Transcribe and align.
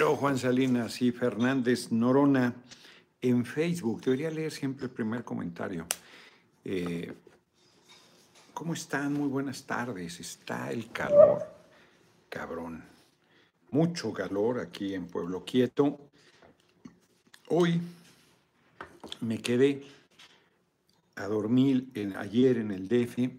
Juan 0.00 0.38
Salinas 0.38 1.02
y 1.02 1.12
Fernández 1.12 1.92
Norona 1.92 2.54
en 3.20 3.44
Facebook. 3.44 4.00
Debería 4.00 4.30
leer 4.30 4.50
siempre 4.50 4.86
el 4.86 4.90
primer 4.90 5.24
comentario. 5.24 5.86
Eh, 6.64 7.12
¿Cómo 8.54 8.72
están? 8.72 9.12
Muy 9.12 9.28
buenas 9.28 9.64
tardes. 9.64 10.18
Está 10.18 10.72
el 10.72 10.90
calor, 10.90 11.46
cabrón. 12.30 12.82
Mucho 13.72 14.10
calor 14.14 14.60
aquí 14.60 14.94
en 14.94 15.06
Pueblo 15.06 15.44
Quieto. 15.44 15.98
Hoy 17.48 17.78
me 19.20 19.38
quedé 19.38 19.84
a 21.16 21.26
dormir 21.26 21.88
ayer 22.16 22.56
en 22.56 22.70
el 22.70 22.88
DF 22.88 23.30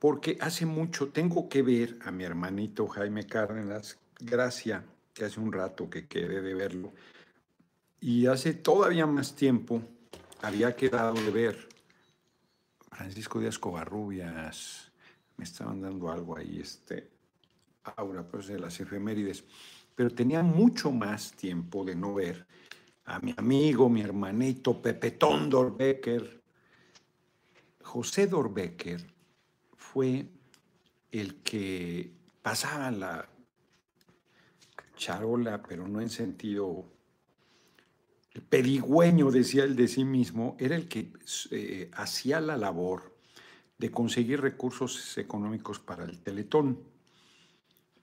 porque 0.00 0.38
hace 0.40 0.66
mucho 0.66 1.10
tengo 1.10 1.48
que 1.48 1.62
ver 1.62 1.98
a 2.04 2.10
mi 2.10 2.24
hermanito 2.24 2.88
Jaime 2.88 3.26
Cárdenas, 3.26 3.96
Gracia, 4.18 4.84
que 5.14 5.24
hace 5.24 5.40
un 5.40 5.52
rato 5.52 5.88
que 5.88 6.06
quedé 6.06 6.42
de 6.42 6.54
verlo, 6.54 6.92
y 8.00 8.26
hace 8.26 8.52
todavía 8.52 9.06
más 9.06 9.34
tiempo 9.34 9.80
había 10.42 10.76
quedado 10.76 11.14
de 11.14 11.30
ver 11.30 11.68
Francisco 12.90 13.40
Díaz 13.40 13.58
Covarrubias, 13.58 14.92
me 15.36 15.44
estaban 15.44 15.80
dando 15.80 16.10
algo 16.10 16.36
ahí, 16.36 16.60
este, 16.60 17.08
Aura, 17.96 18.26
pues 18.26 18.48
de 18.48 18.58
las 18.58 18.78
efemérides, 18.80 19.44
pero 19.94 20.10
tenía 20.10 20.42
mucho 20.42 20.90
más 20.90 21.32
tiempo 21.32 21.84
de 21.84 21.94
no 21.94 22.14
ver 22.14 22.46
a 23.04 23.18
mi 23.20 23.34
amigo, 23.36 23.88
mi 23.88 24.00
hermanito 24.00 24.80
Pepetón 24.80 25.50
Dorbecker. 25.50 26.42
José 27.82 28.26
Dorbecker 28.26 29.06
fue 29.76 30.26
el 31.10 31.36
que 31.42 32.12
pasaba 32.42 32.90
la 32.90 33.28
charola, 34.96 35.62
pero 35.62 35.86
no 35.88 36.00
en 36.00 36.10
sentido 36.10 36.86
el 38.32 38.42
pedigüeño, 38.42 39.30
decía 39.30 39.64
él 39.64 39.76
de 39.76 39.88
sí 39.88 40.04
mismo, 40.04 40.56
era 40.58 40.74
el 40.74 40.88
que 40.88 41.12
eh, 41.50 41.90
hacía 41.94 42.40
la 42.40 42.56
labor 42.56 43.16
de 43.78 43.90
conseguir 43.90 44.40
recursos 44.40 45.16
económicos 45.18 45.78
para 45.78 46.04
el 46.04 46.20
Teletón. 46.20 46.80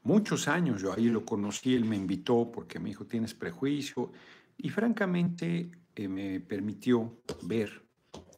Muchos 0.03 0.47
años 0.47 0.81
yo 0.81 0.93
ahí 0.93 1.09
lo 1.09 1.25
conocí, 1.25 1.75
él 1.75 1.85
me 1.85 1.97
invitó 1.97 2.49
porque 2.51 2.79
me 2.79 2.89
dijo, 2.89 3.05
tienes 3.05 3.33
prejuicio, 3.33 4.11
y 4.57 4.69
francamente 4.69 5.71
eh, 5.95 6.07
me 6.07 6.39
permitió 6.39 7.21
ver 7.43 7.83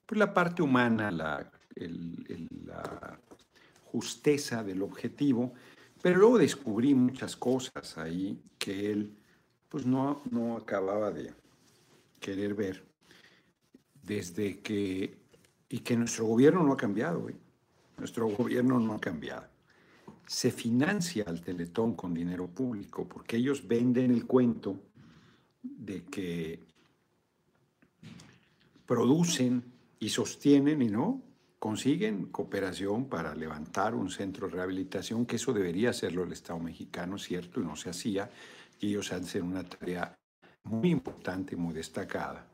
pues, 0.06 0.17
la 0.17 0.33
parte 0.33 0.61
humana, 0.61 1.11
la, 1.11 1.52
la 1.75 3.19
justeza 3.85 4.63
del 4.63 4.81
objetivo, 4.81 5.53
pero 6.04 6.20
luego 6.20 6.38
descubrí 6.38 6.94
muchas 6.94 7.36
cosas 7.36 7.98
ahí 7.98 8.38
que 8.59 8.92
él 8.92 9.16
pues 9.70 9.86
no, 9.88 10.22
no 10.30 10.58
acababa 10.58 11.09
de, 11.09 11.34
querer 12.20 12.54
ver 12.56 12.84
desde 14.02 14.59
que, 14.59 15.18
y 15.70 15.80
que 15.80 15.96
nuestro 15.96 16.26
gobierno 16.26 16.62
no 16.62 16.74
ha 16.74 16.78
cambiado, 16.78 17.30
nuestro 17.98 18.28
gobierno 18.28 18.80
no 18.80 18.96
ha 18.96 19.00
cambiado. 19.00 19.48
Se 20.26 20.52
financia 20.52 21.24
al 21.26 21.42
Teletón 21.42 21.96
con 21.96 22.14
dinero 22.14 22.48
público 22.48 23.08
porque 23.08 23.38
ellos 23.38 23.68
venden 23.68 24.12
el 24.12 24.26
cuento 24.26 24.78
de 25.62 26.04
que 26.04 26.59
producen 28.86 29.64
y 30.00 30.09
sostienen 30.09 30.81
y 30.81 30.88
no 30.88 31.22
consiguen 31.64 32.25
cooperación 32.25 33.08
para 33.08 33.33
levantar 33.33 33.95
un 33.95 34.09
centro 34.09 34.47
de 34.47 34.56
rehabilitación, 34.56 35.25
que 35.25 35.38
eso 35.38 35.53
debería 35.53 35.92
hacerlo 35.92 36.25
el 36.25 36.33
Estado 36.33 36.59
mexicano, 36.59 37.17
cierto, 37.17 37.61
y 37.61 37.64
no 37.64 37.78
se 37.78 37.89
hacía, 37.89 38.30
y 38.81 38.89
ellos 38.89 39.14
hacen 39.14 39.44
una 39.44 39.64
tarea 39.64 40.14
muy 40.66 40.89
importante, 40.89 41.56
muy 41.56 41.73
destacada, 41.73 42.45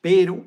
pero 0.00 0.46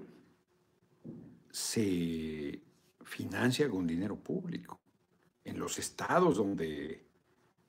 se 1.52 2.60
financia 3.04 3.70
con 3.70 3.86
dinero 3.86 4.16
público. 4.16 4.80
En 5.44 5.60
los 5.60 5.78
estados 5.78 6.38
donde 6.38 7.06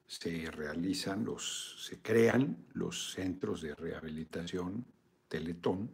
se 0.06 0.50
realizan 0.50 1.27
los, 1.27 1.77
se 1.87 2.00
crean 2.00 2.65
los 2.72 3.12
centros 3.12 3.61
de 3.61 3.75
rehabilitación 3.75 4.82
Teletón, 5.28 5.91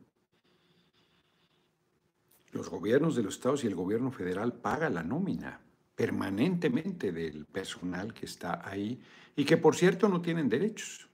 los 2.56 2.69
gobiernos 2.69 3.15
de 3.17 3.22
los 3.22 3.34
estados 3.34 3.65
y 3.65 3.67
el 3.67 3.75
gobierno 3.75 4.11
federal 4.11 4.53
paga 4.55 4.91
la 4.91 5.03
nómina 5.03 5.61
permanentemente 5.94 7.12
del 7.12 7.47
personal 7.47 8.12
que 8.12 8.27
está 8.27 8.69
ahí 8.69 9.00
y 9.34 9.44
que 9.44 9.56
por 9.56 9.77
cierto 9.77 10.09
no 10.09 10.21
tienen 10.21 10.49
derechos 10.49 11.09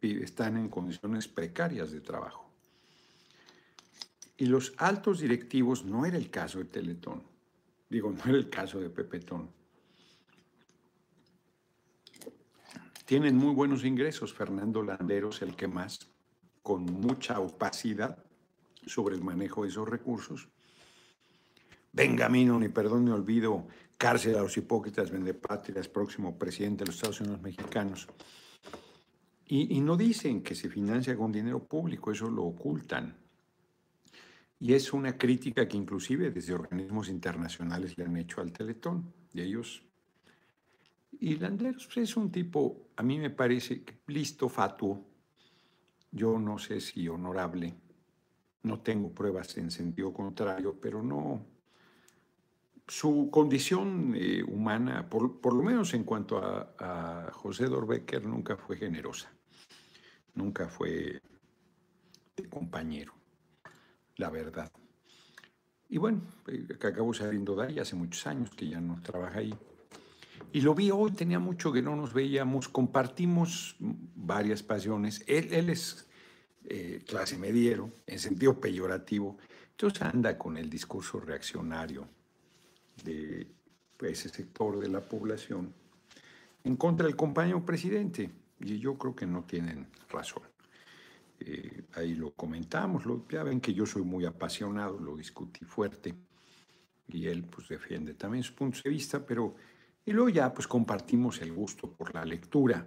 están 0.00 0.56
en 0.56 0.68
condiciones 0.68 1.28
precarias 1.28 1.92
de 1.92 2.00
trabajo. 2.00 2.50
Y 4.36 4.46
los 4.46 4.72
altos 4.76 5.20
directivos 5.20 5.84
no 5.84 6.06
era 6.06 6.16
el 6.16 6.30
caso 6.30 6.58
de 6.58 6.66
Teletón, 6.66 7.22
digo, 7.88 8.10
no 8.10 8.22
era 8.24 8.38
el 8.38 8.48
caso 8.48 8.80
de 8.80 8.90
Pepetón. 8.90 9.50
Tienen 13.04 13.36
muy 13.36 13.54
buenos 13.54 13.84
ingresos, 13.84 14.34
Fernando 14.34 14.82
Landeros, 14.82 15.42
el 15.42 15.56
que 15.56 15.66
más, 15.66 15.98
con 16.62 16.84
mucha 16.84 17.40
opacidad 17.40 18.22
sobre 18.86 19.16
el 19.16 19.24
manejo 19.24 19.62
de 19.62 19.70
esos 19.70 19.88
recursos. 19.88 20.48
Benjamino, 21.98 22.60
ni 22.60 22.68
perdón 22.68 23.06
ni 23.06 23.10
olvido, 23.10 23.66
cárcel 23.96 24.36
a 24.36 24.42
los 24.42 24.56
hipócritas, 24.56 25.10
vendepatrias, 25.10 25.88
próximo 25.88 26.38
presidente 26.38 26.84
de 26.84 26.86
los 26.86 26.94
Estados 26.94 27.20
Unidos 27.20 27.42
mexicanos. 27.42 28.06
Y, 29.48 29.80
no 29.80 29.96
dicen 29.96 30.44
que 30.44 30.54
se 30.54 30.68
financia 30.68 31.16
con 31.16 31.32
dinero 31.32 31.64
público, 31.64 32.12
eso 32.12 32.30
lo 32.30 32.44
ocultan. 32.44 33.16
Y 34.60 34.74
es 34.74 34.92
una 34.92 35.18
crítica 35.18 35.66
que 35.66 35.76
inclusive 35.76 36.30
desde 36.30 36.54
organismos 36.54 37.08
internacionales 37.08 37.98
le 37.98 38.04
han 38.04 38.16
hecho 38.16 38.42
al 38.42 38.52
Teletón. 38.52 39.12
Y 39.34 39.40
ellos... 39.40 39.82
Y 41.18 41.34
Landeros 41.34 41.88
es 41.96 42.16
un 42.16 42.30
tipo, 42.30 42.90
a 42.94 43.02
mí 43.02 43.18
me 43.18 43.30
parece 43.30 43.82
listo, 44.06 44.48
fatuo, 44.48 45.04
yo 46.12 46.38
no 46.38 46.58
sé 46.58 46.80
si 46.80 47.08
honorable, 47.08 47.74
no 48.62 48.78
tengo 48.82 49.10
pruebas 49.10 49.56
en 49.56 49.72
sentido 49.72 50.12
contrario, 50.12 50.78
pero 50.80 51.02
no, 51.02 51.57
su 52.88 53.28
condición 53.30 54.14
eh, 54.16 54.42
humana, 54.42 55.08
por, 55.08 55.54
lo 55.54 55.62
menos 55.62 55.94
en 55.94 56.04
cuanto 56.04 56.38
a, 56.38 56.74
a 56.78 57.32
José 57.32 57.66
Dorbecker, 57.66 58.26
nunca 58.26 58.56
fue 58.56 58.76
generosa 58.76 59.30
nunca 60.38 60.68
fue 60.68 61.20
de 62.36 62.48
compañero, 62.48 63.12
la 64.16 64.30
verdad. 64.30 64.72
Y 65.88 65.98
bueno, 65.98 66.22
eh, 66.46 66.66
que 66.78 66.86
acabó 66.86 67.12
saliendo 67.12 67.56
de 67.56 67.66
ahí 67.66 67.78
hace 67.78 67.96
muchos 67.96 68.26
años 68.26 68.50
que 68.50 68.68
ya 68.68 68.80
no 68.80 69.00
trabaja 69.02 69.40
ahí. 69.40 69.54
Y 70.52 70.60
lo 70.60 70.74
vi 70.74 70.90
hoy, 70.90 71.10
tenía 71.10 71.40
mucho 71.40 71.72
que 71.72 71.82
no 71.82 71.96
nos 71.96 72.14
veíamos, 72.14 72.68
compartimos 72.68 73.76
varias 73.80 74.62
pasiones. 74.62 75.24
Él, 75.26 75.52
él 75.52 75.68
es 75.68 76.08
eh, 76.64 77.02
clase 77.06 77.36
mediero, 77.36 77.90
en 78.06 78.18
sentido 78.18 78.60
peyorativo, 78.60 79.36
entonces 79.70 80.02
anda 80.02 80.38
con 80.38 80.56
el 80.56 80.70
discurso 80.70 81.20
reaccionario 81.20 82.08
de 83.04 83.46
pues, 83.96 84.12
ese 84.12 84.28
sector 84.28 84.78
de 84.78 84.88
la 84.88 85.00
población 85.00 85.72
en 86.64 86.76
contra 86.76 87.06
del 87.06 87.16
compañero 87.16 87.64
presidente. 87.64 88.30
Y 88.60 88.78
yo 88.78 88.98
creo 88.98 89.14
que 89.14 89.26
no 89.26 89.44
tienen 89.44 89.86
razón. 90.08 90.42
Eh, 91.40 91.84
ahí 91.94 92.14
lo 92.14 92.32
comentamos, 92.32 93.06
lo, 93.06 93.26
ya 93.28 93.44
ven 93.44 93.60
que 93.60 93.72
yo 93.72 93.86
soy 93.86 94.02
muy 94.02 94.24
apasionado, 94.24 94.98
lo 94.98 95.16
discutí 95.16 95.64
fuerte 95.64 96.14
y 97.06 97.26
él 97.26 97.44
pues 97.44 97.68
defiende 97.68 98.14
también 98.14 98.42
sus 98.42 98.54
puntos 98.54 98.82
de 98.82 98.90
vista, 98.90 99.24
pero 99.24 99.54
y 100.04 100.12
luego 100.12 100.30
ya 100.30 100.52
pues 100.52 100.66
compartimos 100.66 101.40
el 101.40 101.52
gusto 101.52 101.92
por 101.92 102.14
la 102.14 102.24
lectura 102.24 102.86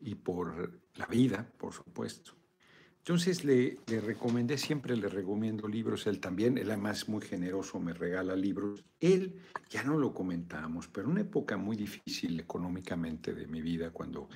y 0.00 0.14
por 0.14 0.78
la 0.94 1.06
vida, 1.06 1.50
por 1.58 1.72
supuesto. 1.72 2.32
Entonces 3.04 3.44
le, 3.44 3.76
le, 3.86 4.00
recomendé, 4.00 4.56
siempre 4.56 4.96
le 4.96 5.10
recomiendo 5.10 5.68
libros, 5.68 6.06
él 6.06 6.20
también, 6.20 6.56
él 6.56 6.70
además 6.70 7.06
muy 7.06 7.20
generoso, 7.20 7.78
me 7.78 7.92
regala 7.92 8.34
libros. 8.34 8.82
Él, 8.98 9.42
ya 9.68 9.82
no 9.82 9.98
lo 9.98 10.14
comentábamos, 10.14 10.88
pero 10.88 11.10
una 11.10 11.20
época 11.20 11.58
muy 11.58 11.76
difícil 11.76 12.40
económicamente 12.40 13.34
de 13.34 13.46
mi 13.46 13.60
vida, 13.60 13.90
cuando 13.90 14.30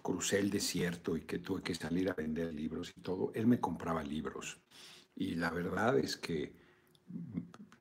crucé 0.00 0.38
el 0.38 0.48
desierto 0.48 1.16
y 1.16 1.22
que 1.22 1.40
tuve 1.40 1.60
que 1.60 1.74
salir 1.74 2.08
a 2.08 2.14
vender 2.14 2.54
libros 2.54 2.94
y 2.96 3.00
todo, 3.00 3.32
él 3.34 3.48
me 3.48 3.58
compraba 3.58 4.04
libros. 4.04 4.60
Y 5.16 5.34
la 5.34 5.50
verdad 5.50 5.98
es 5.98 6.16
que, 6.16 6.52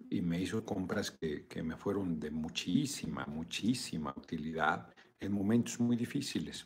y 0.09 0.21
me 0.21 0.41
hizo 0.41 0.65
compras 0.65 1.11
que, 1.11 1.45
que 1.45 1.61
me 1.61 1.77
fueron 1.77 2.19
de 2.19 2.31
muchísima, 2.31 3.23
muchísima 3.27 4.15
utilidad 4.17 4.91
en 5.19 5.31
momentos 5.31 5.79
muy 5.79 5.95
difíciles. 5.95 6.65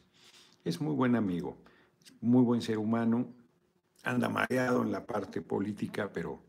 Es 0.64 0.80
muy 0.80 0.96
buen 0.96 1.18
amigo, 1.18 1.62
muy 2.22 2.44
buen 2.44 2.62
ser 2.62 2.78
humano, 2.78 3.41
anda 4.04 4.30
mareado 4.30 4.84
en 4.84 4.92
la 4.92 5.06
parte 5.06 5.42
política, 5.42 6.12
pero 6.12 6.44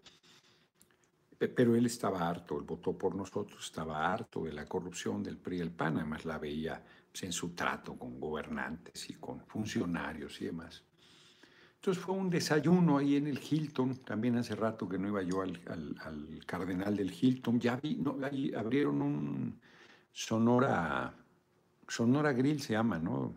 pero 1.48 1.74
él 1.74 1.86
estaba 1.86 2.28
harto, 2.28 2.58
él 2.58 2.64
votó 2.64 2.96
por 2.96 3.14
nosotros, 3.14 3.64
estaba 3.64 4.12
harto 4.12 4.44
de 4.44 4.52
la 4.52 4.66
corrupción 4.66 5.22
del 5.22 5.38
PRI 5.38 5.58
y 5.58 5.60
el 5.60 5.70
PAN, 5.70 5.96
además 5.96 6.24
la 6.24 6.38
veía 6.38 6.82
pues, 7.10 7.24
en 7.24 7.32
su 7.32 7.50
trato 7.50 7.96
con 7.96 8.20
gobernantes 8.20 9.10
y 9.10 9.14
con 9.14 9.44
funcionarios 9.46 10.40
y 10.40 10.46
demás. 10.46 10.84
Entonces 11.76 12.02
fue 12.02 12.14
un 12.14 12.30
desayuno 12.30 12.98
ahí 12.98 13.16
en 13.16 13.26
el 13.26 13.40
Hilton, 13.40 13.96
también 14.04 14.36
hace 14.36 14.54
rato 14.54 14.88
que 14.88 14.98
no 14.98 15.08
iba 15.08 15.22
yo 15.22 15.42
al, 15.42 16.40
Cardenal 16.46 16.96
del 16.96 17.12
Hilton, 17.12 17.58
ya 17.58 17.76
vi, 17.76 17.96
no, 17.96 18.16
ahí 18.22 18.52
abrieron 18.54 19.02
un 19.02 19.60
Sonora, 20.12 21.12
Sonora 21.88 22.32
Grill 22.32 22.60
se 22.60 22.74
llama, 22.74 22.98
¿no? 22.98 23.34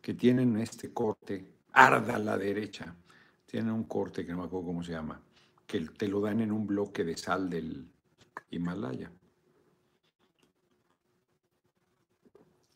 Que 0.00 0.14
tienen 0.14 0.56
este 0.56 0.92
corte, 0.92 1.52
arda 1.72 2.14
a 2.16 2.18
la 2.18 2.38
derecha, 2.38 2.94
tienen 3.46 3.72
un 3.72 3.84
corte 3.84 4.26
que 4.26 4.32
no 4.32 4.38
me 4.38 4.44
acuerdo 4.44 4.66
cómo 4.66 4.82
se 4.82 4.92
llama, 4.92 5.20
que 5.66 5.80
te 5.80 6.08
lo 6.08 6.20
dan 6.20 6.40
en 6.40 6.52
un 6.52 6.66
bloque 6.66 7.04
de 7.04 7.16
sal 7.16 7.48
del 7.48 7.88
Himalaya. 8.50 9.10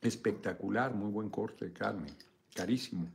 Espectacular, 0.00 0.94
muy 0.94 1.10
buen 1.10 1.28
corte 1.28 1.66
de 1.66 1.72
carne, 1.72 2.14
carísimo. 2.54 3.08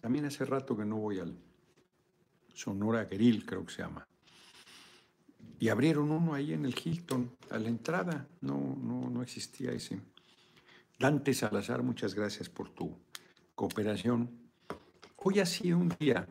También 0.00 0.24
hace 0.24 0.44
rato 0.46 0.76
que 0.76 0.84
no 0.84 0.96
voy 0.96 1.18
al 1.18 1.36
Sonora 2.54 3.04
Grill, 3.04 3.44
creo 3.44 3.66
que 3.66 3.74
se 3.74 3.82
llama. 3.82 4.06
Y 5.58 5.68
abrieron 5.68 6.10
uno 6.10 6.32
ahí 6.32 6.54
en 6.54 6.64
el 6.64 6.74
Hilton, 6.74 7.36
a 7.50 7.58
la 7.58 7.68
entrada. 7.68 8.26
No, 8.40 8.78
no, 8.80 9.10
no 9.10 9.22
existía 9.22 9.72
ese. 9.72 10.00
Dante 10.98 11.34
Salazar, 11.34 11.82
muchas 11.82 12.14
gracias 12.14 12.48
por 12.48 12.70
tu 12.70 12.96
cooperación. 13.54 14.39
Hoy 15.22 15.40
ha 15.40 15.46
sido 15.46 15.78
un 15.78 15.94
día 15.98 16.26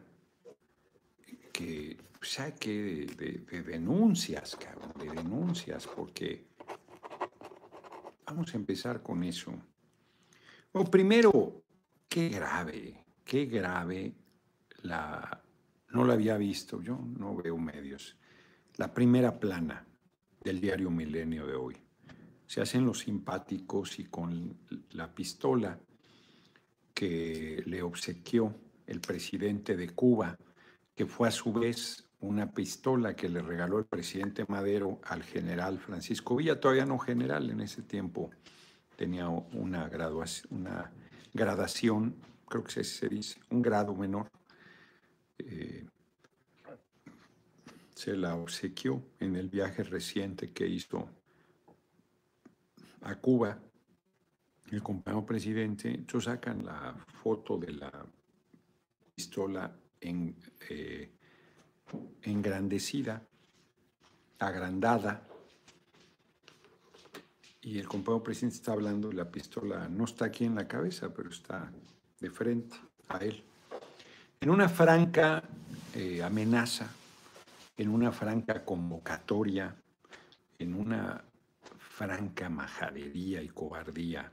que 1.53 1.97
saque 2.21 3.05
de, 3.15 3.45
de, 3.49 3.63
denuncias, 3.63 4.55
cabrón, 4.55 4.93
de 4.99 5.09
denuncias, 5.09 5.87
porque 5.87 6.45
vamos 8.25 8.53
a 8.53 8.57
empezar 8.57 9.01
con 9.01 9.23
eso. 9.23 9.53
Bueno, 10.73 10.89
primero, 10.89 11.63
qué 12.07 12.29
grave 12.29 13.05
qué 13.29 13.45
grave 13.45 14.15
la... 14.81 15.43
No 15.89 16.03
la 16.03 16.13
había 16.13 16.35
visto, 16.37 16.81
yo 16.81 16.97
no 16.97 17.35
veo 17.35 17.57
medios. 17.57 18.17
La 18.77 18.91
primera 18.91 19.39
plana 19.39 19.85
del 20.43 20.59
diario 20.59 20.89
Milenio 20.89 21.45
de 21.45 21.53
hoy. 21.53 21.77
Se 22.47 22.61
hacen 22.61 22.85
los 22.85 22.99
simpáticos 22.99 23.99
y 23.99 24.05
con 24.05 24.57
la 24.91 25.13
pistola 25.13 25.79
que 26.93 27.61
le 27.67 27.83
obsequió 27.83 28.55
el 28.89 28.99
presidente 29.01 29.77
de 29.77 29.89
Cuba, 29.89 30.37
que 30.95 31.05
fue 31.05 31.27
a 31.27 31.31
su 31.31 31.53
vez 31.53 32.05
una 32.19 32.51
pistola 32.51 33.15
que 33.15 33.29
le 33.29 33.41
regaló 33.41 33.79
el 33.79 33.85
presidente 33.85 34.45
Madero 34.49 34.99
al 35.05 35.23
general 35.23 35.79
Francisco 35.79 36.35
Villa, 36.35 36.59
todavía 36.59 36.85
no 36.85 36.99
general 36.99 37.49
en 37.49 37.61
ese 37.61 37.81
tiempo, 37.81 38.31
tenía 38.97 39.29
una, 39.29 39.87
graduación, 39.87 40.59
una 40.59 40.91
gradación 41.33 42.15
creo 42.49 42.63
que 42.63 42.83
se 42.83 43.07
dice, 43.07 43.39
un 43.51 43.61
grado 43.61 43.95
menor, 43.95 44.29
eh, 45.37 45.85
se 47.93 48.17
la 48.17 48.35
obsequió 48.35 49.01
en 49.19 49.35
el 49.35 49.49
viaje 49.49 49.83
reciente 49.83 50.51
que 50.51 50.67
hizo 50.67 51.07
a 53.01 53.15
Cuba 53.15 53.59
el 54.71 54.81
compañero 54.81 55.25
presidente. 55.25 55.89
Entonces 55.89 56.25
sacan 56.25 56.65
la 56.65 56.95
foto 57.21 57.57
de 57.57 57.73
la 57.73 58.05
pistola 59.19 59.69
en, 59.99 60.33
eh, 60.69 61.11
engrandecida, 62.21 63.21
agrandada, 64.39 65.27
y 67.61 67.79
el 67.79 67.85
compañero 67.85 68.23
presidente 68.23 68.55
está 68.55 68.71
hablando, 68.71 69.11
la 69.11 69.29
pistola 69.29 69.89
no 69.89 70.05
está 70.05 70.23
aquí 70.23 70.45
en 70.45 70.55
la 70.55 70.69
cabeza, 70.69 71.13
pero 71.13 71.31
está 71.31 71.69
de 72.17 72.29
frente 72.29 72.77
a 73.09 73.17
él. 73.17 73.43
En 74.39 74.49
una 74.51 74.69
franca 74.69 75.43
eh, 75.93 76.23
amenaza, 76.23 76.87
en 77.75 77.89
una 77.89 78.13
franca 78.13 78.63
convocatoria, 78.63 79.75
en 80.57 80.73
una 80.73 81.21
franca 81.77 82.49
majadería 82.49 83.43
y 83.43 83.49
cobardía 83.49 84.31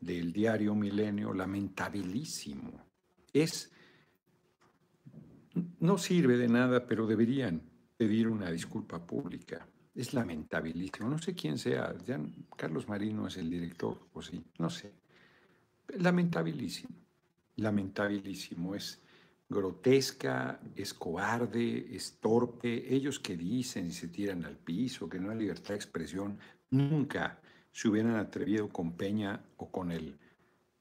del 0.00 0.32
diario 0.32 0.74
Milenio, 0.74 1.34
lamentabilísimo. 1.34 2.86
Es, 3.34 3.75
no 5.80 5.98
sirve 5.98 6.36
de 6.36 6.48
nada, 6.48 6.86
pero 6.86 7.06
deberían 7.06 7.62
pedir 7.96 8.28
una 8.28 8.50
disculpa 8.50 9.04
pública. 9.06 9.66
Es 9.94 10.12
lamentabilísimo. 10.12 11.08
No 11.08 11.18
sé 11.18 11.34
quién 11.34 11.58
sea. 11.58 11.94
Ya 12.04 12.20
Carlos 12.56 12.88
Marino 12.88 13.26
es 13.26 13.36
el 13.38 13.48
director, 13.48 13.98
o 14.12 14.20
sí, 14.20 14.44
no 14.58 14.68
sé. 14.68 14.92
Lamentabilísimo 15.98 17.06
lamentabilísimo, 17.56 18.74
es 18.74 19.00
grotesca, 19.48 20.60
es 20.74 20.94
cobarde, 20.94 21.94
es 21.94 22.18
torpe. 22.20 22.94
Ellos 22.94 23.18
que 23.18 23.36
dicen 23.36 23.86
y 23.86 23.92
se 23.92 24.08
tiran 24.08 24.44
al 24.44 24.56
piso, 24.56 25.08
que 25.08 25.18
no 25.18 25.30
hay 25.30 25.38
libertad 25.38 25.70
de 25.70 25.76
expresión, 25.76 26.38
nunca 26.70 27.40
se 27.72 27.88
hubieran 27.88 28.16
atrevido 28.16 28.68
con 28.68 28.96
Peña 28.96 29.42
o 29.56 29.70
con 29.70 29.92
el 29.92 30.16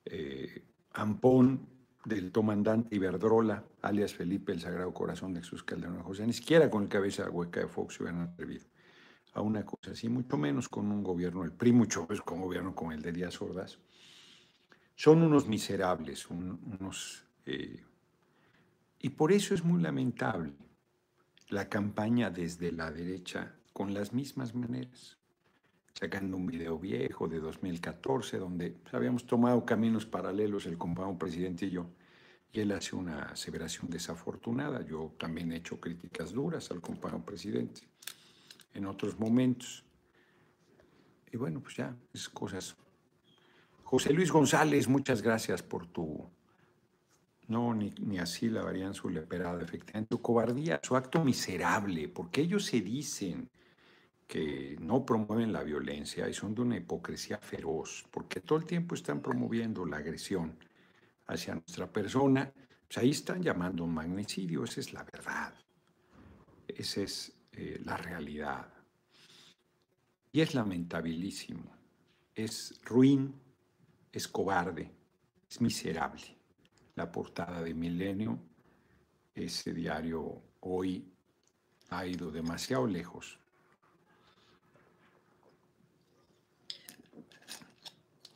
eh, 0.05 0.63
ampón 0.91 1.67
del 2.05 2.31
comandante 2.31 2.95
Iberdrola, 2.95 3.63
alias 3.81 4.13
Felipe 4.13 4.51
el 4.51 4.61
Sagrado 4.61 4.93
Corazón 4.93 5.33
de 5.33 5.41
Jesús 5.41 5.63
Calderón 5.63 6.03
José, 6.03 6.25
ni 6.25 6.33
siquiera 6.33 6.69
con 6.69 6.83
el 6.83 6.89
cabeza 6.89 7.29
hueca 7.29 7.59
de 7.59 7.67
Fox 7.67 7.95
se 7.95 8.03
hubieran 8.03 8.21
atrevido 8.21 8.65
a 9.33 9.41
una 9.41 9.65
cosa 9.65 9.91
así, 9.91 10.07
mucho 10.07 10.37
menos 10.37 10.69
con 10.69 10.89
un 10.91 11.03
gobierno, 11.03 11.43
el 11.43 11.51
PRI, 11.51 11.73
mucho 11.73 12.03
menos 12.03 12.21
con 12.21 12.37
un 12.37 12.45
gobierno 12.45 12.73
como 12.73 12.93
el 12.93 13.01
de 13.01 13.11
Díaz 13.11 13.41
Ordaz. 13.41 13.79
Son 14.95 15.21
unos 15.21 15.47
miserables, 15.47 16.29
unos... 16.29 17.25
Eh, 17.45 17.83
y 18.99 19.09
por 19.09 19.33
eso 19.33 19.53
es 19.53 19.63
muy 19.63 19.81
lamentable 19.81 20.53
la 21.49 21.67
campaña 21.67 22.29
desde 22.29 22.71
la 22.71 22.91
derecha 22.91 23.55
con 23.73 23.93
las 23.93 24.13
mismas 24.13 24.55
maneras, 24.55 25.14
sacando 25.97 26.35
un 26.35 26.45
video 26.45 26.77
viejo 26.77 27.27
de 27.27 27.39
2014 27.39 28.37
donde 28.37 28.75
habíamos 28.91 29.25
tomado 29.25 29.65
caminos 29.65 30.05
paralelos 30.05 30.65
el 30.65 30.77
compañero 30.77 31.17
presidente 31.17 31.67
y 31.67 31.71
yo, 31.71 31.87
y 32.51 32.59
él 32.59 32.71
hace 32.73 32.95
una 32.95 33.23
aseveración 33.29 33.89
desafortunada. 33.89 34.85
Yo 34.85 35.13
también 35.17 35.51
he 35.51 35.57
hecho 35.57 35.79
críticas 35.79 36.33
duras 36.33 36.69
al 36.71 36.81
compañero 36.81 37.23
presidente 37.23 37.81
en 38.73 38.85
otros 38.85 39.19
momentos. 39.19 39.83
Y 41.31 41.37
bueno, 41.37 41.61
pues 41.61 41.77
ya, 41.77 41.95
es 42.13 42.29
cosas 42.29 42.75
José 43.85 44.11
Luis 44.13 44.31
González, 44.31 44.87
muchas 44.87 45.21
gracias 45.21 45.61
por 45.61 45.85
tu... 45.85 46.27
No, 47.47 47.75
ni, 47.75 48.17
así 48.17 48.49
la 48.49 48.63
varían 48.63 48.95
su 48.95 49.09
leperada, 49.09 49.61
efectivamente. 49.61 50.09
Tu 50.09 50.21
cobardía, 50.21 50.79
su 50.81 50.95
acto 50.95 51.23
miserable, 51.23 52.09
porque 52.09 52.41
ellos 52.41 52.65
se 52.65 52.81
dicen 52.81 53.47
que 54.27 54.75
no 54.79 55.05
promueven 55.05 55.53
la 55.53 55.63
violencia 55.63 56.27
y 56.27 56.33
son 56.33 56.55
de 56.55 56.61
una 56.61 56.77
hipocresía 56.77 57.37
feroz, 57.37 58.05
porque 58.11 58.41
todo 58.41 58.59
el 58.59 58.65
tiempo 58.65 58.95
están 58.95 59.21
promoviendo 59.21 59.85
la 59.85 59.97
agresión 59.97 60.57
hacia 61.27 61.55
nuestra 61.55 61.91
persona, 61.91 62.51
pues 62.87 62.97
ahí 62.97 63.11
están 63.11 63.41
llamando 63.41 63.83
un 63.83 63.93
magnicidio, 63.93 64.63
esa 64.63 64.79
es 64.79 64.93
la 64.93 65.03
verdad, 65.03 65.53
esa 66.67 67.01
es 67.01 67.33
eh, 67.51 67.79
la 67.83 67.97
realidad. 67.97 68.71
Y 70.31 70.41
es 70.41 70.53
lamentabilísimo, 70.53 71.71
es 72.33 72.79
ruin 72.83 73.33
es 74.15 74.29
cobarde, 74.29 74.89
es 75.49 75.59
miserable. 75.59 76.23
La 76.95 77.11
portada 77.11 77.61
de 77.61 77.73
Milenio, 77.73 78.39
ese 79.33 79.73
diario 79.73 80.41
hoy 80.61 81.05
ha 81.89 82.05
ido 82.05 82.31
demasiado 82.31 82.87
lejos. 82.87 83.37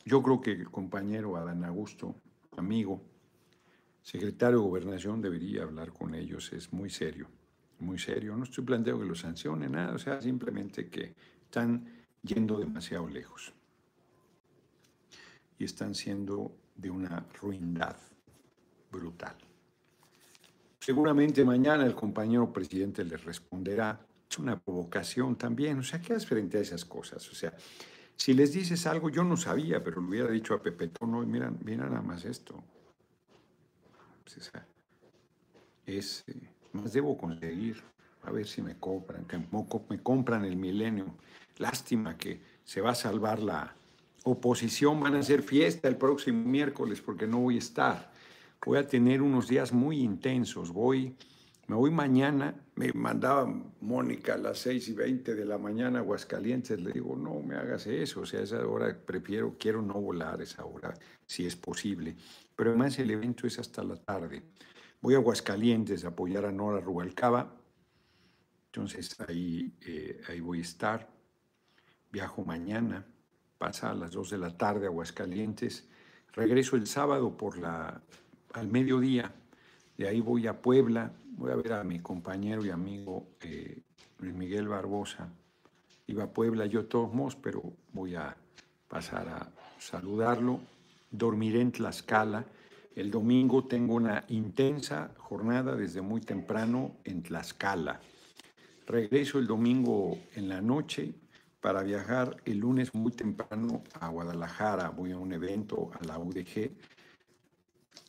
Yo 0.04 0.22
creo 0.22 0.40
que 0.40 0.52
el 0.52 0.70
compañero 0.70 1.36
Adán 1.36 1.64
Augusto, 1.64 2.14
amigo, 2.56 3.02
secretario 4.02 4.58
de 4.58 4.64
Gobernación, 4.64 5.20
debería 5.20 5.62
hablar 5.62 5.92
con 5.92 6.14
ellos. 6.14 6.52
Es 6.52 6.72
muy 6.72 6.90
serio, 6.90 7.28
muy 7.78 7.98
serio. 7.98 8.36
No 8.36 8.44
estoy 8.44 8.64
planteando 8.64 9.02
que 9.02 9.08
lo 9.08 9.14
sancionen, 9.14 9.72
nada, 9.72 9.94
o 9.94 9.98
sea, 9.98 10.20
simplemente 10.20 10.88
que 10.88 11.14
están 11.44 11.84
yendo 12.22 12.58
demasiado 12.58 13.08
lejos 13.08 13.52
y 15.58 15.64
están 15.64 15.94
siendo 15.94 16.56
de 16.74 16.90
una 16.90 17.26
ruindad 17.40 17.96
brutal. 18.90 19.36
Seguramente 20.78 21.44
mañana 21.44 21.84
el 21.84 21.94
compañero 21.94 22.50
presidente 22.50 23.04
les 23.04 23.22
responderá. 23.22 24.00
Es 24.30 24.38
una 24.38 24.58
provocación 24.58 25.36
también. 25.36 25.78
O 25.78 25.82
sea, 25.82 26.00
¿qué 26.00 26.14
haces 26.14 26.26
frente 26.26 26.56
a 26.56 26.62
esas 26.62 26.86
cosas? 26.86 27.28
O 27.28 27.34
sea, 27.34 27.52
si 28.20 28.34
les 28.34 28.52
dices 28.52 28.86
algo, 28.86 29.08
yo 29.08 29.24
no 29.24 29.34
sabía, 29.38 29.82
pero 29.82 30.02
lo 30.02 30.08
hubiera 30.08 30.30
dicho 30.30 30.52
a 30.52 30.62
Pepe 30.62 30.88
Tono, 30.88 31.22
mira, 31.22 31.50
mira 31.64 31.88
nada 31.88 32.02
más 32.02 32.26
esto. 32.26 32.62
Pues, 34.22 34.52
es, 35.86 36.24
eh, 36.26 36.34
más 36.72 36.92
debo 36.92 37.16
conseguir 37.16 37.82
A 38.24 38.30
ver 38.30 38.46
si 38.46 38.60
me 38.60 38.76
compran, 38.78 39.24
que 39.24 39.38
me 39.88 40.02
compran 40.02 40.44
el 40.44 40.56
milenio. 40.56 41.06
Lástima 41.56 42.18
que 42.18 42.42
se 42.62 42.82
va 42.82 42.90
a 42.90 42.94
salvar 42.94 43.40
la 43.40 43.74
oposición. 44.24 45.00
Van 45.00 45.14
a 45.14 45.20
hacer 45.20 45.42
fiesta 45.42 45.88
el 45.88 45.96
próximo 45.96 46.44
miércoles 46.44 47.00
porque 47.00 47.26
no 47.26 47.38
voy 47.38 47.54
a 47.54 47.60
estar. 47.60 48.12
Voy 48.66 48.76
a 48.76 48.86
tener 48.86 49.22
unos 49.22 49.48
días 49.48 49.72
muy 49.72 50.02
intensos. 50.02 50.70
Voy 50.70 51.16
me 51.70 51.76
voy 51.76 51.92
mañana, 51.92 52.52
me 52.74 52.92
mandaba 52.94 53.46
Mónica 53.80 54.34
a 54.34 54.38
las 54.38 54.58
6 54.58 54.88
y 54.88 54.92
20 54.92 55.36
de 55.36 55.44
la 55.44 55.56
mañana 55.56 56.00
a 56.00 56.02
Aguascalientes, 56.02 56.80
le 56.80 56.90
digo, 56.90 57.14
no 57.14 57.38
me 57.38 57.54
hagas 57.54 57.86
eso, 57.86 58.22
o 58.22 58.26
sea, 58.26 58.40
esa 58.40 58.66
hora 58.66 58.92
prefiero, 59.06 59.54
quiero 59.56 59.80
no 59.80 59.94
volar 59.94 60.42
esa 60.42 60.64
hora, 60.64 60.92
si 61.26 61.46
es 61.46 61.54
posible. 61.54 62.16
Pero 62.56 62.70
además 62.70 62.98
el 62.98 63.12
evento 63.12 63.46
es 63.46 63.60
hasta 63.60 63.84
la 63.84 63.94
tarde. 63.94 64.42
Voy 65.00 65.14
a 65.14 65.18
Aguascalientes 65.18 66.04
a 66.04 66.08
apoyar 66.08 66.44
a 66.44 66.50
Nora 66.50 66.80
Rubalcaba, 66.80 67.56
entonces 68.66 69.14
ahí, 69.20 69.72
eh, 69.82 70.22
ahí 70.28 70.40
voy 70.40 70.58
a 70.58 70.62
estar. 70.62 71.08
Viajo 72.10 72.44
mañana, 72.44 73.06
pasa 73.58 73.92
a 73.92 73.94
las 73.94 74.10
2 74.10 74.30
de 74.30 74.38
la 74.38 74.56
tarde 74.56 74.86
a 74.86 74.88
Aguascalientes, 74.88 75.88
regreso 76.32 76.74
el 76.74 76.88
sábado 76.88 77.36
por 77.36 77.58
la, 77.58 78.02
al 78.54 78.66
mediodía, 78.66 79.32
de 79.96 80.08
ahí 80.08 80.20
voy 80.20 80.48
a 80.48 80.62
Puebla, 80.62 81.12
voy 81.40 81.52
a 81.52 81.56
ver 81.56 81.72
a 81.72 81.84
mi 81.84 82.00
compañero 82.00 82.62
y 82.66 82.70
amigo 82.70 83.26
eh, 83.40 83.80
Luis 84.18 84.34
Miguel 84.34 84.68
Barbosa. 84.68 85.32
Iba 86.06 86.24
a 86.24 86.30
Puebla 86.30 86.66
yo 86.66 86.84
todos 86.84 87.34
pero 87.36 87.62
voy 87.92 88.14
a 88.14 88.36
pasar 88.88 89.26
a 89.28 89.50
saludarlo. 89.78 90.60
Dormiré 91.10 91.62
en 91.62 91.72
Tlaxcala. 91.72 92.44
El 92.94 93.10
domingo 93.10 93.64
tengo 93.64 93.94
una 93.94 94.24
intensa 94.28 95.12
jornada 95.16 95.76
desde 95.76 96.02
muy 96.02 96.20
temprano 96.20 96.96
en 97.04 97.22
Tlaxcala. 97.22 98.00
Regreso 98.86 99.38
el 99.38 99.46
domingo 99.46 100.18
en 100.34 100.46
la 100.46 100.60
noche 100.60 101.14
para 101.62 101.82
viajar 101.82 102.36
el 102.44 102.58
lunes 102.58 102.94
muy 102.94 103.12
temprano 103.12 103.82
a 103.98 104.08
Guadalajara. 104.08 104.90
Voy 104.90 105.12
a 105.12 105.16
un 105.16 105.32
evento 105.32 105.90
a 105.98 106.04
la 106.04 106.18
UDG 106.18 106.70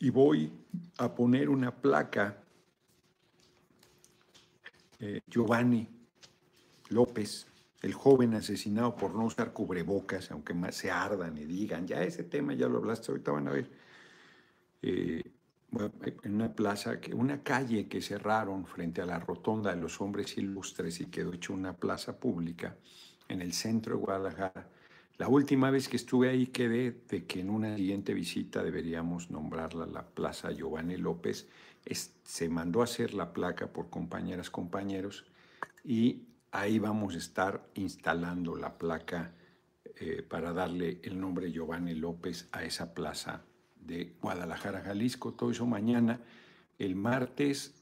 y 0.01 0.09
voy 0.09 0.51
a 0.97 1.15
poner 1.15 1.47
una 1.47 1.71
placa 1.73 2.40
eh, 5.01 5.21
Giovanni 5.27 5.87
López, 6.89 7.47
el 7.81 7.93
joven 7.93 8.35
asesinado 8.35 8.95
por 8.95 9.13
no 9.15 9.25
usar 9.25 9.51
cubrebocas, 9.51 10.31
aunque 10.31 10.53
más 10.53 10.75
se 10.75 10.91
ardan 10.91 11.37
y 11.37 11.45
digan, 11.45 11.87
ya 11.87 12.03
ese 12.03 12.23
tema 12.23 12.53
ya 12.53 12.67
lo 12.67 12.77
hablaste, 12.77 13.11
ahorita 13.11 13.31
van 13.31 13.47
a 13.47 13.51
ver. 13.51 13.69
Eh, 14.81 15.23
en 16.23 16.35
una 16.35 16.53
plaza, 16.53 16.99
una 17.13 17.43
calle 17.43 17.87
que 17.87 18.01
cerraron 18.01 18.65
frente 18.65 19.01
a 19.01 19.05
la 19.05 19.19
rotonda 19.19 19.73
de 19.73 19.81
los 19.81 20.01
hombres 20.01 20.37
ilustres 20.37 20.99
y 20.99 21.05
quedó 21.05 21.33
hecho 21.33 21.53
una 21.53 21.73
plaza 21.73 22.19
pública 22.19 22.75
en 23.29 23.41
el 23.41 23.53
centro 23.53 23.95
de 23.95 24.01
Guadalajara 24.01 24.67
la 25.21 25.27
última 25.27 25.69
vez 25.69 25.87
que 25.87 25.97
estuve 25.97 26.29
ahí 26.29 26.47
quedé 26.47 26.95
de 27.07 27.27
que 27.27 27.41
en 27.41 27.51
una 27.51 27.77
siguiente 27.77 28.11
visita 28.15 28.63
deberíamos 28.63 29.29
nombrarla 29.29 29.85
la 29.85 30.03
Plaza 30.03 30.51
Giovanni 30.51 30.97
López. 30.97 31.47
Se 31.85 32.49
mandó 32.49 32.81
a 32.81 32.85
hacer 32.85 33.13
la 33.13 33.33
placa 33.33 33.67
por 33.67 33.89
compañeras, 33.89 34.49
compañeros, 34.49 35.25
y 35.83 36.23
ahí 36.51 36.79
vamos 36.79 37.15
a 37.15 37.17
estar 37.17 37.63
instalando 37.75 38.55
la 38.55 38.77
placa 38.77 39.33
eh, 39.95 40.23
para 40.27 40.53
darle 40.53 40.99
el 41.03 41.19
nombre 41.19 41.51
Giovanni 41.51 41.95
López 41.95 42.47
a 42.51 42.63
esa 42.63 42.93
plaza 42.93 43.41
de 43.79 44.15
Guadalajara, 44.21 44.81
Jalisco. 44.81 45.33
Todo 45.33 45.51
eso 45.51 45.65
mañana. 45.65 46.19
El 46.77 46.95
martes 46.95 47.73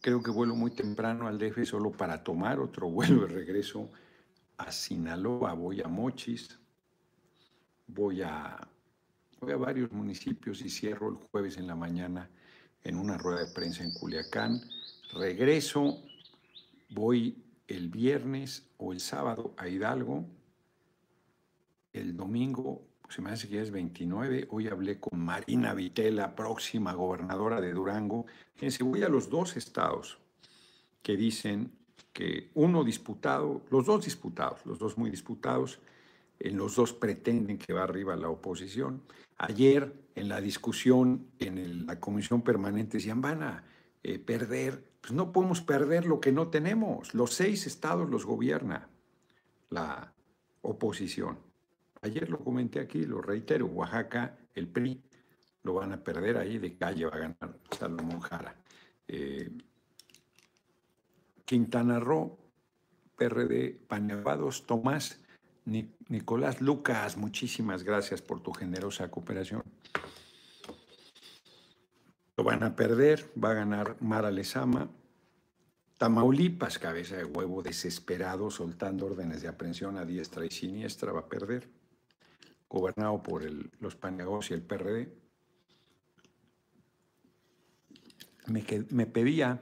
creo 0.00 0.22
que 0.22 0.30
vuelo 0.30 0.54
muy 0.54 0.70
temprano 0.70 1.26
al 1.26 1.38
DF 1.38 1.64
solo 1.64 1.90
para 1.90 2.22
tomar 2.22 2.60
otro 2.60 2.88
vuelo 2.88 3.26
de 3.26 3.34
regreso 3.34 3.90
a 4.56 4.72
Sinaloa, 4.72 5.54
voy 5.54 5.80
a 5.80 5.88
Mochis, 5.88 6.58
voy 7.86 8.22
a, 8.22 8.56
voy 9.40 9.52
a 9.52 9.56
varios 9.56 9.92
municipios 9.92 10.60
y 10.62 10.70
cierro 10.70 11.08
el 11.08 11.16
jueves 11.30 11.56
en 11.56 11.66
la 11.66 11.76
mañana 11.76 12.28
en 12.84 12.96
una 12.96 13.18
rueda 13.18 13.44
de 13.44 13.52
prensa 13.52 13.82
en 13.82 13.92
Culiacán. 13.92 14.60
Regreso, 15.12 16.02
voy 16.90 17.42
el 17.66 17.88
viernes 17.88 18.66
o 18.78 18.92
el 18.92 19.00
sábado 19.00 19.54
a 19.56 19.68
Hidalgo. 19.68 20.24
El 21.92 22.16
domingo, 22.16 22.82
se 23.08 23.22
me 23.22 23.30
hace 23.30 23.48
que 23.48 23.56
ya 23.56 23.62
es 23.62 23.70
29, 23.70 24.48
hoy 24.50 24.68
hablé 24.68 25.00
con 25.00 25.18
Marina 25.20 25.74
Vitela, 25.74 26.34
próxima 26.34 26.92
gobernadora 26.92 27.60
de 27.60 27.72
Durango. 27.72 28.26
Fíjense, 28.54 28.84
voy 28.84 29.02
a 29.02 29.08
los 29.08 29.30
dos 29.30 29.56
estados 29.56 30.18
que 31.02 31.16
dicen 31.16 31.72
que 32.12 32.50
uno 32.54 32.84
disputado, 32.84 33.62
los 33.70 33.86
dos 33.86 34.04
disputados, 34.04 34.64
los 34.66 34.78
dos 34.78 34.98
muy 34.98 35.10
disputados, 35.10 35.78
en 36.40 36.56
los 36.56 36.76
dos 36.76 36.92
pretenden 36.92 37.58
que 37.58 37.72
va 37.72 37.84
arriba 37.84 38.16
la 38.16 38.28
oposición. 38.28 39.02
Ayer 39.36 39.92
en 40.14 40.28
la 40.28 40.40
discusión 40.40 41.30
en 41.38 41.86
la 41.86 42.00
comisión 42.00 42.42
permanente 42.42 42.98
decían, 42.98 43.20
van 43.20 43.42
a 43.42 43.64
eh, 44.02 44.18
perder, 44.18 44.84
pues 45.00 45.12
no 45.12 45.32
podemos 45.32 45.60
perder 45.60 46.06
lo 46.06 46.20
que 46.20 46.32
no 46.32 46.48
tenemos. 46.48 47.14
Los 47.14 47.34
seis 47.34 47.66
estados 47.66 48.08
los 48.08 48.24
gobierna 48.24 48.88
la 49.70 50.12
oposición. 50.62 51.38
Ayer 52.02 52.30
lo 52.30 52.38
comenté 52.38 52.80
aquí, 52.80 53.04
lo 53.04 53.20
reitero, 53.20 53.66
Oaxaca, 53.66 54.38
el 54.54 54.68
PRI, 54.68 55.02
lo 55.64 55.74
van 55.74 55.92
a 55.92 56.02
perder 56.02 56.36
ahí, 56.36 56.58
de 56.58 56.76
calle 56.76 57.06
va 57.06 57.16
a 57.16 57.18
ganar 57.18 57.58
Salomón 57.76 58.20
Jara. 58.20 58.54
Eh, 59.06 59.50
Quintana 61.44 61.98
Roo, 61.98 62.38
PRD, 63.16 63.80
Panevados, 63.88 64.66
Tomás, 64.66 65.20
Nicolás 66.08 66.62
Lucas, 66.62 67.18
muchísimas 67.18 67.82
gracias 67.82 68.22
por 68.22 68.42
tu 68.42 68.52
generosa 68.52 69.10
cooperación. 69.10 69.62
Lo 72.36 72.44
van 72.44 72.62
a 72.62 72.74
perder, 72.74 73.30
va 73.42 73.50
a 73.50 73.54
ganar 73.54 73.96
Mara 74.00 74.30
Lezama. 74.30 74.88
Tamaulipas, 75.98 76.78
cabeza 76.78 77.16
de 77.16 77.24
huevo 77.24 77.62
desesperado, 77.62 78.50
soltando 78.50 79.06
órdenes 79.06 79.42
de 79.42 79.48
aprehensión 79.48 79.98
a 79.98 80.04
diestra 80.04 80.46
y 80.46 80.50
siniestra, 80.50 81.12
va 81.12 81.20
a 81.20 81.28
perder. 81.28 81.68
Gobernado 82.68 83.22
por 83.22 83.42
los 83.80 83.96
Panegos 83.96 84.50
y 84.50 84.54
el 84.54 84.62
PRD. 84.62 85.12
Me, 88.46 89.06
pedía 89.06 89.60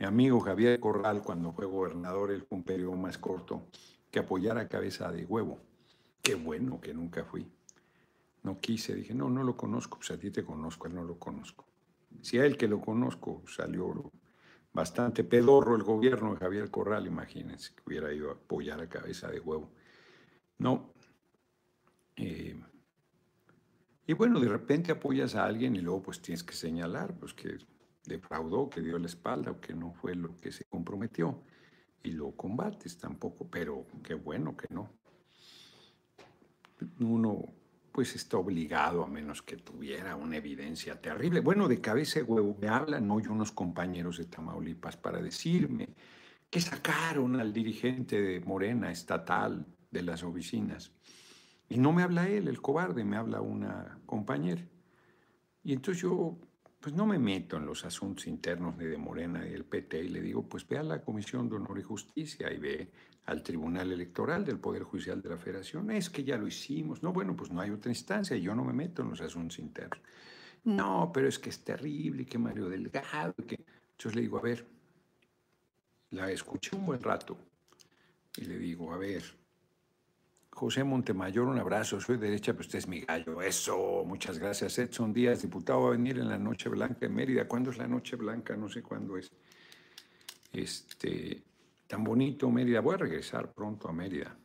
mi 0.00 0.06
amigo 0.06 0.40
Javier 0.40 0.80
Corral, 0.80 1.22
cuando 1.22 1.52
fue 1.52 1.66
gobernador, 1.66 2.32
el 2.32 2.46
un 2.48 2.64
periodo 2.64 2.96
más 2.96 3.18
corto, 3.18 3.68
que 4.14 4.20
apoyara 4.20 4.68
Cabeza 4.68 5.10
de 5.10 5.24
Huevo. 5.24 5.58
Qué 6.22 6.36
bueno 6.36 6.80
que 6.80 6.94
nunca 6.94 7.24
fui. 7.24 7.50
No 8.44 8.60
quise, 8.60 8.94
dije, 8.94 9.12
no, 9.12 9.28
no 9.28 9.42
lo 9.42 9.56
conozco, 9.56 9.98
pues 9.98 10.12
a 10.12 10.16
ti 10.16 10.30
te 10.30 10.44
conozco, 10.44 10.86
él 10.86 10.94
no 10.94 11.02
lo 11.02 11.18
conozco. 11.18 11.66
Si 12.22 12.38
a 12.38 12.46
él 12.46 12.56
que 12.56 12.68
lo 12.68 12.80
conozco 12.80 13.42
salió 13.48 14.12
bastante 14.72 15.24
pedorro 15.24 15.74
el 15.74 15.82
gobierno 15.82 16.32
de 16.32 16.36
Javier 16.38 16.70
Corral, 16.70 17.08
imagínense 17.08 17.74
que 17.74 17.82
hubiera 17.86 18.12
ido 18.12 18.30
a 18.30 18.34
apoyar 18.34 18.80
a 18.80 18.88
Cabeza 18.88 19.32
de 19.32 19.40
Huevo. 19.40 19.72
No. 20.58 20.94
Eh, 22.14 22.54
y 24.06 24.12
bueno, 24.12 24.38
de 24.38 24.48
repente 24.48 24.92
apoyas 24.92 25.34
a 25.34 25.44
alguien 25.44 25.74
y 25.74 25.80
luego 25.80 26.04
pues 26.04 26.22
tienes 26.22 26.44
que 26.44 26.54
señalar 26.54 27.18
pues 27.18 27.34
que 27.34 27.58
defraudó, 28.04 28.70
que 28.70 28.80
dio 28.80 28.96
la 28.96 29.06
espalda 29.06 29.50
o 29.50 29.60
que 29.60 29.74
no 29.74 29.92
fue 29.92 30.14
lo 30.14 30.36
que 30.36 30.52
se 30.52 30.64
comprometió 30.66 31.42
y 32.04 32.12
lo 32.12 32.32
combates 32.32 32.98
tampoco, 32.98 33.48
pero 33.50 33.86
qué 34.02 34.14
bueno 34.14 34.56
que 34.56 34.72
no. 34.72 34.90
Uno 37.00 37.46
pues 37.90 38.14
está 38.14 38.36
obligado 38.36 39.02
a 39.04 39.06
menos 39.06 39.42
que 39.42 39.56
tuviera 39.56 40.14
una 40.14 40.36
evidencia 40.36 41.00
terrible. 41.00 41.40
Bueno, 41.40 41.66
de 41.66 41.80
cabeza 41.80 42.18
de 42.18 42.24
huevo 42.24 42.56
me 42.60 42.68
hablan 42.68 43.10
hoy 43.10 43.26
unos 43.28 43.52
compañeros 43.52 44.18
de 44.18 44.26
Tamaulipas 44.26 44.96
para 44.96 45.22
decirme 45.22 45.88
que 46.50 46.60
sacaron 46.60 47.40
al 47.40 47.52
dirigente 47.52 48.20
de 48.20 48.40
Morena 48.40 48.90
estatal 48.90 49.66
de 49.90 50.02
las 50.02 50.22
oficinas. 50.24 50.92
Y 51.68 51.78
no 51.78 51.92
me 51.92 52.02
habla 52.02 52.28
él, 52.28 52.48
el 52.48 52.60
cobarde, 52.60 53.04
me 53.04 53.16
habla 53.16 53.40
una 53.40 53.98
compañera. 54.04 54.62
Y 55.62 55.72
entonces 55.72 56.02
yo 56.02 56.36
pues 56.84 56.94
no 56.94 57.06
me 57.06 57.18
meto 57.18 57.56
en 57.56 57.64
los 57.64 57.82
asuntos 57.86 58.26
internos 58.26 58.76
de, 58.76 58.88
de 58.88 58.98
Morena 58.98 59.42
y 59.46 59.52
del 59.52 59.64
PT 59.64 60.04
y 60.04 60.08
le 60.08 60.20
digo, 60.20 60.46
pues 60.46 60.68
ve 60.68 60.76
a 60.76 60.82
la 60.82 61.00
Comisión 61.00 61.48
de 61.48 61.56
Honor 61.56 61.78
y 61.78 61.82
Justicia 61.82 62.52
y 62.52 62.58
ve 62.58 62.90
al 63.24 63.42
Tribunal 63.42 63.90
Electoral 63.90 64.44
del 64.44 64.58
Poder 64.58 64.82
Judicial 64.82 65.22
de 65.22 65.30
la 65.30 65.38
Federación. 65.38 65.90
Es 65.90 66.10
que 66.10 66.24
ya 66.24 66.36
lo 66.36 66.46
hicimos. 66.46 67.02
No, 67.02 67.10
bueno, 67.10 67.34
pues 67.34 67.50
no 67.50 67.62
hay 67.62 67.70
otra 67.70 67.90
instancia. 67.90 68.36
Yo 68.36 68.54
no 68.54 68.66
me 68.66 68.74
meto 68.74 69.00
en 69.00 69.08
los 69.08 69.22
asuntos 69.22 69.58
internos. 69.60 69.98
No, 70.64 71.10
pero 71.10 71.26
es 71.26 71.38
que 71.38 71.48
es 71.48 71.64
terrible, 71.64 72.26
que 72.26 72.36
Mario 72.36 72.68
Delgado, 72.68 73.34
que... 73.48 73.64
Entonces 73.92 74.14
le 74.16 74.20
digo, 74.20 74.36
a 74.36 74.42
ver, 74.42 74.66
la 76.10 76.30
escuché 76.30 76.76
un 76.76 76.84
buen 76.84 77.02
rato 77.02 77.38
y 78.36 78.44
le 78.44 78.58
digo, 78.58 78.92
a 78.92 78.98
ver, 78.98 79.24
José 80.54 80.84
Montemayor, 80.84 81.46
un 81.46 81.58
abrazo. 81.58 82.00
Soy 82.00 82.16
derecha, 82.16 82.52
pero 82.52 82.60
usted 82.62 82.78
es 82.78 82.86
mi 82.86 83.00
gallo. 83.00 83.42
Eso, 83.42 84.04
muchas 84.06 84.38
gracias. 84.38 84.78
Edson 84.78 85.12
Díaz, 85.12 85.42
diputado, 85.42 85.82
va 85.82 85.88
a 85.88 85.90
venir 85.90 86.18
en 86.18 86.28
la 86.28 86.38
Noche 86.38 86.68
Blanca 86.68 87.06
en 87.06 87.14
Mérida. 87.14 87.48
¿Cuándo 87.48 87.70
es 87.70 87.78
la 87.78 87.88
Noche 87.88 88.14
Blanca? 88.14 88.56
No 88.56 88.68
sé 88.68 88.80
cuándo 88.80 89.16
es. 89.16 89.32
Este, 90.52 91.42
tan 91.88 92.04
bonito 92.04 92.48
Mérida. 92.50 92.80
Voy 92.80 92.94
a 92.94 92.98
regresar 92.98 93.52
pronto 93.52 93.88
a 93.88 93.92
Mérida. 93.92 94.36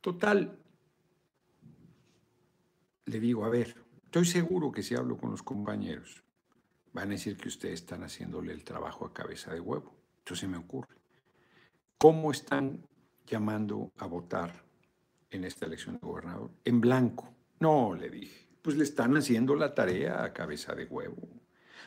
Total, 0.00 0.56
le 3.06 3.20
digo, 3.20 3.44
a 3.44 3.48
ver, 3.48 3.74
estoy 4.04 4.24
seguro 4.24 4.70
que 4.70 4.84
si 4.84 4.94
hablo 4.94 5.16
con 5.16 5.32
los 5.32 5.42
compañeros, 5.42 6.22
van 6.92 7.08
a 7.08 7.12
decir 7.12 7.36
que 7.36 7.48
ustedes 7.48 7.80
están 7.80 8.04
haciéndole 8.04 8.52
el 8.52 8.62
trabajo 8.62 9.04
a 9.04 9.12
cabeza 9.12 9.52
de 9.52 9.58
huevo. 9.58 9.96
Entonces 10.18 10.48
me 10.48 10.58
ocurre. 10.58 10.96
¿Cómo 11.98 12.30
están 12.30 12.86
llamando 13.26 13.90
a 13.98 14.06
votar 14.06 14.67
en 15.30 15.44
esta 15.44 15.66
elección 15.66 15.96
de 15.96 16.06
gobernador? 16.06 16.50
En 16.64 16.80
blanco. 16.80 17.34
No, 17.60 17.94
le 17.94 18.10
dije. 18.10 18.48
Pues 18.62 18.76
le 18.76 18.84
están 18.84 19.16
haciendo 19.16 19.54
la 19.54 19.74
tarea 19.74 20.24
a 20.24 20.32
cabeza 20.32 20.74
de 20.74 20.84
huevo. 20.84 21.28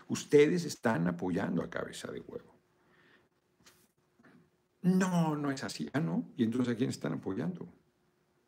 Ustedes 0.08 0.66
están 0.66 1.08
apoyando 1.08 1.64
a 1.64 1.70
cabeza 1.70 2.12
de 2.12 2.22
huevo. 2.22 2.56
No, 4.82 5.36
no 5.36 5.52
es 5.52 5.64
así. 5.64 5.90
Ah, 5.94 6.00
no. 6.00 6.26
¿Y 6.38 6.44
entonces 6.44 6.74
a 6.74 6.78
quién 6.78 6.90
están 6.90 7.14
apoyando? 7.14 7.68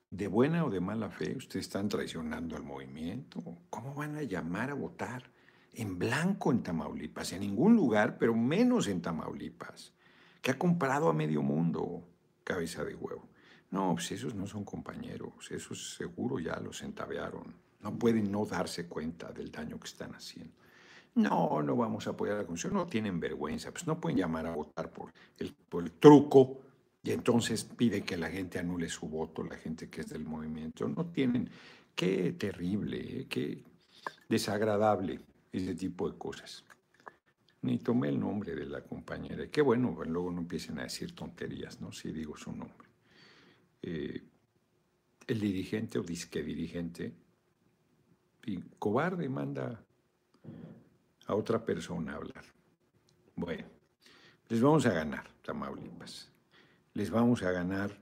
¿De 0.10 0.28
buena 0.28 0.66
o 0.66 0.70
de 0.70 0.80
mala 0.80 1.10
fe? 1.10 1.36
¿Ustedes 1.36 1.68
están 1.68 1.90
traicionando 1.90 2.56
al 2.56 2.64
movimiento? 2.64 3.42
¿Cómo 3.70 3.94
van 3.94 4.16
a 4.16 4.24
llamar 4.24 4.72
a 4.72 4.76
votar 4.76 5.32
en 5.74 5.98
blanco 5.98 6.52
en 6.52 6.64
Tamaulipas? 6.64 7.34
En 7.34 7.42
ningún 7.42 7.76
lugar, 7.76 8.18
pero 8.18 8.36
menos 8.36 8.88
en 8.88 9.02
Tamaulipas, 9.02 9.94
que 10.42 10.52
ha 10.52 10.60
comprado 10.60 11.10
a 11.10 11.14
medio 11.14 11.42
mundo 11.42 12.08
cabeza 12.44 12.84
de 12.84 12.96
huevo. 12.96 13.28
No, 13.74 13.96
pues 13.96 14.12
esos 14.12 14.36
no 14.36 14.46
son 14.46 14.64
compañeros, 14.64 15.50
esos 15.50 15.96
seguro 15.96 16.38
ya 16.38 16.60
los 16.60 16.84
entabearon. 16.84 17.56
No 17.82 17.98
pueden 17.98 18.32
no 18.32 18.46
darse 18.46 18.86
cuenta 18.86 19.32
del 19.32 19.52
daño 19.52 19.80
que 19.80 19.88
están 19.88 20.14
haciendo. 20.14 20.54
No, 21.16 21.60
no 21.64 21.76
vamos 21.76 22.06
a 22.06 22.12
apoyar 22.12 22.36
a 22.36 22.42
la 22.42 22.46
Comisión, 22.46 22.76
no 22.76 22.86
tienen 22.86 23.20
vergüenza, 23.20 23.72
pues 23.72 23.88
no 23.88 24.00
pueden 24.00 24.20
llamar 24.20 24.46
a 24.46 24.52
votar 24.54 24.92
por 24.92 25.12
el, 25.40 25.56
por 25.70 25.86
el 25.86 25.92
truco 25.94 26.60
y 27.02 27.10
entonces 27.10 27.64
pide 27.64 28.04
que 28.04 28.16
la 28.16 28.30
gente 28.30 28.60
anule 28.60 28.88
su 28.90 29.08
voto, 29.08 29.44
la 29.44 29.56
gente 29.56 29.90
que 29.90 30.02
es 30.02 30.10
del 30.10 30.24
movimiento. 30.24 30.88
No 30.88 31.08
tienen, 31.08 31.50
qué 31.96 32.34
terrible, 32.34 33.22
¿eh? 33.22 33.26
qué 33.28 33.64
desagradable 34.30 35.20
ese 35.52 35.74
tipo 35.74 36.08
de 36.12 36.16
cosas. 36.16 36.64
Ni 37.64 37.80
tomé 37.80 38.10
el 38.10 38.20
nombre 38.20 38.54
de 38.54 38.68
la 38.68 38.82
compañera. 38.82 39.48
Qué 39.48 39.64
bueno, 39.64 39.96
pues, 39.96 40.08
luego 40.10 40.30
no 40.30 40.42
empiecen 40.42 40.78
a 40.78 40.84
decir 40.84 41.16
tonterías, 41.16 41.82
¿no? 41.82 41.92
Si 41.92 42.12
digo 42.12 42.38
su 42.38 42.52
nombre. 42.52 42.83
Eh, 43.84 44.24
el 45.28 45.40
dirigente 45.40 46.00
o 46.00 46.04
disque 46.04 46.42
dirigente, 46.42 47.14
cobarde, 48.80 49.30
manda 49.30 49.84
a 51.28 51.36
otra 51.36 51.64
persona 51.64 52.14
a 52.14 52.16
hablar. 52.16 52.46
Bueno, 53.36 53.66
les 54.50 54.62
vamos 54.62 54.86
a 54.86 54.94
ganar, 54.94 55.30
Tamaulipas. 55.42 56.32
Les 56.94 57.10
vamos 57.10 57.44
a 57.44 57.52
ganar 57.52 57.98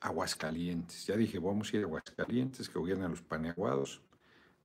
Aguascalientes. 0.00 1.06
Ya 1.06 1.16
dije, 1.16 1.38
vamos 1.38 1.72
a 1.72 1.76
ir 1.76 1.82
a 1.82 1.86
Aguascalientes, 1.86 2.68
que 2.68 2.78
gobiernan 2.78 3.10
los 3.10 3.22
paneaguados 3.22 4.02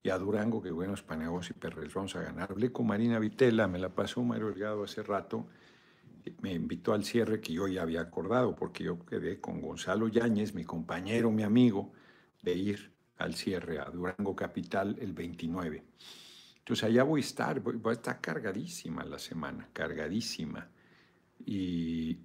y 0.04 0.10
a 0.10 0.18
Durango, 0.18 0.62
que 0.62 0.72
buenos 0.72 1.04
paneagos 1.04 1.50
y 1.50 1.54
perres, 1.54 1.94
vamos 1.94 2.16
a 2.16 2.22
ganar. 2.22 2.52
Hablé 2.52 2.72
con 2.72 2.88
Marina 2.88 3.20
Vitela, 3.20 3.68
me 3.68 3.80
la 3.80 3.90
pasó 3.90 4.24
Mario 4.24 4.48
Delgado 4.48 4.84
hace 4.84 5.04
rato, 5.04 5.48
me 6.42 6.54
invitó 6.54 6.94
al 6.94 7.04
cierre 7.04 7.42
que 7.42 7.54
yo 7.54 7.68
ya 7.68 7.82
había 7.82 8.02
acordado, 8.02 8.56
porque 8.56 8.84
yo 8.84 9.06
quedé 9.06 9.40
con 9.40 9.62
Gonzalo 9.62 10.08
Yáñez, 10.08 10.54
mi 10.54 10.64
compañero, 10.64 11.32
mi 11.32 11.44
amigo, 11.44 11.94
de 12.42 12.54
ir 12.54 12.92
al 13.18 13.36
cierre 13.36 13.80
a 13.80 13.86
Durango 13.86 14.36
Capital 14.36 14.96
el 15.00 15.14
29. 15.14 15.84
Entonces 16.60 16.84
allá 16.84 17.04
voy 17.04 17.22
a 17.22 17.24
estar, 17.24 17.60
voy, 17.62 17.80
a 17.86 17.92
estar 17.92 18.20
cargadísima 18.22 19.04
la 19.06 19.20
semana, 19.20 19.70
cargadísima. 19.74 20.70
Y 21.46 22.18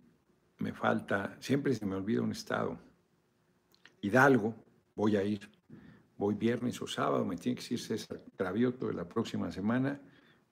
me 0.59 0.73
falta, 0.73 1.37
siempre 1.40 1.75
se 1.75 1.87
me 1.87 1.94
olvida 1.94 2.23
un 2.23 2.32
estado. 2.32 2.78
Hidalgo, 4.00 4.54
voy 4.94 5.16
a 5.16 5.23
ir 5.23 5.49
voy 6.23 6.35
viernes 6.37 6.80
o 6.80 6.87
sábado, 6.87 7.25
me 7.25 7.37
tiene 7.37 7.56
que 7.56 7.62
decir 7.62 7.80
César 7.80 8.21
Travioto 8.37 8.87
de 8.87 8.94
la 8.94 9.09
próxima 9.09 9.50
semana, 9.50 10.00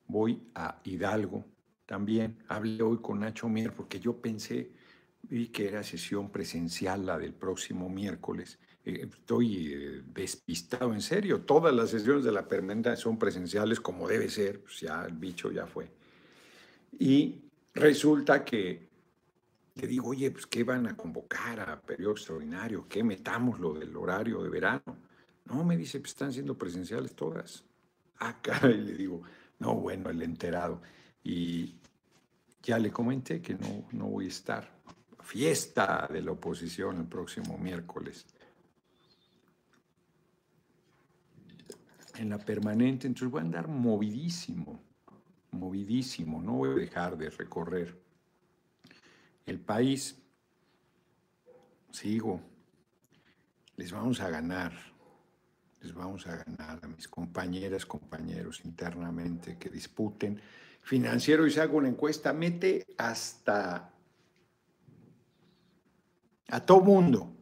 voy 0.08 0.42
a 0.52 0.80
Hidalgo 0.82 1.44
también. 1.90 2.38
Hablé 2.46 2.84
hoy 2.84 2.98
con 2.98 3.18
Nacho 3.18 3.48
Mier 3.48 3.72
porque 3.72 3.98
yo 3.98 4.16
pensé, 4.16 4.70
vi 5.22 5.48
que 5.48 5.66
era 5.66 5.82
sesión 5.82 6.30
presencial 6.30 7.04
la 7.04 7.18
del 7.18 7.34
próximo 7.34 7.88
miércoles. 7.88 8.60
Eh, 8.84 9.08
estoy 9.12 9.72
eh, 9.74 10.02
despistado, 10.06 10.94
en 10.94 11.00
serio. 11.00 11.40
Todas 11.40 11.74
las 11.74 11.90
sesiones 11.90 12.22
de 12.22 12.30
la 12.30 12.46
permanente 12.46 12.94
son 12.96 13.18
presenciales 13.18 13.80
como 13.80 14.06
debe 14.06 14.30
ser, 14.30 14.60
pues 14.60 14.78
ya 14.78 15.04
el 15.04 15.14
bicho 15.14 15.50
ya 15.50 15.66
fue. 15.66 15.90
Y 16.96 17.40
resulta 17.74 18.44
que 18.44 18.88
le 19.74 19.88
digo, 19.88 20.10
oye, 20.10 20.30
pues 20.30 20.46
¿qué 20.46 20.62
van 20.62 20.86
a 20.86 20.96
convocar 20.96 21.58
a 21.58 21.82
periodo 21.82 22.12
extraordinario? 22.12 22.86
¿Qué 22.88 23.02
metamos 23.02 23.58
lo 23.58 23.74
del 23.74 23.96
horario 23.96 24.44
de 24.44 24.48
verano? 24.48 24.96
No, 25.46 25.64
me 25.64 25.76
dice, 25.76 25.98
pues 25.98 26.12
están 26.12 26.32
siendo 26.32 26.56
presenciales 26.56 27.16
todas. 27.16 27.64
Acá 28.20 28.60
y 28.70 28.76
le 28.78 28.94
digo, 28.94 29.22
no, 29.58 29.74
bueno, 29.74 30.08
el 30.08 30.22
enterado. 30.22 30.80
Y 31.24 31.79
ya 32.62 32.78
le 32.78 32.90
comenté 32.90 33.40
que 33.40 33.54
no, 33.54 33.88
no 33.92 34.06
voy 34.06 34.26
a 34.26 34.28
estar. 34.28 34.80
Fiesta 35.22 36.08
de 36.10 36.22
la 36.22 36.32
oposición 36.32 36.98
el 36.98 37.06
próximo 37.06 37.56
miércoles. 37.58 38.26
En 42.16 42.30
la 42.30 42.38
permanente, 42.38 43.06
entonces 43.06 43.30
voy 43.30 43.40
a 43.40 43.44
andar 43.44 43.68
movidísimo, 43.68 44.80
movidísimo, 45.52 46.42
no 46.42 46.52
voy 46.52 46.70
a 46.70 46.74
dejar 46.74 47.16
de 47.16 47.30
recorrer 47.30 47.98
el 49.46 49.60
país. 49.60 50.18
Sigo, 51.90 52.40
les 53.76 53.90
vamos 53.90 54.20
a 54.20 54.28
ganar 54.28 54.72
les 55.82 55.94
vamos 55.94 56.26
a 56.26 56.36
ganar 56.36 56.78
a 56.82 56.88
mis 56.88 57.08
compañeras, 57.08 57.86
compañeros 57.86 58.64
internamente 58.64 59.56
que 59.56 59.70
disputen. 59.70 60.40
Financiero 60.90 61.46
y 61.46 61.52
se 61.52 61.60
hago 61.60 61.76
una 61.76 61.86
encuesta, 61.86 62.32
mete 62.32 62.84
hasta 62.98 63.92
a 66.48 66.66
todo 66.66 66.80
mundo. 66.80 67.32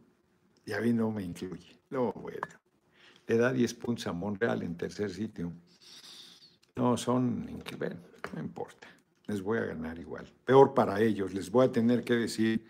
Y 0.63 0.71
a 0.73 0.79
mí 0.79 0.93
no 0.93 1.09
me 1.09 1.23
incluye. 1.23 1.81
No, 1.89 2.13
bueno. 2.13 2.45
Le 3.25 3.37
da 3.37 3.51
10 3.51 3.73
puntos 3.73 4.05
a 4.05 4.13
Monreal 4.13 4.61
en 4.61 4.77
tercer 4.77 5.09
sitio. 5.09 5.51
No, 6.75 6.95
son 6.95 7.49
increíbles. 7.49 7.97
No 8.35 8.39
importa. 8.39 8.87
Les 9.25 9.41
voy 9.41 9.57
a 9.57 9.65
ganar 9.65 9.97
igual. 9.97 10.31
Peor 10.45 10.75
para 10.75 11.01
ellos. 11.01 11.33
Les 11.33 11.49
voy 11.49 11.65
a 11.65 11.71
tener 11.71 12.03
que 12.03 12.17
decir, 12.17 12.63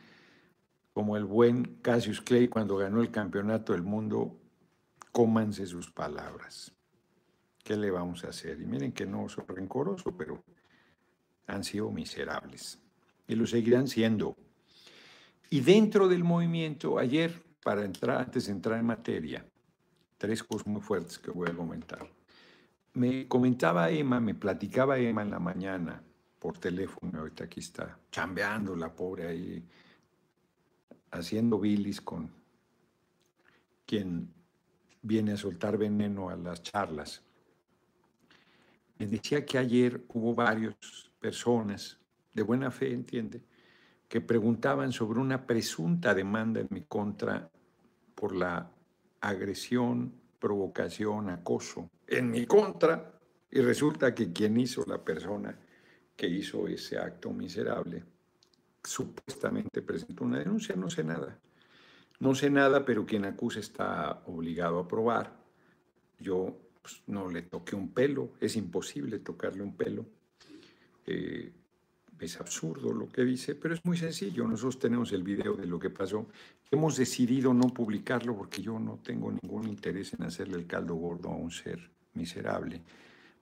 como 0.94 1.18
el 1.18 1.26
buen 1.26 1.82
Cassius 1.82 2.22
Clay 2.22 2.48
cuando 2.48 2.78
ganó 2.78 3.02
el 3.02 3.12
campeonato 3.12 3.74
del 3.74 3.84
mundo, 3.84 4.40
cómanse 5.12 5.66
sus 5.66 5.92
palabras. 5.92 6.72
¿Qué 7.66 7.76
le 7.76 7.92
vamos 7.92 8.24
a 8.24 8.30
hacer? 8.30 8.62
Y 8.62 8.66
miren 8.66 8.94
que 8.94 9.06
no 9.06 9.28
soy 9.28 9.44
rencoroso, 9.46 10.16
pero 10.16 10.42
han 11.50 11.64
sido 11.64 11.92
miserables 11.92 12.80
y 13.28 13.36
lo 13.36 13.46
seguirán 13.46 13.88
siendo. 13.88 14.36
Y 15.50 15.62
dentro 15.62 16.08
del 16.08 16.24
movimiento, 16.24 17.00
ayer, 17.00 17.44
para 17.64 17.84
entrar, 17.84 18.18
antes 18.18 18.46
de 18.46 18.52
entrar 18.52 18.80
en 18.80 18.86
materia, 18.86 19.46
tres 20.18 20.44
cosas 20.44 20.68
muy 20.68 20.82
fuertes 20.82 21.18
que 21.18 21.32
voy 21.32 21.50
a 21.50 21.54
comentar. 21.54 22.08
Me 22.94 23.28
comentaba 23.28 23.90
Emma, 23.90 24.20
me 24.20 24.36
platicaba 24.36 24.98
Emma 24.98 25.22
en 25.22 25.32
la 25.32 25.40
mañana 25.40 26.04
por 26.40 26.58
teléfono, 26.58 27.20
ahorita 27.20 27.46
aquí 27.46 27.60
está, 27.60 28.00
chambeando 28.12 28.76
la 28.76 28.94
pobre 28.94 29.28
ahí, 29.28 29.64
haciendo 31.12 31.60
bilis 31.60 32.00
con 32.02 32.32
quien 33.86 34.32
viene 35.02 35.34
a 35.34 35.38
soltar 35.38 35.78
veneno 35.78 36.30
a 36.30 36.36
las 36.36 36.62
charlas. 36.62 37.24
Me 38.98 39.08
decía 39.08 39.46
que 39.46 39.58
ayer 39.58 40.04
hubo 40.10 40.36
varias 40.36 41.09
personas 41.20 42.00
de 42.34 42.44
buena 42.44 42.72
fe, 42.72 42.92
entiende, 42.94 43.44
que 44.08 44.22
preguntaban 44.22 44.92
sobre 44.92 45.20
una 45.20 45.46
presunta 45.46 46.14
demanda 46.14 46.62
en 46.62 46.68
mi 46.72 46.82
contra 46.82 47.50
por 48.16 48.36
la 48.36 48.72
agresión, 49.22 50.14
provocación, 50.40 51.30
acoso 51.30 51.90
en 52.08 52.32
mi 52.32 52.46
contra. 52.46 53.20
Y 53.52 53.62
resulta 53.62 54.14
que 54.14 54.32
quien 54.32 54.60
hizo 54.60 54.84
la 54.86 55.04
persona 55.04 55.58
que 56.16 56.28
hizo 56.28 56.68
ese 56.68 56.98
acto 56.98 57.32
miserable 57.32 58.04
supuestamente 58.84 59.82
presentó 59.82 60.24
una 60.24 60.40
denuncia, 60.40 60.76
no 60.76 60.90
sé 60.90 61.04
nada. 61.04 61.40
No 62.20 62.36
sé 62.36 62.50
nada, 62.50 62.84
pero 62.86 63.06
quien 63.06 63.26
acusa 63.26 63.60
está 63.60 64.24
obligado 64.26 64.80
a 64.80 64.88
probar. 64.88 65.38
Yo 66.20 66.58
pues, 66.82 67.02
no 67.08 67.30
le 67.30 67.44
toqué 67.44 67.76
un 67.76 67.94
pelo, 67.94 68.34
es 68.40 68.56
imposible 68.56 69.20
tocarle 69.20 69.64
un 69.64 69.76
pelo. 69.76 70.06
Eh, 71.12 71.52
es 72.20 72.40
absurdo 72.40 72.94
lo 72.94 73.10
que 73.10 73.24
dice, 73.24 73.56
pero 73.56 73.74
es 73.74 73.84
muy 73.84 73.98
sencillo. 73.98 74.46
Nosotros 74.46 74.78
tenemos 74.78 75.12
el 75.12 75.24
video 75.24 75.56
de 75.56 75.66
lo 75.66 75.80
que 75.80 75.90
pasó. 75.90 76.28
Hemos 76.70 76.98
decidido 76.98 77.54
no 77.54 77.70
publicarlo 77.70 78.36
porque 78.36 78.62
yo 78.62 78.78
no 78.78 79.00
tengo 79.02 79.32
ningún 79.32 79.68
interés 79.68 80.14
en 80.14 80.24
hacerle 80.24 80.58
el 80.58 80.68
caldo 80.68 80.96
gordo 80.96 81.30
a 81.30 81.36
un 81.36 81.50
ser 81.50 81.90
miserable. 82.14 82.82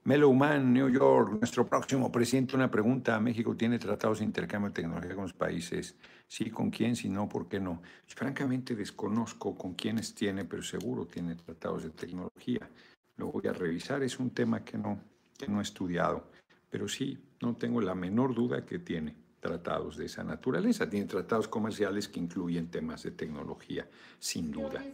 Mellow 0.04 0.32
Man, 0.32 0.72
New 0.72 0.88
York, 0.88 1.32
nuestro 1.38 1.66
próximo 1.66 2.10
presidente, 2.10 2.56
una 2.56 2.70
pregunta. 2.70 3.20
¿México 3.20 3.54
tiene 3.54 3.78
tratados 3.78 4.20
de 4.20 4.24
intercambio 4.24 4.70
de 4.70 4.76
tecnología 4.76 5.14
con 5.14 5.24
los 5.24 5.34
países? 5.34 5.96
Sí, 6.26 6.48
¿con 6.48 6.70
quién? 6.70 6.96
Si 6.96 7.08
no, 7.08 7.28
¿por 7.28 7.48
qué 7.48 7.60
no? 7.60 7.82
francamente 8.06 8.74
desconozco 8.74 9.58
con 9.58 9.74
quiénes 9.74 10.14
tiene, 10.14 10.44
pero 10.44 10.62
seguro 10.62 11.04
tiene 11.04 11.34
tratados 11.34 11.82
de 11.82 11.90
tecnología. 11.90 12.70
Lo 13.16 13.26
voy 13.32 13.48
a 13.48 13.52
revisar, 13.52 14.02
es 14.02 14.18
un 14.18 14.30
tema 14.30 14.64
que 14.64 14.78
no, 14.78 15.00
que 15.36 15.48
no 15.48 15.58
he 15.58 15.62
estudiado, 15.62 16.30
pero 16.70 16.88
sí, 16.88 17.18
no 17.40 17.56
tengo 17.56 17.80
la 17.80 17.94
menor 17.94 18.34
duda 18.34 18.64
que 18.64 18.78
tiene 18.78 19.16
tratados 19.40 19.96
de 19.96 20.06
esa 20.06 20.24
naturaleza. 20.24 20.88
Tiene 20.88 21.06
tratados 21.06 21.48
comerciales 21.48 22.08
que 22.08 22.20
incluyen 22.20 22.70
temas 22.70 23.02
de 23.02 23.12
tecnología, 23.12 23.88
sin 24.18 24.50
duda. 24.50 24.84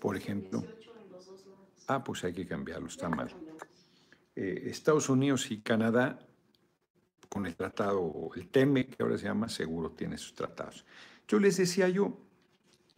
Por 0.00 0.16
ejemplo, 0.16 0.64
ah, 1.86 2.02
pues 2.02 2.24
hay 2.24 2.32
que 2.32 2.46
cambiarlo, 2.46 2.88
está 2.88 3.08
mal. 3.08 3.28
Eh, 4.34 4.64
Estados 4.66 5.08
Unidos 5.08 5.50
y 5.50 5.60
Canadá 5.60 6.18
con 7.28 7.44
el 7.46 7.54
tratado, 7.54 8.30
el 8.36 8.48
TEME, 8.48 8.86
que 8.86 9.02
ahora 9.02 9.18
se 9.18 9.24
llama, 9.24 9.48
seguro 9.48 9.90
tiene 9.90 10.16
sus 10.16 10.34
tratados. 10.34 10.84
Yo 11.26 11.38
les 11.38 11.58
decía 11.58 11.88
yo, 11.88 12.18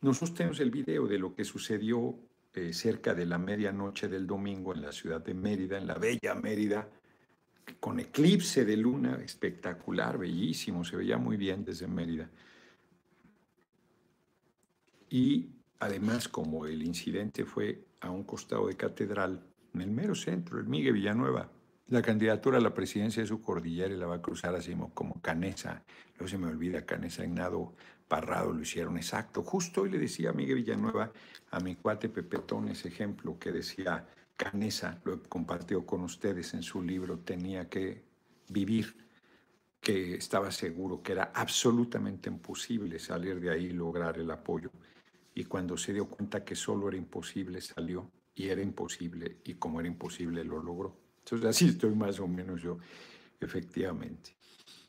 nosotros 0.03 0.35
tenemos 0.35 0.61
el 0.61 0.71
video 0.71 1.07
de 1.07 1.19
lo 1.19 1.35
que 1.35 1.45
sucedió 1.45 2.15
eh, 2.55 2.73
cerca 2.73 3.15
de 3.15 3.27
la 3.27 3.39
medianoche 3.39 4.09
del 4.09 4.27
domingo 4.27 4.73
en 4.73 4.83
la 4.83 4.93
ciudad 4.93 5.21
de 5.21 5.35
Mérida, 5.35 5.79
en 5.79 5.87
la 5.87 5.95
bella 5.95 6.35
Mérida, 6.35 6.89
con 7.79 8.01
eclipse 8.01 8.65
de 8.65 8.77
luna 8.77 9.21
espectacular, 9.23 10.19
bellísimo, 10.19 10.85
se 10.85 10.97
veía 10.97 11.19
muy 11.19 11.37
bien 11.37 11.65
desde 11.65 11.87
Mérida. 11.87 12.31
Y 15.09 15.51
además, 15.79 16.29
como 16.29 16.67
el 16.67 16.83
incidente 16.83 17.45
fue 17.45 17.85
a 18.01 18.11
un 18.11 18.25
costado 18.25 18.69
de 18.69 18.77
catedral, 18.77 19.45
en 19.75 19.81
el 19.83 19.91
mero 19.91 20.15
centro, 20.15 20.59
el 20.59 20.67
Miguel 20.67 20.95
Villanueva, 20.95 21.51
la 21.89 22.03
candidatura 22.03 22.59
a 22.59 22.61
la 22.61 22.73
presidencia 22.73 23.23
de 23.23 23.29
su 23.29 23.41
cordillera 23.41 23.93
y 23.93 23.97
la 23.97 24.07
va 24.07 24.17
a 24.17 24.23
cruzar 24.23 24.55
así 24.55 24.77
como 24.95 25.21
Canesa. 25.21 25.83
Luego 26.15 26.29
se 26.29 26.39
me 26.39 26.47
olvida, 26.47 26.87
Canesa 26.87 27.25
Ignado 27.25 27.75
Parrado 28.07 28.53
lo 28.53 28.63
hicieron 28.63 28.97
exacto. 28.97 29.43
Justo 29.43 29.83
hoy 29.83 29.91
le 29.91 29.99
decía 29.99 30.31
a 30.31 30.33
Miguel 30.33 30.57
Villanueva, 30.57 31.13
a 31.51 31.61
mi 31.61 31.77
cuate 31.77 32.09
Pepetón, 32.09 32.69
ese 32.69 32.89
ejemplo 32.89 33.39
que 33.39 33.53
decía 33.53 34.07
Canesa, 34.41 34.99
lo 35.05 35.23
compartió 35.25 35.85
con 35.85 36.01
ustedes 36.01 36.55
en 36.55 36.63
su 36.63 36.83
libro, 36.83 37.19
tenía 37.19 37.69
que 37.69 38.03
vivir, 38.49 38.97
que 39.83 40.15
estaba 40.15 40.51
seguro 40.51 41.03
que 41.03 41.13
era 41.13 41.31
absolutamente 41.35 42.31
imposible 42.31 42.99
salir 42.99 43.39
de 43.39 43.51
ahí 43.51 43.67
y 43.67 43.73
lograr 43.73 44.17
el 44.17 44.31
apoyo. 44.31 44.71
Y 45.35 45.45
cuando 45.45 45.77
se 45.77 45.93
dio 45.93 46.09
cuenta 46.09 46.43
que 46.43 46.55
solo 46.55 46.89
era 46.89 46.97
imposible, 46.97 47.61
salió 47.61 48.11
y 48.35 48.49
era 48.49 48.63
imposible, 48.63 49.43
y 49.45 49.57
como 49.57 49.79
era 49.79 49.89
imposible, 49.89 50.43
lo 50.43 50.63
logró. 50.63 50.97
Entonces, 51.19 51.47
así 51.47 51.69
estoy 51.69 51.95
más 51.95 52.19
o 52.19 52.27
menos 52.27 52.63
yo, 52.63 52.79
efectivamente. 53.39 54.37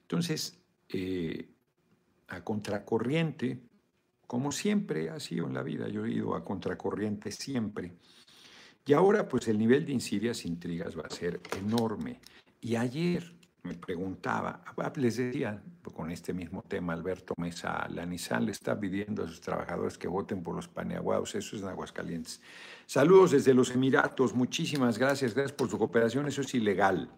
Entonces, 0.04 0.58
eh, 0.88 1.50
a 2.30 2.42
contracorriente, 2.42 3.60
como 4.28 4.54
siempre 4.54 5.10
ha 5.10 5.20
sido 5.20 5.48
en 5.48 5.56
la 5.56 5.64
vida, 5.64 5.90
yo 5.90 6.06
he 6.06 6.12
ido 6.12 6.36
a 6.36 6.46
contracorriente 6.46 7.34
siempre. 7.34 7.92
Y 8.86 8.94
ahora, 8.94 9.28
pues 9.28 9.48
el 9.48 9.58
nivel 9.58 9.86
de 9.86 9.94
insidias, 9.94 10.46
intrigas 10.46 10.98
va 10.98 11.04
a 11.04 11.10
ser 11.10 11.40
enorme. 11.58 12.20
Y 12.60 12.76
ayer 12.76 13.34
me 13.64 13.76
preguntaba, 13.76 14.64
ah, 14.66 14.94
les 14.96 15.18
decía 15.18 15.62
con 15.94 16.10
este 16.10 16.34
mismo 16.34 16.64
tema, 16.64 16.94
Alberto 16.94 17.36
Mesa, 17.38 17.88
la 17.90 18.06
Nissan 18.06 18.46
le 18.46 18.52
está 18.52 18.80
pidiendo 18.80 19.24
a 19.24 19.28
sus 19.28 19.40
trabajadores 19.40 19.98
que 19.98 20.08
voten 20.08 20.42
por 20.42 20.56
los 20.56 20.68
paneaguados, 20.68 21.36
eso 21.36 21.56
es 21.56 21.62
en 21.62 21.68
Aguascalientes. 21.68 22.42
Saludos 22.88 23.32
desde 23.32 23.54
los 23.54 23.72
Emiratos, 23.72 24.34
muchísimas 24.34 24.98
gracias, 24.98 25.36
gracias 25.36 25.56
por 25.56 25.70
su 25.70 25.78
cooperación, 25.78 26.28
eso 26.28 26.42
es 26.42 26.54
ilegal. 26.56 27.10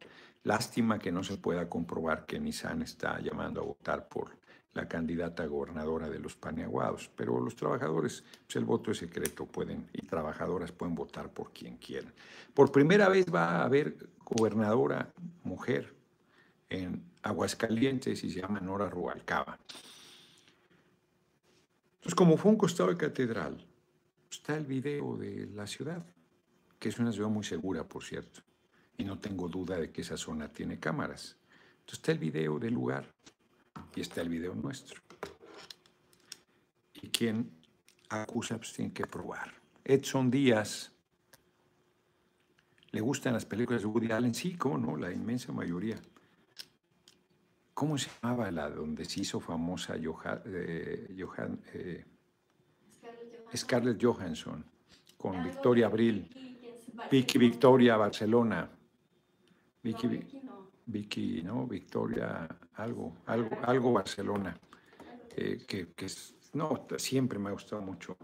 Lástima 0.44 1.00
que 1.00 1.12
no 1.12 1.24
se 1.24 1.38
pueda 1.38 1.70
comprobar 1.70 2.26
que 2.26 2.40
Nissan 2.40 2.82
está 2.82 3.22
llamando 3.22 3.62
a 3.62 3.64
votar 3.64 4.10
por 4.10 4.38
la 4.74 4.88
candidata 4.88 5.46
gobernadora 5.46 6.10
de 6.10 6.20
los 6.20 6.36
paneaguados, 6.36 7.10
pero 7.16 7.40
los 7.40 7.56
trabajadores, 7.56 8.24
pues 8.46 8.56
el 8.56 8.66
voto 8.66 8.92
es 8.92 8.98
secreto, 8.98 9.46
pueden, 9.46 9.88
y 9.94 10.06
trabajadoras 10.06 10.72
pueden 10.72 10.96
votar 10.96 11.30
por 11.30 11.52
quien 11.52 11.78
quieran. 11.78 12.12
Por 12.54 12.72
primera 12.72 13.08
vez 13.08 13.26
va 13.34 13.58
a 13.58 13.64
haber 13.66 13.96
gobernadora 14.26 15.14
mujer 15.44 15.94
en 16.70 17.04
Aguascalientes 17.22 18.24
y 18.24 18.32
se 18.32 18.42
llama 18.42 18.60
Nora 18.60 18.90
Rubalcaba. 18.90 19.60
Entonces, 21.96 22.16
como 22.16 22.36
fue 22.36 22.52
un 22.52 22.58
costado 22.58 22.90
de 22.90 22.98
catedral, 22.98 23.66
está 24.30 24.58
el 24.58 24.66
video 24.66 25.16
de 25.16 25.48
la 25.54 25.68
ciudad, 25.68 26.04
que 26.80 26.90
es 26.90 26.98
una 26.98 27.12
ciudad 27.12 27.30
muy 27.30 27.44
segura, 27.44 27.88
por 27.88 28.04
cierto, 28.04 28.42
y 28.98 29.04
no 29.04 29.20
tengo 29.20 29.48
duda 29.48 29.78
de 29.78 29.92
que 29.92 30.02
esa 30.02 30.18
zona 30.18 30.50
tiene 30.50 30.80
cámaras. 30.80 31.38
Entonces 31.80 32.00
está 32.00 32.12
el 32.12 32.20
video 32.20 32.60
del 32.60 32.74
lugar 32.74 33.14
y 33.96 34.02
está 34.02 34.22
el 34.22 34.30
video 34.30 34.56
nuestro. 34.56 35.02
Y 37.02 37.10
quien 37.10 37.52
acusa, 38.10 38.58
pues 38.58 38.74
tiene 38.74 38.94
que 38.94 39.06
probar. 39.06 39.54
Edson 39.84 40.32
Díaz, 40.32 40.92
¿le 42.92 43.02
gustan 43.02 43.34
las 43.34 43.46
películas 43.46 43.82
de 43.82 43.88
Woody 43.88 44.12
Allen? 44.12 44.34
Sí, 44.34 44.56
¿cómo 44.56 44.78
no? 44.78 44.96
La 44.96 45.12
inmensa 45.12 45.52
mayoría. 45.52 45.98
¿Cómo 47.74 47.98
se 47.98 48.10
llamaba 48.22 48.52
la 48.52 48.70
donde 48.70 49.04
se 49.06 49.22
hizo 49.22 49.40
famosa 49.40 49.96
Johan, 50.02 50.42
eh, 50.46 52.06
Scarlett 53.56 54.02
Johansson 54.02 54.64
con 55.18 55.44
Victoria 55.44 55.88
Abril? 55.88 56.30
Vicky 57.10 57.38
Victoria 57.40 57.98
Barcelona. 57.98 58.70
Vicky, 59.82 60.20
Vicky, 60.86 61.42
¿no? 61.44 61.68
Victoria, 61.68 62.48
algo, 62.76 63.16
algo, 63.26 63.58
algo 63.64 63.94
Barcelona. 63.94 64.60
Eh, 65.36 65.64
que, 65.68 65.88
no, 66.54 66.86
siempre 66.98 67.40
me 67.40 67.50
ha 67.50 67.54
gustado 67.54 67.82
mucho. 67.82 68.18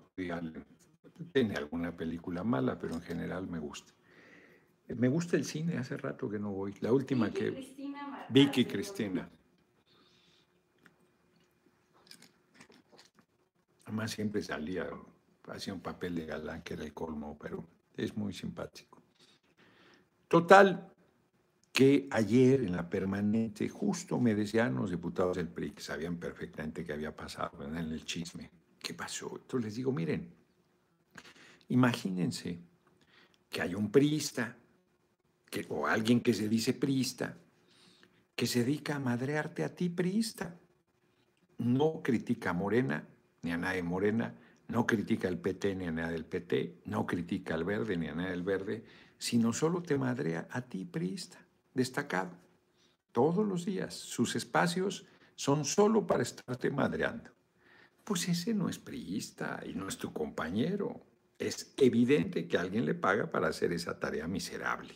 Tiene 1.34 1.56
alguna 1.56 1.96
película 1.96 2.44
mala, 2.44 2.78
pero 2.78 2.94
en 2.96 3.02
general 3.02 3.48
me 3.48 3.60
gusta. 3.60 3.94
Me 4.88 5.08
gusta 5.08 5.38
el 5.38 5.46
cine, 5.46 5.78
hace 5.78 5.98
rato 5.98 6.30
que 6.30 6.40
no 6.40 6.52
voy. 6.52 6.74
La 6.82 6.92
última 6.92 7.32
que... 7.32 7.76
Vicky 8.30 8.66
Cristina. 8.66 9.30
Además 13.86 14.12
siempre 14.12 14.42
salía, 14.44 14.88
hacía 15.48 15.74
un 15.74 15.82
papel 15.82 16.16
de 16.16 16.26
galán 16.28 16.62
que 16.62 16.76
era 16.76 16.84
el 16.84 16.94
colmo, 16.94 17.38
pero 17.40 17.66
es 17.98 18.16
muy 18.16 18.34
simpático. 18.34 19.02
Total, 20.28 20.94
que 21.80 22.10
ayer 22.12 22.60
en 22.60 22.74
la 22.74 22.90
permanente 22.90 23.70
justo 23.70 24.20
me 24.20 24.36
decían 24.36 24.76
los 24.76 24.92
diputados 24.92 25.38
del 25.38 25.48
PRI 25.48 25.72
que 25.72 25.82
sabían 25.82 26.18
perfectamente 26.18 26.84
qué 26.84 26.92
había 26.92 27.16
pasado 27.16 27.64
en 27.66 27.78
el 27.78 28.04
chisme. 28.04 28.52
¿Qué 28.78 28.94
pasó? 28.94 29.38
Entonces 29.38 29.68
les 29.68 29.76
digo, 29.76 29.94
miren, 29.94 30.30
imagínense 31.70 32.60
que 33.50 33.62
hay 33.62 33.76
un 33.76 33.90
priista 33.94 34.58
que, 35.50 35.66
o 35.70 35.88
alguien 35.88 36.20
que 36.20 36.34
se 36.34 36.50
dice 36.50 36.74
priista 36.74 37.38
que 38.36 38.46
se 38.46 38.66
dedica 38.66 38.98
a 38.98 39.00
madrearte 39.00 39.64
a 39.64 39.74
ti, 39.74 39.88
priista. 39.88 40.60
No 41.60 42.02
critica 42.04 42.50
a 42.50 42.54
Morena, 42.54 43.08
ni 43.42 43.54
a 43.54 43.58
nadie 43.58 43.84
Morena, 43.84 44.36
no 44.68 44.86
critica 44.86 45.30
al 45.30 45.38
PT 45.38 45.76
ni 45.76 45.86
a 45.86 45.94
nadie 45.94 46.12
del 46.12 46.26
PT, 46.26 46.82
no 46.88 47.06
critica 47.06 47.54
al 47.54 47.64
verde 47.64 47.96
ni 47.96 48.10
a 48.10 48.16
nadie 48.16 48.32
del 48.32 48.44
verde, 48.44 48.84
sino 49.18 49.54
solo 49.54 49.82
te 49.82 49.98
madrea 49.98 50.46
a 50.52 50.62
ti, 50.64 50.84
priista, 50.84 51.40
destacado. 51.74 52.32
Todos 53.12 53.46
los 53.46 53.66
días. 53.66 53.94
Sus 53.94 54.36
espacios 54.36 55.06
son 55.36 55.66
solo 55.66 56.06
para 56.06 56.24
estarte 56.24 56.70
madreando. 56.70 57.32
Pues 58.04 58.28
ese 58.28 58.54
no 58.54 58.70
es 58.70 58.80
priista 58.80 59.62
y 59.66 59.74
no 59.74 59.88
es 59.88 59.98
tu 59.98 60.12
compañero. 60.14 61.02
Es 61.38 61.74
evidente 61.78 62.48
que 62.48 62.58
alguien 62.58 62.86
le 62.86 62.94
paga 62.96 63.30
para 63.32 63.48
hacer 63.48 63.72
esa 63.72 64.00
tarea 64.00 64.28
miserable. 64.28 64.94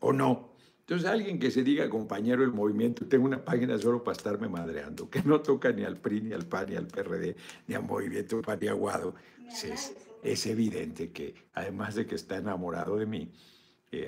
¿O 0.00 0.12
no? 0.12 0.52
Entonces, 0.82 1.08
alguien 1.08 1.38
que 1.38 1.50
se 1.50 1.62
diga 1.62 1.88
compañero 1.88 2.42
del 2.42 2.52
movimiento, 2.52 3.06
tengo 3.06 3.24
una 3.24 3.44
página 3.44 3.78
solo 3.78 4.02
para 4.02 4.16
estarme 4.16 4.48
madreando, 4.48 5.08
que 5.08 5.22
no 5.22 5.40
toca 5.40 5.70
ni 5.72 5.84
al 5.84 5.96
PRI, 5.96 6.22
ni 6.22 6.32
al 6.32 6.44
PAN, 6.44 6.66
ni 6.70 6.76
al 6.76 6.88
PRD, 6.88 7.36
ni 7.68 7.74
al 7.74 7.84
movimiento 7.84 8.42
paniaguado, 8.42 9.14
pues 9.44 9.94
es, 10.22 10.46
evidente 10.46 11.12
que, 11.12 11.34
además 11.54 11.94
de 11.94 12.06
que 12.06 12.16
está 12.16 12.36
enamorado 12.36 12.96
de 12.96 13.06
mí, 13.06 13.32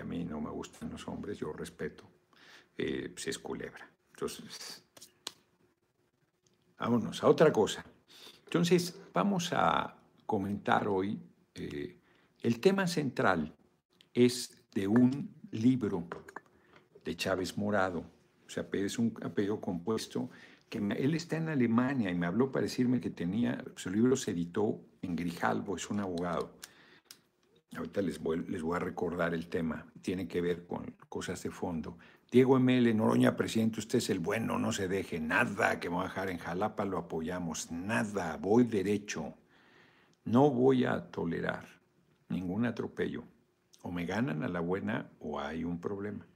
a 0.00 0.04
mí 0.04 0.24
no 0.24 0.40
me 0.40 0.50
gustan 0.50 0.90
los 0.90 1.06
hombres, 1.08 1.38
yo 1.38 1.52
respeto, 1.52 2.04
eh, 2.76 3.10
pues 3.12 3.28
es 3.28 3.38
culebra. 3.38 3.88
Entonces, 4.10 4.82
vámonos 6.78 7.22
a 7.22 7.28
otra 7.28 7.52
cosa. 7.52 7.84
Entonces, 8.44 8.98
vamos 9.12 9.50
a 9.52 9.96
comentar 10.26 10.88
hoy, 10.88 11.20
eh, 11.54 11.98
el 12.40 12.60
tema 12.60 12.86
central 12.86 13.54
es 14.12 14.64
de 14.72 14.88
un 14.88 15.34
libro 15.50 16.06
de 17.04 17.16
Chávez 17.16 17.56
Morado. 17.56 18.04
O 18.46 18.50
sea, 18.50 18.66
es 18.72 18.98
un 18.98 19.14
apellido 19.22 19.60
compuesto. 19.60 20.30
Que 20.68 20.78
él 20.78 21.14
está 21.14 21.36
en 21.36 21.48
Alemania 21.48 22.10
y 22.10 22.14
me 22.14 22.26
habló 22.26 22.50
para 22.50 22.64
decirme 22.64 23.00
que 23.00 23.10
tenía, 23.10 23.62
su 23.76 23.90
libro 23.90 24.16
se 24.16 24.32
editó 24.32 24.80
en 25.02 25.14
Grijalbo, 25.14 25.76
es 25.76 25.88
un 25.90 26.00
abogado. 26.00 26.56
Ahorita 27.76 28.02
les 28.02 28.20
voy, 28.20 28.40
voy 28.40 28.76
a 28.76 28.80
recordar 28.80 29.34
el 29.34 29.48
tema, 29.48 29.86
tiene 30.02 30.28
que 30.28 30.40
ver 30.40 30.66
con 30.66 30.94
cosas 31.08 31.42
de 31.42 31.50
fondo. 31.50 31.98
Diego 32.30 32.58
ML, 32.58 32.94
Noroña, 32.94 33.36
presidente, 33.36 33.78
usted 33.78 33.98
es 33.98 34.10
el 34.10 34.18
bueno, 34.18 34.58
no 34.58 34.72
se 34.72 34.88
deje, 34.88 35.20
nada 35.20 35.78
que 35.78 35.88
me 35.88 35.96
va 35.96 36.02
a 36.02 36.08
dejar 36.08 36.30
en 36.30 36.38
Jalapa, 36.38 36.84
lo 36.84 36.98
apoyamos, 36.98 37.70
nada, 37.70 38.36
voy 38.38 38.64
derecho. 38.64 39.34
No 40.24 40.50
voy 40.50 40.84
a 40.84 41.10
tolerar 41.10 41.66
ningún 42.28 42.64
atropello. 42.64 43.24
O 43.82 43.90
me 43.90 44.06
ganan 44.06 44.42
a 44.42 44.48
la 44.48 44.60
buena 44.60 45.10
o 45.20 45.38
hay 45.38 45.64
un 45.64 45.78
problema. 45.78 46.26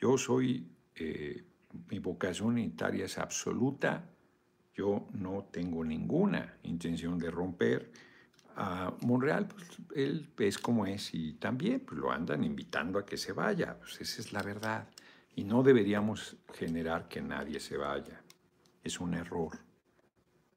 Yo 0.00 0.18
soy, 0.18 0.68
eh, 0.96 1.44
mi 1.88 2.00
vocación 2.00 2.48
unitaria 2.48 3.04
es 3.04 3.18
absoluta. 3.18 4.10
Yo 4.74 5.08
no 5.12 5.48
tengo 5.52 5.84
ninguna 5.84 6.58
intención 6.64 7.18
de 7.18 7.30
romper. 7.30 7.92
A 8.56 8.92
Monreal, 9.02 9.46
pues, 9.46 9.68
él 9.94 10.30
es 10.38 10.58
como 10.58 10.86
es 10.86 11.14
y 11.14 11.34
también 11.34 11.80
pues, 11.80 11.98
lo 11.98 12.10
andan 12.10 12.44
invitando 12.44 12.98
a 12.98 13.06
que 13.06 13.16
se 13.16 13.32
vaya. 13.32 13.78
Pues 13.78 14.00
esa 14.00 14.20
es 14.20 14.32
la 14.32 14.42
verdad. 14.42 14.88
Y 15.34 15.44
no 15.44 15.62
deberíamos 15.62 16.36
generar 16.52 17.08
que 17.08 17.22
nadie 17.22 17.58
se 17.60 17.76
vaya. 17.76 18.22
Es 18.82 19.00
un 19.00 19.14
error. 19.14 19.58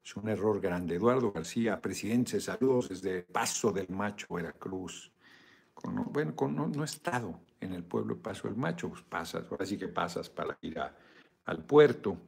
Es 0.04 0.14
un 0.16 0.28
error 0.28 0.60
grande. 0.60 0.96
Eduardo 0.96 1.32
García, 1.32 1.80
presidente, 1.80 2.40
saludos 2.40 2.90
desde 2.90 3.22
Paso 3.22 3.72
del 3.72 3.88
Macho, 3.88 4.34
Veracruz. 4.34 5.10
bueno, 5.82 6.34
no, 6.48 6.82
he 6.82 6.84
estado 6.84 7.40
en 7.60 7.72
el 7.72 7.82
pueblo 7.82 8.16
Paso 8.18 8.46
del 8.46 8.56
Macho, 8.56 8.88
pues 8.90 9.02
pasas, 9.02 9.46
ahora 9.50 9.66
sí 9.66 9.76
que 9.76 9.88
pasas 9.88 10.30
para 10.30 10.56
ir 10.62 10.78
al 11.44 11.64
puerto. 11.64 12.18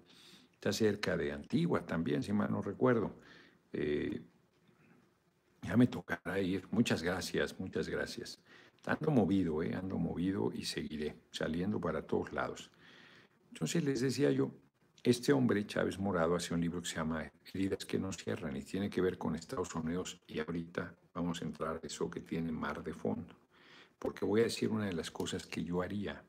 Está 0.55 0.73
cerca 0.73 1.17
de 1.17 1.31
Antigua 1.31 1.87
también, 1.87 2.23
si 2.23 2.33
mal 2.33 2.51
no 2.51 2.63
recuerdo. 2.63 3.15
Eh, 3.73 4.23
ya 5.63 5.77
me 5.77 5.87
tocará 5.87 6.41
ir. 6.41 6.67
Muchas 6.71 7.03
gracias, 7.03 7.59
muchas 7.59 7.89
gracias. 7.89 8.41
Ando 8.87 9.11
movido, 9.11 9.63
eh, 9.63 9.75
ando 9.75 9.99
movido 9.99 10.51
y 10.55 10.65
seguiré 10.65 11.17
saliendo 11.31 11.81
para 11.81 12.03
todos 12.03 12.33
lados. 12.33 12.71
Entonces 13.49 13.85
les 13.85 14.01
decía 14.01 14.31
yo, 14.31 14.51
este 15.03 15.33
hombre, 15.33 15.67
Chávez 15.67 15.99
Morado, 15.99 16.35
hace 16.37 16.55
un 16.55 16.61
libro 16.61 16.83
que 16.83 16.89
se 16.89 16.97
llama 16.97 17.31
Heridas 17.53 17.85
que 17.85 17.99
no 17.99 18.13
cierran 18.13 18.57
y 18.57 18.63
tiene 18.63 18.91
que 18.91 19.01
ver 19.01 19.17
con 19.17 19.37
Estados 19.37 19.75
Unidos 19.75 20.21
y 20.27 20.41
ahorita 20.41 20.95
vamos 21.15 21.41
a 21.41 21.45
entrar 21.45 21.81
a 21.83 21.87
eso 21.87 22.11
que 22.11 22.21
tiene 22.21 22.53
mar 22.53 22.83
de 22.83 22.93
fondo, 22.93 23.35
porque 23.99 24.25
voy 24.25 24.41
a 24.41 24.45
decir 24.45 24.71
una 24.71 24.87
de 24.87 24.93
las 24.93 25.11
cosas 25.11 25.47
que 25.47 25.63
yo 25.63 25.83
haría 25.83 26.23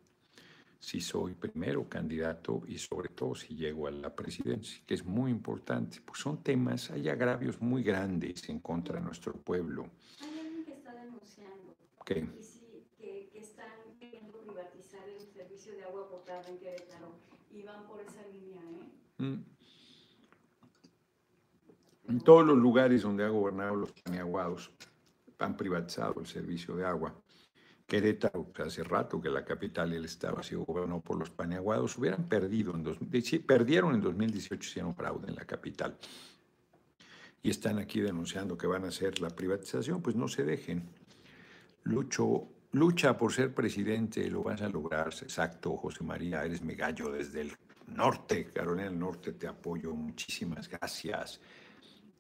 si 0.80 1.02
soy 1.02 1.34
primero 1.34 1.88
candidato 1.88 2.64
y 2.68 2.78
sobre 2.78 3.10
todo 3.10 3.36
si 3.36 3.56
llego 3.56 3.88
a 3.88 3.92
la 3.92 4.16
presidencia, 4.16 4.82
que 4.86 4.94
es 4.94 5.06
muy 5.06 5.30
importante, 5.30 6.00
pues 6.02 6.20
son 6.20 6.42
temas, 6.42 6.90
hay 6.90 7.10
agravios 7.10 7.62
muy 7.62 7.84
grandes 7.84 8.48
en 8.50 8.60
contra 8.60 9.00
de 9.00 9.06
nuestro 9.06 9.34
pueblo. 9.34 9.90
Hay 10.22 10.40
alguien 10.40 10.66
que 10.66 10.74
está 10.74 10.94
denunciando 10.94 11.76
¿Qué? 12.06 12.28
que, 12.98 13.30
que, 13.32 13.40
están 13.40 13.98
queriendo 14.00 14.40
privatizar 14.40 15.08
el 15.10 15.28
servicio 15.28 15.74
de 15.74 15.84
agua 15.84 16.10
potable 16.10 16.50
en 16.50 16.58
Querétaro 16.58 17.14
y 17.52 17.62
van 17.64 17.86
por 17.86 18.00
esa 18.00 18.26
línea, 18.28 18.62
¿eh? 18.62 19.24
Mm. 19.24 19.44
En 22.08 22.22
todos 22.22 22.44
los 22.44 22.58
lugares 22.58 23.04
donde 23.04 23.24
ha 23.24 23.30
gobernado 23.30 23.76
los 23.76 23.92
paneaguados 23.92 24.72
han 25.38 25.56
privatizado 25.56 26.20
el 26.20 26.26
servicio 26.26 26.76
de 26.76 26.86
agua. 26.86 27.14
Querétaro, 27.90 28.52
hace 28.64 28.84
rato 28.84 29.20
que 29.20 29.32
la 29.32 29.44
capital 29.44 29.92
y 29.92 29.96
el 29.96 30.06
estado 30.06 30.38
ha 30.38 30.44
sido 30.44 30.64
gobernado 30.64 31.02
por 31.02 31.18
los 31.18 31.32
paneaguados, 31.32 31.98
hubieran 31.98 32.30
perdido 32.30 32.76
en 32.76 32.84
dos, 32.84 33.00
perdieron 33.48 33.96
en 33.96 34.02
2018 34.02 34.70
hicieron 34.70 34.96
fraude 34.96 35.28
en 35.28 35.36
la 35.36 35.44
capital. 35.44 35.98
Y 37.42 37.50
están 37.50 37.80
aquí 37.80 38.00
denunciando 38.00 38.56
que 38.56 38.68
van 38.68 38.86
a 38.86 38.90
hacer 38.90 39.20
la 39.20 39.30
privatización, 39.30 40.04
pues 40.04 40.16
no 40.16 40.28
se 40.28 40.44
dejen. 40.44 40.84
Lucho, 41.84 42.48
lucha 42.74 43.18
por 43.18 43.34
ser 43.34 43.56
presidente, 43.56 44.30
lo 44.30 44.44
vas 44.44 44.62
a 44.62 44.70
lograr. 44.70 45.08
Exacto, 45.08 45.76
José 45.76 46.04
María, 46.04 46.46
eres 46.46 46.62
mi 46.62 46.76
gallo 46.76 47.10
desde 47.10 47.42
el 47.42 47.52
norte, 47.88 48.52
Carolina 48.54 48.88
del 48.88 49.00
Norte, 49.00 49.32
te 49.32 49.48
apoyo, 49.48 49.96
muchísimas 49.96 50.70
gracias. 50.70 51.42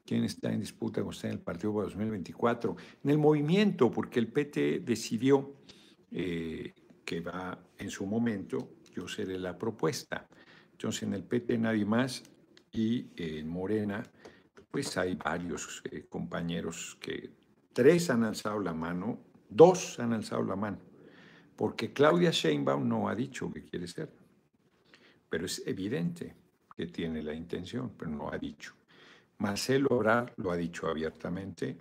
¿Quién 0.09 0.23
está 0.23 0.51
en 0.51 0.59
disputa 0.59 1.01
con 1.01 1.09
usted 1.09 1.29
en 1.29 1.35
el 1.35 1.39
partido 1.39 1.71
para 1.71 1.85
2024? 1.85 2.75
En 3.03 3.11
el 3.11 3.19
movimiento, 3.19 3.91
porque 3.91 4.19
el 4.19 4.27
PT 4.27 4.79
decidió 4.79 5.53
eh, 6.09 6.73
que 7.05 7.21
va 7.21 7.63
en 7.77 7.91
su 7.91 8.07
momento, 8.07 8.71
yo 8.91 9.07
seré 9.07 9.37
la 9.37 9.55
propuesta. 9.55 10.27
Entonces 10.71 11.03
en 11.03 11.13
el 11.13 11.23
PT 11.25 11.59
nadie 11.59 11.85
más 11.85 12.23
y 12.71 13.05
en 13.17 13.47
Morena, 13.49 14.01
pues 14.71 14.97
hay 14.97 15.13
varios 15.13 15.83
eh, 15.91 16.07
compañeros 16.09 16.97
que 16.99 17.29
tres 17.71 18.09
han 18.09 18.23
alzado 18.23 18.59
la 18.61 18.73
mano, 18.73 19.19
dos 19.47 19.99
han 19.99 20.13
alzado 20.13 20.41
la 20.41 20.55
mano, 20.55 20.79
porque 21.55 21.93
Claudia 21.93 22.31
Sheinbaum 22.31 22.87
no 22.87 23.09
ha 23.09 23.13
dicho 23.13 23.53
que 23.53 23.63
quiere 23.63 23.85
ser, 23.85 24.11
pero 25.29 25.45
es 25.45 25.61
evidente 25.67 26.35
que 26.75 26.87
tiene 26.87 27.21
la 27.21 27.35
intención, 27.35 27.91
pero 27.95 28.09
no 28.09 28.31
ha 28.31 28.39
dicho. 28.39 28.78
Marcelo 29.39 29.87
Obrar 29.91 30.33
lo 30.35 30.51
ha 30.51 30.57
dicho 30.57 30.87
abiertamente, 30.87 31.77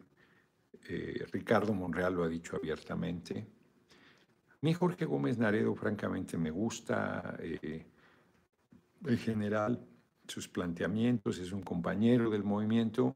eh, 0.88 1.26
Ricardo 1.32 1.74
Monreal 1.74 2.14
lo 2.14 2.22
ha 2.22 2.28
dicho 2.28 2.56
abiertamente. 2.56 3.46
A 4.50 4.56
mí 4.60 4.72
Jorge 4.74 5.04
Gómez 5.04 5.38
Naredo 5.38 5.74
francamente 5.74 6.38
me 6.38 6.52
gusta, 6.52 7.36
eh, 7.40 7.84
en 9.04 9.18
general 9.18 9.84
sus 10.26 10.46
planteamientos, 10.46 11.38
es 11.38 11.50
un 11.50 11.62
compañero 11.62 12.30
del 12.30 12.44
movimiento, 12.44 13.12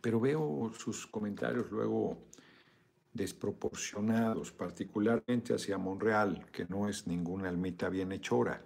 pero 0.00 0.18
veo 0.18 0.72
sus 0.76 1.06
comentarios 1.06 1.70
luego 1.70 2.18
desproporcionados, 3.12 4.50
particularmente 4.50 5.54
hacia 5.54 5.78
Monreal, 5.78 6.46
que 6.50 6.64
no 6.64 6.88
es 6.88 7.06
ninguna 7.06 7.48
almita 7.48 7.88
bienhechora 7.88 8.64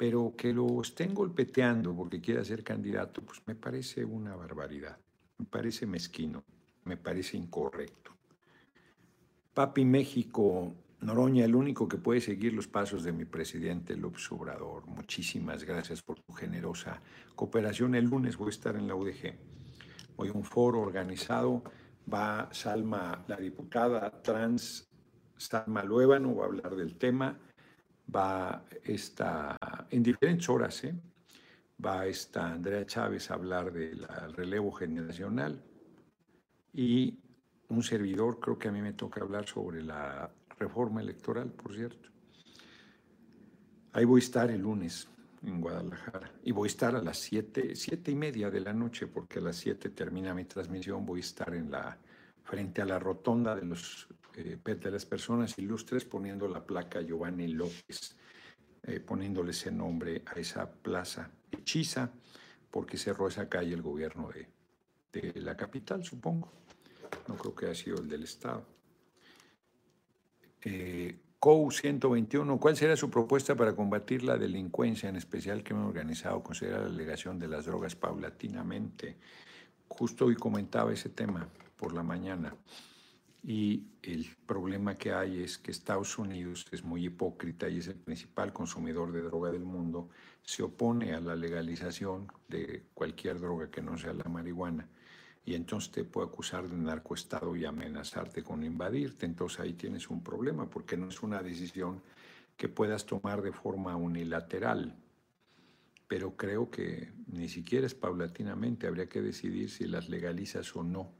pero 0.00 0.32
que 0.34 0.54
lo 0.54 0.80
estén 0.80 1.12
golpeteando 1.12 1.94
porque 1.94 2.22
quiera 2.22 2.42
ser 2.42 2.64
candidato, 2.64 3.20
pues 3.20 3.42
me 3.44 3.54
parece 3.54 4.02
una 4.02 4.34
barbaridad, 4.34 4.96
me 5.36 5.44
parece 5.44 5.84
mezquino, 5.84 6.42
me 6.84 6.96
parece 6.96 7.36
incorrecto. 7.36 8.16
Papi 9.52 9.84
México, 9.84 10.72
Noroña, 11.00 11.44
el 11.44 11.54
único 11.54 11.86
que 11.86 11.98
puede 11.98 12.22
seguir 12.22 12.54
los 12.54 12.66
pasos 12.66 13.04
de 13.04 13.12
mi 13.12 13.26
presidente 13.26 13.94
López 13.94 14.32
Obrador. 14.32 14.86
Muchísimas 14.86 15.64
gracias 15.64 16.00
por 16.00 16.18
tu 16.18 16.32
generosa 16.32 17.02
cooperación. 17.36 17.94
El 17.94 18.06
lunes 18.06 18.38
voy 18.38 18.46
a 18.46 18.56
estar 18.56 18.76
en 18.76 18.88
la 18.88 18.94
UDG. 18.94 19.34
Hoy 20.16 20.30
un 20.30 20.44
foro 20.44 20.80
organizado. 20.80 21.62
Va 22.10 22.48
Salma, 22.52 23.22
la 23.28 23.36
diputada 23.36 24.22
trans 24.22 24.88
Salma 25.36 25.84
Luébano, 25.84 26.36
va 26.36 26.44
a 26.44 26.46
hablar 26.46 26.74
del 26.74 26.96
tema 26.96 27.38
va 28.14 28.64
esta, 28.84 29.56
en 29.90 30.02
diferentes 30.02 30.48
horas, 30.48 30.84
¿eh? 30.84 30.94
va 31.84 32.06
esta 32.06 32.52
Andrea 32.52 32.84
Chávez 32.86 33.30
a 33.30 33.34
hablar 33.34 33.72
del 33.72 34.06
relevo 34.34 34.70
generacional 34.72 35.62
y 36.72 37.18
un 37.68 37.82
servidor, 37.82 38.38
creo 38.40 38.58
que 38.58 38.68
a 38.68 38.72
mí 38.72 38.82
me 38.82 38.92
toca 38.92 39.20
hablar 39.20 39.46
sobre 39.46 39.82
la 39.82 40.30
reforma 40.58 41.00
electoral, 41.00 41.50
por 41.50 41.74
cierto. 41.74 42.08
Ahí 43.92 44.04
voy 44.04 44.20
a 44.20 44.24
estar 44.24 44.50
el 44.50 44.60
lunes 44.60 45.08
en 45.42 45.60
Guadalajara 45.60 46.32
y 46.44 46.52
voy 46.52 46.66
a 46.66 46.70
estar 46.70 46.94
a 46.94 47.02
las 47.02 47.18
siete, 47.18 47.74
siete 47.74 48.10
y 48.10 48.14
media 48.14 48.50
de 48.50 48.60
la 48.60 48.72
noche, 48.72 49.06
porque 49.06 49.38
a 49.38 49.42
las 49.42 49.56
siete 49.56 49.90
termina 49.90 50.34
mi 50.34 50.44
transmisión, 50.44 51.06
voy 51.06 51.20
a 51.20 51.24
estar 51.24 51.54
en 51.54 51.70
la, 51.70 51.96
frente 52.42 52.82
a 52.82 52.84
la 52.84 52.98
rotonda 52.98 53.54
de 53.54 53.64
los 53.64 54.08
eh, 54.36 54.58
de 54.62 54.90
las 54.90 55.06
personas 55.06 55.58
ilustres 55.58 56.04
poniendo 56.04 56.46
la 56.46 56.64
placa 56.64 57.00
Giovanni 57.00 57.48
López, 57.48 58.16
eh, 58.82 59.00
poniéndole 59.00 59.50
ese 59.50 59.70
nombre 59.70 60.22
a 60.26 60.38
esa 60.38 60.70
plaza 60.70 61.30
hechiza, 61.50 62.10
porque 62.70 62.96
cerró 62.96 63.28
esa 63.28 63.48
calle 63.48 63.74
el 63.74 63.82
gobierno 63.82 64.30
de, 64.30 64.48
de 65.12 65.40
la 65.40 65.56
capital, 65.56 66.04
supongo. 66.04 66.50
No 67.28 67.36
creo 67.36 67.54
que 67.54 67.66
haya 67.66 67.74
sido 67.74 67.98
el 67.98 68.08
del 68.08 68.24
Estado. 68.24 68.64
Eh, 70.62 71.16
COU 71.38 71.70
121, 71.70 72.60
¿cuál 72.60 72.76
será 72.76 72.96
su 72.96 73.08
propuesta 73.08 73.54
para 73.54 73.74
combatir 73.74 74.22
la 74.22 74.36
delincuencia, 74.36 75.08
en 75.08 75.16
especial 75.16 75.62
que 75.62 75.72
hemos 75.72 75.88
organizado, 75.88 76.42
considera 76.42 76.80
la 76.80 76.86
alegación 76.86 77.38
de 77.38 77.48
las 77.48 77.64
drogas 77.64 77.96
paulatinamente? 77.96 79.16
Justo 79.88 80.26
hoy 80.26 80.36
comentaba 80.36 80.92
ese 80.92 81.08
tema 81.08 81.48
por 81.76 81.94
la 81.94 82.02
mañana. 82.02 82.54
Y 83.42 83.86
el 84.02 84.26
problema 84.46 84.96
que 84.96 85.12
hay 85.12 85.42
es 85.42 85.56
que 85.56 85.70
Estados 85.70 86.18
Unidos 86.18 86.66
es 86.72 86.84
muy 86.84 87.06
hipócrita 87.06 87.68
y 87.68 87.78
es 87.78 87.88
el 87.88 87.96
principal 87.96 88.52
consumidor 88.52 89.12
de 89.12 89.22
droga 89.22 89.50
del 89.50 89.64
mundo, 89.64 90.10
se 90.42 90.62
opone 90.62 91.14
a 91.14 91.20
la 91.20 91.34
legalización 91.34 92.30
de 92.48 92.84
cualquier 92.92 93.40
droga 93.40 93.70
que 93.70 93.80
no 93.80 93.96
sea 93.96 94.12
la 94.12 94.24
marihuana. 94.24 94.88
Y 95.44 95.54
entonces 95.54 95.90
te 95.90 96.04
puede 96.04 96.28
acusar 96.28 96.68
de 96.68 96.76
narcoestado 96.76 97.56
y 97.56 97.64
amenazarte 97.64 98.42
con 98.42 98.62
invadirte. 98.62 99.24
Entonces 99.24 99.60
ahí 99.60 99.72
tienes 99.72 100.10
un 100.10 100.22
problema 100.22 100.68
porque 100.68 100.98
no 100.98 101.08
es 101.08 101.22
una 101.22 101.42
decisión 101.42 102.02
que 102.58 102.68
puedas 102.68 103.06
tomar 103.06 103.40
de 103.40 103.52
forma 103.52 103.96
unilateral. 103.96 104.94
Pero 106.06 106.36
creo 106.36 106.70
que 106.70 107.10
ni 107.26 107.48
siquiera 107.48 107.86
es 107.86 107.94
paulatinamente, 107.94 108.86
habría 108.86 109.08
que 109.08 109.22
decidir 109.22 109.70
si 109.70 109.86
las 109.86 110.10
legalizas 110.10 110.76
o 110.76 110.82
no 110.82 111.19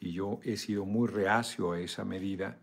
y 0.00 0.12
yo 0.12 0.40
he 0.42 0.56
sido 0.56 0.84
muy 0.86 1.08
reacio 1.08 1.72
a 1.72 1.80
esa 1.80 2.04
medida, 2.04 2.58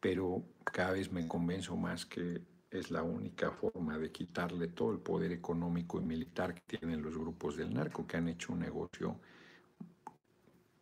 pero 0.00 0.42
cada 0.64 0.92
vez 0.92 1.12
me 1.12 1.28
convenzo 1.28 1.76
más 1.76 2.06
que 2.06 2.40
es 2.70 2.90
la 2.90 3.02
única 3.02 3.50
forma 3.50 3.98
de 3.98 4.10
quitarle 4.10 4.68
todo 4.68 4.92
el 4.92 4.98
poder 4.98 5.30
económico 5.32 6.00
y 6.00 6.04
militar 6.04 6.54
que 6.54 6.78
tienen 6.78 7.02
los 7.02 7.16
grupos 7.16 7.56
del 7.56 7.72
narco, 7.74 8.06
que 8.06 8.16
han 8.16 8.28
hecho 8.28 8.54
un 8.54 8.60
negocio 8.60 9.20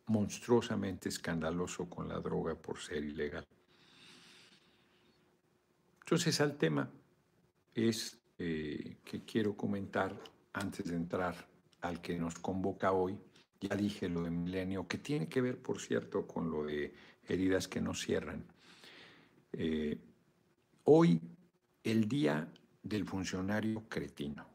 monstruosamente 0.07 1.09
escandaloso 1.09 1.89
con 1.89 2.07
la 2.07 2.19
droga 2.19 2.55
por 2.55 2.79
ser 2.79 3.03
ilegal. 3.03 3.45
Entonces 5.99 6.39
al 6.39 6.57
tema 6.57 6.89
es 7.73 8.17
eh, 8.37 8.97
que 9.03 9.23
quiero 9.23 9.55
comentar 9.55 10.17
antes 10.53 10.85
de 10.85 10.95
entrar 10.95 11.35
al 11.81 12.01
que 12.01 12.17
nos 12.17 12.39
convoca 12.39 12.91
hoy. 12.91 13.17
Ya 13.61 13.75
dije 13.75 14.09
lo 14.09 14.23
de 14.23 14.31
milenio, 14.31 14.87
que 14.87 14.97
tiene 14.97 15.29
que 15.29 15.39
ver, 15.39 15.61
por 15.61 15.79
cierto, 15.79 16.25
con 16.25 16.49
lo 16.49 16.63
de 16.63 16.93
heridas 17.27 17.67
que 17.67 17.79
no 17.79 17.93
cierran. 17.93 18.43
Eh, 19.53 19.99
hoy, 20.85 21.21
el 21.83 22.07
día 22.07 22.51
del 22.81 23.05
funcionario 23.05 23.83
cretino. 23.87 24.47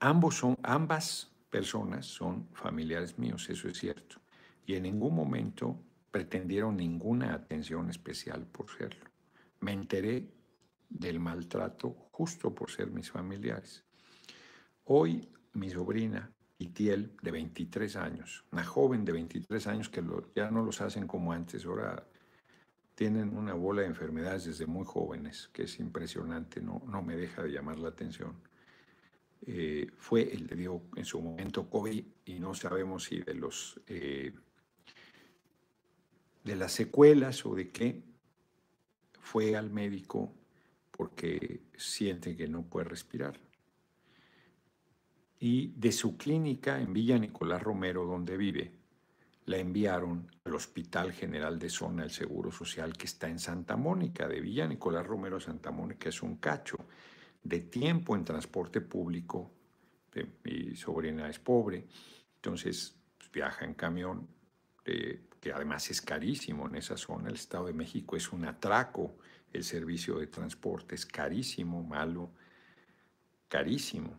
Ambos 0.00 0.36
son, 0.36 0.58
ambas 0.62 1.30
personas 1.50 2.06
son 2.06 2.48
familiares 2.52 3.16
míos, 3.16 3.48
eso 3.48 3.68
es 3.68 3.78
cierto. 3.78 4.20
Y 4.66 4.74
en 4.74 4.82
ningún 4.82 5.14
momento 5.14 5.78
pretendieron 6.10 6.76
ninguna 6.76 7.34
atención 7.34 7.90
especial 7.90 8.44
por 8.46 8.68
serlo. 8.70 9.04
Me 9.60 9.72
enteré 9.72 10.26
del 10.88 11.20
maltrato 11.20 11.90
justo 12.10 12.52
por 12.52 12.70
ser 12.70 12.90
mis 12.90 13.10
familiares. 13.10 13.84
Hoy 14.84 15.28
mi 15.52 15.70
sobrina 15.70 16.32
Itiel, 16.60 17.16
de 17.22 17.30
23 17.30 17.96
años, 17.96 18.44
una 18.52 18.64
joven 18.64 19.04
de 19.04 19.12
23 19.12 19.66
años 19.66 19.88
que 19.88 20.02
ya 20.36 20.50
no 20.50 20.62
los 20.62 20.80
hacen 20.80 21.06
como 21.06 21.32
antes, 21.32 21.64
ahora 21.64 22.06
tienen 22.94 23.36
una 23.36 23.54
bola 23.54 23.82
de 23.82 23.88
enfermedades 23.88 24.44
desde 24.44 24.66
muy 24.66 24.84
jóvenes, 24.84 25.48
que 25.52 25.62
es 25.62 25.80
impresionante, 25.80 26.60
no, 26.60 26.82
no 26.86 27.02
me 27.02 27.16
deja 27.16 27.42
de 27.42 27.50
llamar 27.50 27.78
la 27.78 27.88
atención. 27.88 28.34
Eh, 29.46 29.90
fue, 29.96 30.30
el 30.34 30.46
le 30.46 30.56
dio 30.56 30.82
en 30.96 31.06
su 31.06 31.20
momento 31.20 31.68
COVID 31.70 32.04
y 32.26 32.38
no 32.38 32.52
sabemos 32.52 33.04
si 33.04 33.20
de 33.20 33.32
los 33.32 33.80
eh, 33.86 34.34
de 36.44 36.56
las 36.56 36.72
secuelas 36.72 37.46
o 37.46 37.54
de 37.54 37.70
qué, 37.70 38.02
fue 39.20 39.56
al 39.56 39.70
médico 39.70 40.32
porque 40.90 41.62
siente 41.76 42.36
que 42.36 42.48
no 42.48 42.62
puede 42.64 42.88
respirar. 42.88 43.38
Y 45.40 45.72
de 45.76 45.90
su 45.90 46.16
clínica 46.16 46.80
en 46.80 46.92
Villa 46.92 47.18
Nicolás 47.18 47.62
Romero, 47.62 48.04
donde 48.04 48.36
vive, 48.36 48.72
la 49.46 49.56
enviaron 49.56 50.30
al 50.44 50.54
Hospital 50.54 51.12
General 51.12 51.58
de 51.58 51.68
Zona 51.68 52.02
del 52.02 52.12
Seguro 52.12 52.52
Social 52.52 52.96
que 52.96 53.06
está 53.06 53.28
en 53.28 53.40
Santa 53.40 53.76
Mónica. 53.76 54.28
De 54.28 54.40
Villa 54.40 54.68
Nicolás 54.68 55.04
Romero 55.04 55.38
a 55.38 55.40
Santa 55.40 55.72
Mónica 55.72 56.10
es 56.10 56.22
un 56.22 56.36
cacho 56.36 56.76
de 57.42 57.60
tiempo 57.60 58.14
en 58.14 58.24
transporte 58.24 58.80
público. 58.80 59.50
Mi 60.44 60.76
sobrina 60.76 61.28
es 61.28 61.38
pobre, 61.38 61.86
entonces 62.36 62.96
pues, 63.16 63.32
viaja 63.32 63.64
en 63.64 63.74
camión, 63.74 64.28
eh, 64.84 65.22
que 65.40 65.52
además 65.52 65.90
es 65.90 66.00
carísimo 66.00 66.68
en 66.68 66.76
esa 66.76 66.96
zona. 66.96 67.28
El 67.28 67.36
Estado 67.36 67.66
de 67.66 67.72
México 67.72 68.16
es 68.16 68.30
un 68.32 68.44
atraco 68.44 69.16
el 69.52 69.64
servicio 69.64 70.18
de 70.18 70.26
transporte 70.26 70.94
es 70.94 71.06
carísimo, 71.06 71.82
malo, 71.82 72.30
carísimo. 73.48 74.18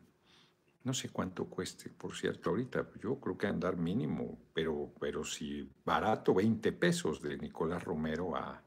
No 0.84 0.94
sé 0.94 1.10
cuánto 1.10 1.46
cueste, 1.46 1.90
por 1.90 2.16
cierto, 2.16 2.50
ahorita 2.50 2.90
yo 3.02 3.20
creo 3.20 3.38
que 3.38 3.48
andar 3.48 3.78
mínimo, 3.78 4.40
pero, 4.54 4.92
pero 5.00 5.24
si 5.24 5.70
barato, 5.86 6.34
20 6.34 6.72
pesos 6.74 7.22
de 7.22 7.38
Nicolás 7.38 7.84
Romero 7.84 8.36
a, 8.36 8.64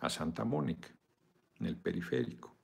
a 0.00 0.08
Santa 0.08 0.44
Mónica, 0.44 0.88
en 1.58 1.66
el 1.66 1.76
periférico. 1.76 2.54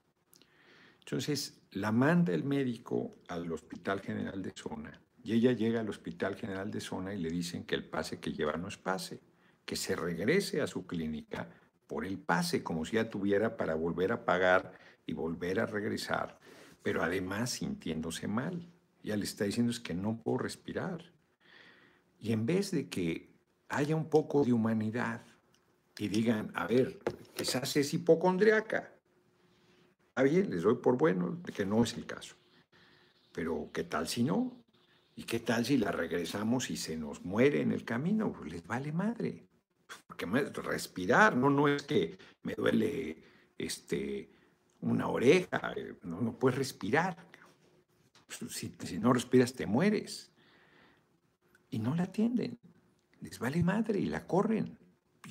Entonces, 0.99 1.61
la 1.71 1.91
manda 1.91 2.33
el 2.33 2.45
médico 2.45 3.15
al 3.27 3.51
Hospital 3.51 3.99
General 3.99 4.41
de 4.41 4.53
Zona 4.55 5.01
y 5.23 5.33
ella 5.33 5.53
llega 5.53 5.79
al 5.79 5.89
Hospital 5.89 6.35
General 6.35 6.69
de 6.69 6.81
Zona 6.81 7.13
y 7.13 7.17
le 7.17 7.29
dicen 7.29 7.65
que 7.65 7.75
el 7.75 7.85
pase 7.85 8.19
que 8.19 8.33
lleva 8.33 8.57
no 8.57 8.67
es 8.67 8.77
pase, 8.77 9.21
que 9.65 9.75
se 9.75 9.95
regrese 9.95 10.61
a 10.61 10.67
su 10.67 10.85
clínica 10.85 11.49
por 11.87 12.05
el 12.05 12.19
pase, 12.19 12.63
como 12.63 12.85
si 12.85 12.95
ya 12.95 13.09
tuviera 13.09 13.55
para 13.55 13.75
volver 13.75 14.11
a 14.11 14.25
pagar 14.25 14.73
y 15.05 15.13
volver 15.13 15.59
a 15.59 15.65
regresar, 15.65 16.39
pero 16.81 17.03
además 17.03 17.51
sintiéndose 17.51 18.27
mal. 18.27 18.72
Ya 19.03 19.17
le 19.17 19.25
está 19.25 19.43
diciendo 19.43 19.71
es 19.71 19.79
que 19.79 19.93
no 19.93 20.17
puedo 20.17 20.39
respirar. 20.39 21.11
Y 22.19 22.31
en 22.31 22.45
vez 22.45 22.71
de 22.71 22.87
que 22.87 23.29
haya 23.69 23.95
un 23.95 24.09
poco 24.09 24.43
de 24.43 24.53
humanidad 24.53 25.21
y 25.97 26.07
digan, 26.07 26.51
a 26.55 26.67
ver, 26.67 26.99
quizás 27.35 27.75
es 27.75 27.93
hipocondriaca. 27.93 28.93
Está 30.09 30.23
bien, 30.23 30.49
les 30.49 30.63
doy 30.63 30.75
por 30.75 30.97
bueno 30.97 31.41
que 31.55 31.65
no 31.65 31.83
es 31.83 31.93
el 31.95 32.05
caso. 32.05 32.35
Pero 33.33 33.69
¿qué 33.73 33.83
tal 33.83 34.07
si 34.07 34.23
no? 34.23 34.63
¿Y 35.15 35.23
qué 35.23 35.39
tal 35.39 35.65
si 35.65 35.77
la 35.77 35.91
regresamos 35.91 36.69
y 36.69 36.77
se 36.77 36.97
nos 36.97 37.23
muere 37.25 37.61
en 37.61 37.71
el 37.71 37.83
camino? 37.83 38.31
Pues 38.31 38.51
les 38.51 38.65
vale 38.65 38.91
madre 38.91 39.47
porque 40.07 40.25
me, 40.25 40.41
respirar, 40.41 41.35
no, 41.35 41.49
no 41.49 41.67
es 41.67 41.83
que 41.83 42.17
me 42.43 42.53
duele 42.55 43.17
este, 43.57 44.29
una 44.81 45.07
oreja, 45.07 45.73
eh, 45.75 45.95
no, 46.03 46.21
no 46.21 46.37
puedes 46.37 46.57
respirar. 46.57 47.17
Si, 48.49 48.75
si, 48.79 48.99
no 48.99 49.13
respiras 49.13 49.53
te 49.53 49.65
mueres. 49.65 50.31
Y 51.69 51.79
no 51.79 51.95
la 51.95 52.03
atienden. 52.03 52.59
Les 53.21 53.39
vale 53.39 53.63
madre 53.63 53.99
y 53.99 54.05
la 54.05 54.27
corren. 54.27 54.77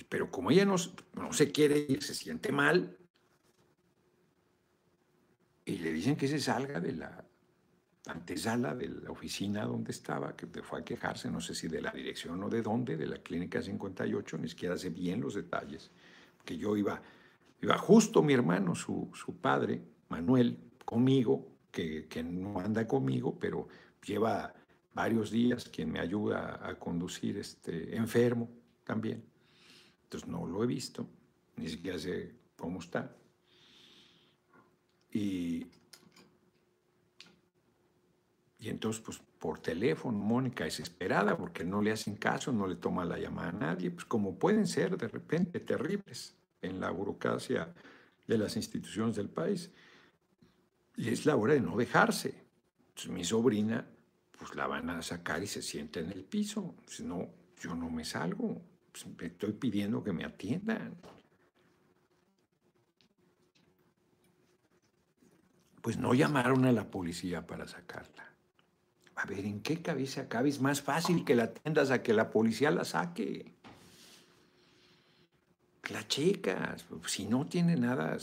Pero 0.08 0.30
como 0.30 0.50
ella 0.50 0.64
no, 0.64 0.76
no 1.14 1.32
se 1.32 1.52
quiere 1.52 1.86
ir, 1.88 2.02
se 2.02 2.14
siente 2.14 2.50
mal, 2.50 2.96
y 5.64 5.78
le 5.78 5.92
dicen 5.92 6.16
que 6.16 6.26
se 6.26 6.40
salga 6.40 6.80
de 6.80 6.92
la, 6.92 7.24
antesala 8.06 8.74
de 8.74 8.88
la 8.88 9.10
oficina 9.10 9.64
donde 9.64 9.92
estaba, 9.92 10.36
que 10.36 10.46
fue 10.62 10.80
a 10.80 10.84
quejarse, 10.84 11.30
no 11.30 11.40
sé 11.40 11.54
si 11.54 11.68
de 11.68 11.80
la 11.80 11.92
dirección 11.92 12.42
o 12.42 12.48
de 12.48 12.62
dónde, 12.62 12.96
de 12.96 13.06
la 13.06 13.18
clínica 13.18 13.62
58, 13.62 14.38
ni 14.38 14.48
siquiera 14.48 14.76
sé 14.76 14.90
bien 14.90 15.20
los 15.20 15.34
detalles, 15.34 15.90
que 16.44 16.56
yo 16.56 16.76
iba, 16.76 17.00
iba 17.60 17.78
justo 17.78 18.22
mi 18.22 18.32
hermano, 18.32 18.74
su, 18.74 19.10
su 19.14 19.36
padre, 19.36 19.82
Manuel, 20.08 20.58
conmigo, 20.84 21.51
que, 21.72 22.06
que, 22.06 22.22
no 22.22 22.61
anda 22.61 22.87
conmigo, 22.87 23.37
pero 23.40 23.66
lleva 24.04 24.54
varios 24.94 25.30
días 25.30 25.68
quien 25.68 25.90
me 25.90 25.98
ayuda 25.98 26.61
a 26.62 26.78
conducir 26.78 27.38
este 27.38 27.96
enfermo 27.96 28.48
también. 28.85 29.24
Entonces 30.04 30.28
no 30.28 30.46
lo 30.46 30.62
he 30.62 30.66
visto, 30.66 31.08
ni 31.56 31.68
siquiera 31.68 31.98
sé 31.98 32.35
cómo 32.56 32.80
está. 32.80 33.16
Y, 35.11 35.66
y 38.58 38.68
entonces, 38.68 39.02
pues 39.02 39.20
por 39.38 39.58
teléfono, 39.58 40.16
Mónica 40.16 40.64
desesperada 40.64 41.37
porque 41.37 41.64
no 41.64 41.82
le 41.82 41.90
hacen 41.90 42.14
caso, 42.14 42.52
no 42.52 42.66
le 42.66 42.76
toma 42.76 43.04
la 43.04 43.18
llamada 43.18 43.48
a 43.48 43.52
nadie, 43.52 43.90
pues 43.90 44.04
como 44.04 44.38
pueden 44.38 44.66
ser 44.66 44.96
de 44.96 45.08
repente 45.08 45.58
terribles 45.58 46.37
en 46.61 46.78
la 46.78 46.90
burocracia 46.90 47.74
de 48.26 48.38
las 48.38 48.56
instituciones 48.56 49.16
del 49.16 49.28
país. 49.28 49.72
Y 50.96 51.09
es 51.09 51.26
la 51.26 51.37
hora 51.37 51.55
de 51.55 51.61
no 51.61 51.76
dejarse. 51.76 52.35
Entonces 52.88 53.11
mi 53.11 53.24
sobrina, 53.24 53.87
pues 54.38 54.55
la 54.55 54.66
van 54.66 54.90
a 54.90 55.02
sacar 55.02 55.42
y 55.42 55.46
se 55.46 55.62
sienta 55.62 56.00
en 56.00 56.12
el 56.12 56.24
piso. 56.24 56.74
Si 56.87 57.05
no, 57.05 57.28
yo 57.61 57.74
no 57.74 57.88
me 57.90 58.05
salgo. 58.05 58.61
Pues, 58.92 59.07
estoy 59.20 59.52
pidiendo 59.52 60.05
que 60.05 60.12
me 60.12 60.24
atiendan. 60.24 60.96
Pues 65.81 65.96
no 65.96 66.14
llamaron 66.14 66.64
a 66.64 66.72
la 66.72 66.90
policía 66.90 67.46
para 67.46 67.66
sacarla. 67.66 68.33
A 69.16 69.24
ver, 69.26 69.44
¿en 69.44 69.61
qué 69.62 69.83
cabeza 69.83 70.28
cabe? 70.28 70.48
Es 70.48 70.61
más 70.61 70.81
fácil 70.83 71.24
que 71.24 71.35
la 71.35 71.44
atiendas 71.44 71.90
a 71.90 72.02
que 72.02 72.12
la 72.12 72.31
policía 72.31 72.70
la 72.70 72.85
saque. 72.85 73.55
La 75.90 76.07
checas. 76.07 76.87
Si 77.07 77.26
no 77.26 77.46
tiene 77.46 77.76
nada, 77.76 78.16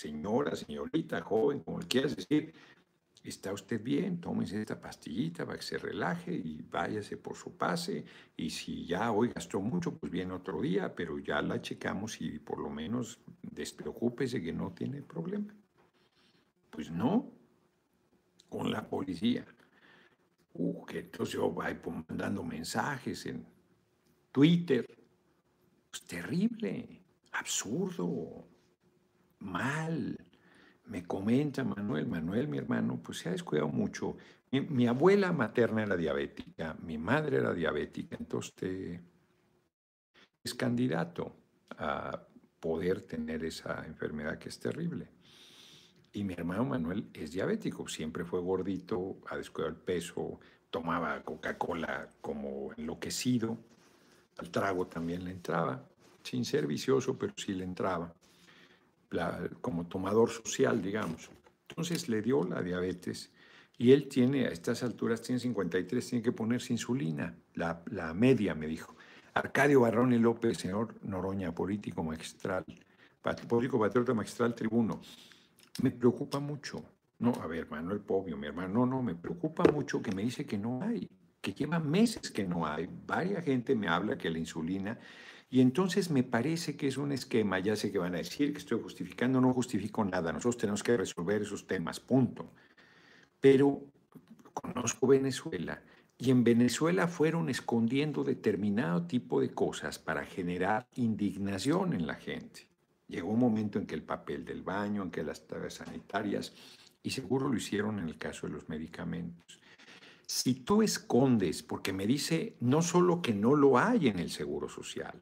señora, 0.00 0.56
señorita, 0.56 1.20
joven, 1.20 1.60
como 1.60 1.78
le 1.80 1.86
quieras 1.86 2.16
decir, 2.16 2.54
está 3.22 3.52
usted 3.52 3.82
bien, 3.82 4.18
tómese 4.18 4.60
esta 4.60 4.80
pastillita 4.80 5.44
para 5.44 5.58
que 5.58 5.64
se 5.64 5.76
relaje 5.76 6.32
y 6.32 6.62
váyase 6.62 7.18
por 7.18 7.36
su 7.36 7.56
pase. 7.56 8.04
Y 8.36 8.48
si 8.48 8.86
ya 8.86 9.12
hoy 9.12 9.28
gastó 9.28 9.60
mucho, 9.60 9.98
pues 9.98 10.10
viene 10.10 10.32
otro 10.32 10.60
día, 10.62 10.94
pero 10.94 11.18
ya 11.18 11.42
la 11.42 11.60
checamos 11.60 12.20
y 12.20 12.38
por 12.38 12.58
lo 12.58 12.70
menos 12.70 13.20
despreocúpese 13.42 14.40
que 14.40 14.52
no 14.52 14.72
tiene 14.72 15.02
problema. 15.02 15.54
Pues 16.70 16.90
no, 16.90 17.30
con 18.48 18.70
la 18.70 18.88
policía. 18.88 19.44
Uh, 20.54 20.84
que 20.86 21.00
entonces 21.00 21.34
yo 21.34 21.50
voy 21.50 21.76
mandando 22.08 22.42
mensajes 22.42 23.26
en 23.26 23.46
Twitter. 24.32 24.86
Pues 25.90 26.04
terrible, 26.04 27.02
absurdo, 27.32 28.49
mal. 29.40 30.18
Me 30.86 31.04
comenta 31.04 31.64
Manuel, 31.64 32.06
Manuel, 32.06 32.48
mi 32.48 32.58
hermano, 32.58 33.00
pues 33.02 33.18
se 33.18 33.28
ha 33.28 33.32
descuidado 33.32 33.68
mucho. 33.68 34.16
Mi, 34.50 34.86
abuela 34.86 35.32
materna 35.32 35.82
era 35.82 35.96
diabética, 35.96 36.76
mi 36.82 36.98
madre 36.98 37.36
era 37.36 37.54
diabética, 37.54 38.16
entonces 38.18 39.00
es 40.42 40.54
candidato 40.54 41.36
a 41.78 42.26
poder 42.58 43.02
tener 43.02 43.44
esa 43.44 43.86
enfermedad 43.86 44.38
que 44.38 44.48
es 44.48 44.58
terrible. 44.58 45.08
Y 46.12 46.24
mi 46.24 46.34
hermano 46.34 46.64
Manuel 46.64 47.08
es 47.14 47.30
diabético, 47.30 47.86
siempre 47.86 48.24
fue 48.24 48.40
gordito, 48.40 49.18
ha 49.28 49.36
descuidado 49.36 49.70
el 49.72 49.80
peso, 49.80 50.40
tomaba 50.68 51.22
Coca-Cola 51.22 52.08
como 52.20 52.72
enloquecido, 52.76 53.56
al 54.38 54.50
trago 54.50 54.88
también 54.88 55.24
le 55.24 55.30
entraba, 55.30 55.88
sin 56.24 56.44
ser 56.44 56.66
vicioso, 56.66 57.16
pero 57.16 57.34
sí 57.36 57.54
le 57.54 57.62
entraba, 57.62 58.12
como 59.60 59.86
tomador 59.86 60.30
social, 60.30 60.82
digamos. 60.82 61.30
Entonces 61.68 62.08
le 62.08 62.22
dio 62.22 62.44
la 62.44 62.62
diabetes 62.62 63.30
y 63.78 63.92
él 63.92 64.08
tiene, 64.08 64.46
a 64.46 64.50
estas 64.50 64.82
alturas, 64.82 65.22
tiene 65.22 65.40
53, 65.40 66.06
tiene 66.06 66.22
que 66.22 66.32
ponerse 66.32 66.72
insulina, 66.72 67.34
la, 67.54 67.82
la 67.86 68.12
media, 68.12 68.54
me 68.54 68.66
dijo. 68.66 68.94
Arcadio 69.32 69.80
Barrón 69.80 70.12
y 70.12 70.18
López, 70.18 70.58
señor 70.58 70.94
Noroña, 71.02 71.54
político 71.54 72.02
magistral, 72.02 72.64
político 73.48 73.78
patriota 73.78 74.12
magistral, 74.12 74.54
tribuno. 74.54 75.00
Me 75.82 75.90
preocupa 75.90 76.40
mucho. 76.40 76.84
No, 77.20 77.32
a 77.40 77.46
ver, 77.46 77.70
Manuel 77.70 78.00
Pobio, 78.00 78.36
mi 78.36 78.46
hermano, 78.46 78.68
no, 78.68 78.86
no, 78.86 79.02
me 79.02 79.14
preocupa 79.14 79.62
mucho 79.72 80.02
que 80.02 80.12
me 80.12 80.22
dice 80.22 80.46
que 80.46 80.58
no 80.58 80.82
hay, 80.82 81.08
que 81.40 81.52
lleva 81.52 81.78
meses 81.78 82.30
que 82.30 82.44
no 82.44 82.66
hay. 82.66 82.88
Varia 83.06 83.40
gente 83.42 83.74
me 83.74 83.88
habla 83.88 84.18
que 84.18 84.30
la 84.30 84.38
insulina, 84.38 84.98
y 85.50 85.60
entonces 85.60 86.10
me 86.10 86.22
parece 86.22 86.76
que 86.76 86.86
es 86.86 86.96
un 86.96 87.10
esquema, 87.10 87.58
ya 87.58 87.74
sé 87.74 87.90
que 87.90 87.98
van 87.98 88.14
a 88.14 88.18
decir 88.18 88.52
que 88.52 88.58
estoy 88.58 88.80
justificando, 88.80 89.40
no 89.40 89.52
justifico 89.52 90.04
nada, 90.04 90.32
nosotros 90.32 90.58
tenemos 90.58 90.82
que 90.84 90.96
resolver 90.96 91.42
esos 91.42 91.66
temas, 91.66 91.98
punto. 91.98 92.52
Pero 93.40 93.82
conozco 94.54 95.08
Venezuela 95.08 95.82
y 96.18 96.30
en 96.30 96.44
Venezuela 96.44 97.08
fueron 97.08 97.48
escondiendo 97.48 98.22
determinado 98.22 99.06
tipo 99.06 99.40
de 99.40 99.50
cosas 99.50 99.98
para 99.98 100.24
generar 100.24 100.86
indignación 100.94 101.94
en 101.94 102.06
la 102.06 102.14
gente. 102.14 102.68
Llegó 103.08 103.30
un 103.32 103.40
momento 103.40 103.80
en 103.80 103.86
que 103.86 103.96
el 103.96 104.04
papel 104.04 104.44
del 104.44 104.62
baño, 104.62 105.02
en 105.02 105.10
que 105.10 105.24
las 105.24 105.48
tareas 105.48 105.74
sanitarias, 105.74 106.52
y 107.02 107.10
seguro 107.10 107.48
lo 107.48 107.56
hicieron 107.56 107.98
en 107.98 108.06
el 108.06 108.18
caso 108.18 108.46
de 108.46 108.52
los 108.52 108.68
medicamentos. 108.68 109.58
Si 110.26 110.54
tú 110.54 110.82
escondes, 110.82 111.64
porque 111.64 111.92
me 111.92 112.06
dice 112.06 112.54
no 112.60 112.82
solo 112.82 113.20
que 113.20 113.34
no 113.34 113.56
lo 113.56 113.78
hay 113.78 114.06
en 114.06 114.20
el 114.20 114.30
Seguro 114.30 114.68
Social, 114.68 115.20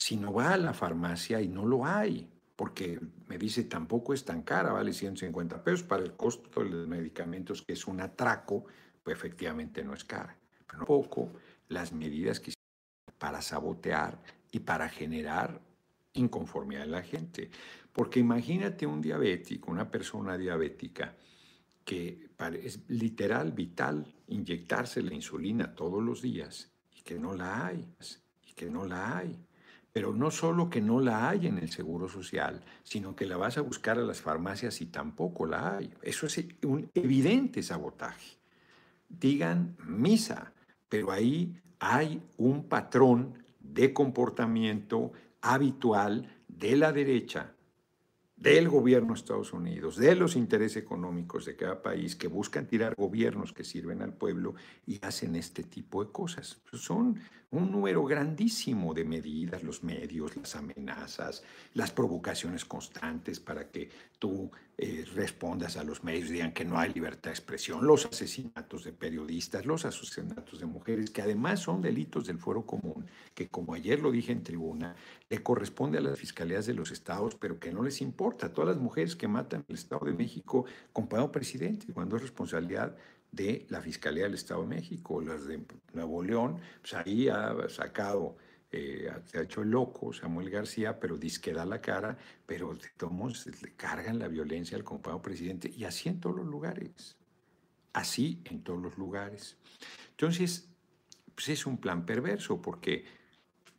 sino 0.00 0.32
va 0.32 0.54
a 0.54 0.56
la 0.56 0.72
farmacia 0.72 1.42
y 1.42 1.48
no 1.48 1.66
lo 1.66 1.84
hay, 1.84 2.26
porque 2.56 2.98
me 3.28 3.36
dice 3.36 3.64
tampoco 3.64 4.14
es 4.14 4.24
tan 4.24 4.42
cara, 4.42 4.72
vale 4.72 4.94
150 4.94 5.62
pesos 5.62 5.82
para 5.82 6.02
el 6.02 6.14
costo 6.14 6.64
de 6.64 6.70
los 6.70 6.88
medicamentos, 6.88 7.60
que 7.60 7.74
es 7.74 7.86
un 7.86 8.00
atraco, 8.00 8.64
pues 9.02 9.14
efectivamente 9.14 9.84
no 9.84 9.92
es 9.92 10.04
cara. 10.04 10.34
Pero 10.66 10.86
poco 10.86 11.30
las 11.68 11.92
medidas 11.92 12.40
que 12.40 12.54
para 13.18 13.42
sabotear 13.42 14.18
y 14.50 14.60
para 14.60 14.88
generar 14.88 15.60
inconformidad 16.14 16.84
en 16.84 16.92
la 16.92 17.02
gente. 17.02 17.50
Porque 17.92 18.20
imagínate 18.20 18.86
un 18.86 19.02
diabético, 19.02 19.70
una 19.70 19.90
persona 19.90 20.38
diabética, 20.38 21.14
que 21.84 22.30
es 22.62 22.80
literal, 22.88 23.52
vital, 23.52 24.14
inyectarse 24.28 25.02
la 25.02 25.12
insulina 25.12 25.74
todos 25.74 26.02
los 26.02 26.22
días 26.22 26.70
y 26.96 27.02
que 27.02 27.18
no 27.18 27.34
la 27.34 27.66
hay, 27.66 27.94
y 28.48 28.54
que 28.54 28.70
no 28.70 28.86
la 28.86 29.18
hay. 29.18 29.38
Pero 29.92 30.14
no 30.14 30.30
solo 30.30 30.70
que 30.70 30.80
no 30.80 31.00
la 31.00 31.28
hay 31.28 31.46
en 31.46 31.58
el 31.58 31.70
Seguro 31.70 32.08
Social, 32.08 32.62
sino 32.84 33.16
que 33.16 33.26
la 33.26 33.36
vas 33.36 33.58
a 33.58 33.62
buscar 33.62 33.98
a 33.98 34.02
las 34.02 34.20
farmacias 34.20 34.80
y 34.80 34.86
tampoco 34.86 35.46
la 35.46 35.76
hay. 35.76 35.92
Eso 36.02 36.26
es 36.26 36.44
un 36.62 36.88
evidente 36.94 37.62
sabotaje. 37.62 38.38
Digan 39.08 39.76
misa, 39.84 40.52
pero 40.88 41.10
ahí 41.10 41.60
hay 41.80 42.22
un 42.36 42.68
patrón 42.68 43.34
de 43.58 43.92
comportamiento 43.92 45.12
habitual 45.40 46.36
de 46.46 46.76
la 46.76 46.92
derecha, 46.92 47.54
del 48.36 48.68
gobierno 48.68 49.08
de 49.08 49.20
Estados 49.20 49.52
Unidos, 49.52 49.96
de 49.96 50.14
los 50.14 50.34
intereses 50.34 50.82
económicos 50.82 51.44
de 51.44 51.56
cada 51.56 51.82
país 51.82 52.16
que 52.16 52.26
buscan 52.26 52.66
tirar 52.66 52.94
gobiernos 52.96 53.52
que 53.52 53.64
sirven 53.64 54.00
al 54.00 54.14
pueblo 54.14 54.54
y 54.86 54.98
hacen 55.04 55.36
este 55.36 55.62
tipo 55.62 56.02
de 56.02 56.10
cosas. 56.10 56.58
Son 56.72 57.18
un 57.52 57.72
número 57.72 58.04
grandísimo 58.04 58.94
de 58.94 59.04
medidas, 59.04 59.62
los 59.64 59.82
medios, 59.82 60.36
las 60.36 60.54
amenazas, 60.54 61.42
las 61.74 61.90
provocaciones 61.90 62.64
constantes 62.64 63.40
para 63.40 63.68
que 63.68 63.90
tú 64.20 64.50
eh, 64.78 65.04
respondas 65.14 65.76
a 65.76 65.82
los 65.82 66.04
medios, 66.04 66.28
digan 66.28 66.52
que 66.52 66.64
no 66.64 66.78
hay 66.78 66.92
libertad 66.92 67.30
de 67.30 67.30
expresión, 67.30 67.84
los 67.84 68.06
asesinatos 68.06 68.84
de 68.84 68.92
periodistas, 68.92 69.66
los 69.66 69.84
asesinatos 69.84 70.60
de 70.60 70.66
mujeres, 70.66 71.10
que 71.10 71.22
además 71.22 71.60
son 71.60 71.82
delitos 71.82 72.26
del 72.26 72.38
fuero 72.38 72.64
común, 72.64 73.06
que 73.34 73.48
como 73.48 73.74
ayer 73.74 74.00
lo 74.00 74.12
dije 74.12 74.30
en 74.30 74.44
tribuna, 74.44 74.94
le 75.28 75.42
corresponde 75.42 75.98
a 75.98 76.02
las 76.02 76.18
fiscalías 76.18 76.66
de 76.66 76.74
los 76.74 76.92
estados, 76.92 77.34
pero 77.34 77.58
que 77.58 77.72
no 77.72 77.82
les 77.82 78.00
importa. 78.00 78.52
Todas 78.52 78.76
las 78.76 78.82
mujeres 78.82 79.16
que 79.16 79.28
matan 79.28 79.64
el 79.68 79.74
Estado 79.74 80.06
de 80.06 80.12
México, 80.12 80.66
compañero 80.92 81.32
presidente, 81.32 81.92
cuando 81.92 82.16
es 82.16 82.22
responsabilidad 82.22 82.96
de 83.32 83.66
la 83.68 83.80
Fiscalía 83.80 84.24
del 84.24 84.34
Estado 84.34 84.62
de 84.62 84.68
México, 84.68 85.20
las 85.20 85.46
de 85.46 85.62
Nuevo 85.92 86.22
León, 86.22 86.60
pues 86.80 86.94
ahí 86.94 87.28
ha 87.28 87.68
sacado, 87.68 88.36
eh, 88.72 89.10
se 89.26 89.38
ha 89.38 89.42
hecho 89.42 89.64
loco 89.64 90.12
Samuel 90.12 90.50
García, 90.50 90.98
pero 90.98 91.16
dice 91.16 91.40
que 91.40 91.52
da 91.52 91.64
la 91.64 91.80
cara, 91.80 92.18
pero 92.46 92.74
de 92.74 92.88
todos 92.96 93.46
le 93.62 93.74
cargan 93.74 94.18
la 94.18 94.28
violencia 94.28 94.76
al 94.76 94.84
compañero 94.84 95.22
presidente, 95.22 95.70
y 95.70 95.84
así 95.84 96.08
en 96.08 96.20
todos 96.20 96.36
los 96.36 96.46
lugares, 96.46 97.16
así 97.92 98.42
en 98.44 98.62
todos 98.62 98.80
los 98.80 98.98
lugares. 98.98 99.56
Entonces, 100.10 100.68
pues 101.34 101.48
es 101.50 101.66
un 101.66 101.78
plan 101.78 102.04
perverso, 102.04 102.60
porque 102.60 103.04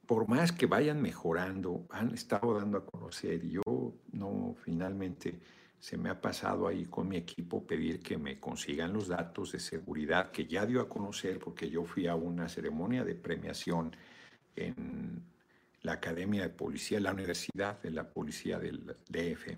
por 0.06 0.28
más 0.28 0.52
que 0.52 0.66
vayan 0.66 1.02
mejorando, 1.02 1.86
han 1.90 2.14
estado 2.14 2.58
dando 2.58 2.78
a 2.78 2.86
conocer, 2.86 3.44
y 3.44 3.52
yo 3.52 3.94
no 4.12 4.56
finalmente 4.64 5.40
se 5.82 5.98
me 5.98 6.12
ha 6.12 6.22
pasado 6.22 6.68
ahí 6.68 6.86
con 6.86 7.08
mi 7.08 7.18
equipo 7.18 7.66
pedir 7.66 8.02
que 8.02 8.16
me 8.16 8.40
consigan 8.40 8.94
los 8.94 9.08
datos 9.08 9.52
de 9.52 9.60
seguridad 9.60 10.30
que 10.30 10.46
ya 10.46 10.64
dio 10.68 10.80
a 10.80 10.88
conocer 10.88 11.40
porque 11.40 11.72
yo 11.72 11.84
fui 11.84 12.06
a 12.06 12.14
una 12.14 12.48
ceremonia 12.48 13.04
de 13.04 13.16
premiación 13.16 13.96
en 14.56 15.24
la 15.82 15.94
Academia 15.94 16.44
de 16.44 16.50
Policía, 16.50 17.00
la 17.00 17.12
Universidad 17.12 17.82
de 17.82 17.90
la 17.90 18.08
Policía 18.08 18.60
del 18.60 18.96
DF. 19.10 19.58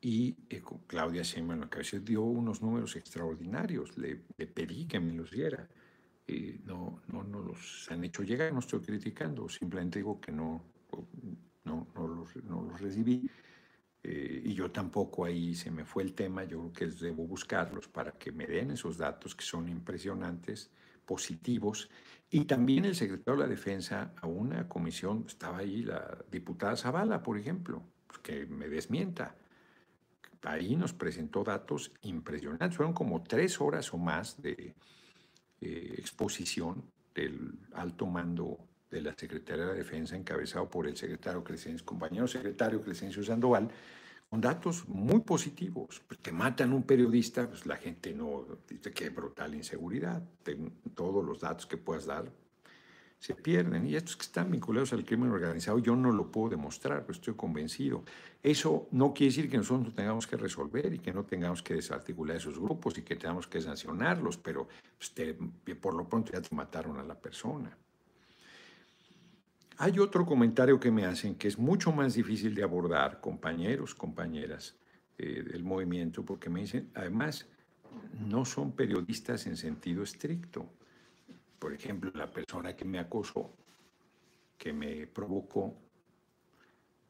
Y 0.00 0.36
eh, 0.50 0.62
Claudia 0.88 1.22
Sheinbaum 1.22 1.60
la 1.60 1.70
cabeza 1.70 2.00
dio 2.00 2.22
unos 2.22 2.60
números 2.60 2.96
extraordinarios. 2.96 3.96
Le, 3.96 4.16
pedí 4.16 4.86
que 4.88 4.98
me 4.98 5.12
los 5.12 5.30
diera. 5.30 5.68
Y 6.26 6.58
no, 6.64 7.02
no, 7.06 7.22
no 7.22 7.38
los 7.40 7.88
han 7.92 8.02
hecho 8.02 8.24
llegar, 8.24 8.52
no 8.52 8.58
estoy 8.58 8.80
criticando, 8.80 9.48
simplemente 9.48 10.00
digo 10.00 10.20
que 10.20 10.32
no, 10.32 10.62
no, 11.64 11.86
no, 11.94 12.08
los, 12.08 12.36
no 12.44 12.62
los 12.62 12.80
recibí. 12.80 13.30
Eh, 14.02 14.42
y 14.44 14.54
yo 14.54 14.70
tampoco 14.70 15.24
ahí 15.24 15.54
se 15.54 15.70
me 15.70 15.84
fue 15.84 16.02
el 16.02 16.14
tema, 16.14 16.44
yo 16.44 16.70
creo 16.70 16.72
que 16.72 17.04
debo 17.04 17.26
buscarlos 17.26 17.88
para 17.88 18.12
que 18.12 18.30
me 18.30 18.46
den 18.46 18.70
esos 18.70 18.96
datos 18.96 19.34
que 19.34 19.44
son 19.44 19.68
impresionantes, 19.68 20.70
positivos. 21.04 21.88
Y 22.30 22.44
también 22.44 22.84
el 22.84 22.94
secretario 22.94 23.40
de 23.40 23.46
la 23.46 23.50
Defensa 23.50 24.12
a 24.20 24.26
una 24.26 24.68
comisión, 24.68 25.24
estaba 25.26 25.58
ahí 25.58 25.82
la 25.82 26.18
diputada 26.30 26.76
Zavala, 26.76 27.22
por 27.22 27.38
ejemplo, 27.38 27.82
pues, 28.06 28.18
que 28.20 28.46
me 28.46 28.68
desmienta. 28.68 29.34
Ahí 30.42 30.76
nos 30.76 30.92
presentó 30.92 31.42
datos 31.42 31.90
impresionantes, 32.02 32.76
fueron 32.76 32.92
como 32.94 33.22
tres 33.22 33.60
horas 33.60 33.92
o 33.92 33.98
más 33.98 34.40
de 34.40 34.74
eh, 35.60 35.94
exposición 35.98 36.84
del 37.14 37.58
alto 37.72 38.06
mando 38.06 38.67
de 38.90 39.02
la 39.02 39.14
Secretaría 39.14 39.66
de 39.66 39.74
Defensa, 39.74 40.16
encabezado 40.16 40.68
por 40.68 40.86
el 40.86 40.96
secretario 40.96 41.44
Crescencio, 41.44 41.84
compañero 41.84 42.26
secretario 42.26 42.80
Crescencio 42.80 43.22
Sandoval, 43.22 43.70
con 44.28 44.40
datos 44.40 44.88
muy 44.88 45.20
positivos. 45.20 46.02
Pues 46.06 46.20
te 46.20 46.32
matan 46.32 46.72
un 46.72 46.82
periodista, 46.82 47.48
pues 47.48 47.66
la 47.66 47.76
gente 47.76 48.12
no 48.12 48.44
dice 48.68 48.92
que 48.92 49.10
brutal 49.10 49.54
inseguridad. 49.54 50.22
todos 50.94 51.24
los 51.24 51.40
datos 51.40 51.66
que 51.66 51.76
puedas 51.76 52.06
dar 52.06 52.30
se 53.18 53.34
pierden. 53.34 53.86
Y 53.86 53.96
estos 53.96 54.16
que 54.16 54.22
están 54.22 54.50
vinculados 54.50 54.92
al 54.92 55.04
crimen 55.04 55.30
organizado, 55.30 55.78
yo 55.78 55.96
no 55.96 56.12
lo 56.12 56.30
puedo 56.30 56.50
demostrar, 56.50 57.02
pero 57.02 57.12
estoy 57.12 57.34
convencido. 57.34 58.04
Eso 58.42 58.88
no 58.92 59.12
quiere 59.12 59.30
decir 59.30 59.50
que 59.50 59.56
nosotros 59.56 59.94
tengamos 59.94 60.26
que 60.26 60.36
resolver 60.36 60.92
y 60.94 60.98
que 61.00 61.12
no 61.12 61.24
tengamos 61.24 61.62
que 61.62 61.74
desarticular 61.74 62.36
esos 62.36 62.58
grupos 62.58 62.96
y 62.98 63.02
que 63.02 63.16
tengamos 63.16 63.48
que 63.48 63.60
sancionarlos, 63.60 64.38
pero 64.38 64.68
pues, 64.96 65.76
por 65.76 65.94
lo 65.94 66.08
pronto 66.08 66.32
ya 66.32 66.40
te 66.40 66.54
mataron 66.54 66.98
a 66.98 67.02
la 67.02 67.18
persona. 67.18 67.76
Hay 69.80 70.00
otro 70.00 70.26
comentario 70.26 70.80
que 70.80 70.90
me 70.90 71.04
hacen 71.04 71.36
que 71.36 71.46
es 71.46 71.56
mucho 71.56 71.92
más 71.92 72.14
difícil 72.14 72.52
de 72.52 72.64
abordar, 72.64 73.20
compañeros, 73.20 73.94
compañeras 73.94 74.74
eh, 75.16 75.44
del 75.44 75.62
movimiento, 75.62 76.24
porque 76.24 76.50
me 76.50 76.62
dicen, 76.62 76.90
además, 76.94 77.46
no 78.26 78.44
son 78.44 78.72
periodistas 78.72 79.46
en 79.46 79.56
sentido 79.56 80.02
estricto. 80.02 80.68
Por 81.60 81.72
ejemplo, 81.72 82.10
la 82.12 82.28
persona 82.28 82.74
que 82.74 82.84
me 82.84 82.98
acosó, 82.98 83.54
que 84.56 84.72
me 84.72 85.06
provocó, 85.06 85.76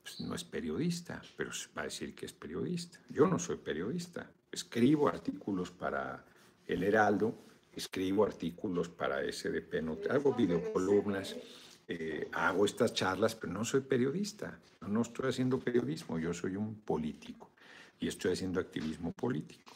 pues, 0.03 0.21
no 0.21 0.35
es 0.35 0.45
periodista, 0.45 1.23
pero 1.39 1.51
va 1.75 1.83
a 1.83 1.85
decir 1.85 2.15
que 2.15 2.27
es 2.27 2.35
periodista. 2.35 3.01
Yo 3.09 3.27
no 3.27 3.39
soy 3.39 3.57
periodista. 3.57 4.31
Escribo 4.53 5.09
artículos 5.09 5.71
para 5.71 6.23
El 6.67 6.83
Heraldo, 6.83 7.35
escribo 7.73 8.27
artículos 8.27 8.91
para 8.91 9.23
SDP, 9.23 9.83
hago 10.11 10.35
videocolumnas 10.35 11.35
eh, 11.89 12.29
hago 12.33 12.67
estas 12.67 12.93
charlas, 12.93 13.35
pero 13.35 13.53
no 13.53 13.65
soy 13.65 13.81
periodista, 13.81 14.61
no 14.87 15.03
estoy 15.03 15.31
haciendo 15.31 15.59
periodismo, 15.59 16.19
yo 16.19 16.35
soy 16.35 16.55
un 16.55 16.75
político 16.83 17.51
y 17.99 18.09
estoy 18.09 18.33
haciendo 18.33 18.61
activismo 18.61 19.13
político. 19.13 19.73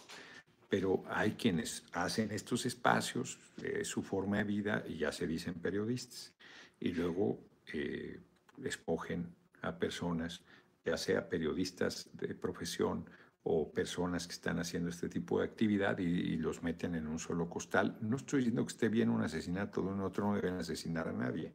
Pero 0.69 1.03
hay 1.09 1.33
quienes 1.33 1.85
hacen 1.93 2.31
estos 2.31 2.67
espacios, 2.67 3.39
eh, 3.63 3.85
su 3.85 4.03
forma 4.03 4.39
de 4.39 4.45
vida, 4.45 4.85
y 4.87 4.99
ya 4.99 5.13
se 5.13 5.27
dicen 5.27 5.55
periodistas. 5.55 6.33
Y 6.81 6.93
luego 6.93 7.41
eh, 7.73 8.21
escogen 8.63 9.35
a 9.63 9.79
personas, 9.79 10.43
ya 10.85 10.97
sea 10.97 11.29
periodistas 11.29 12.09
de 12.13 12.35
profesión 12.35 13.05
o 13.45 13.73
personas 13.73 14.27
que 14.27 14.35
están 14.35 14.61
haciendo 14.61 14.89
este 14.89 15.09
tipo 15.09 15.41
de 15.41 15.47
actividad 15.47 15.99
y, 15.99 16.37
los 16.37 16.63
meten 16.63 16.95
en 16.95 17.07
un 17.07 17.19
solo 17.19 17.49
costal. 17.49 17.99
No 18.01 18.17
estoy 18.17 18.41
diciendo 18.41 18.65
que 18.65 18.73
esté 18.73 18.89
bien 18.89 19.11
un 19.11 19.23
asesinato 19.23 19.83
de 19.83 19.89
un 19.89 20.01
otro, 20.01 20.27
no 20.27 20.35
deben 20.35 20.55
asesinar 20.55 21.09
a 21.09 21.13
nadie, 21.13 21.53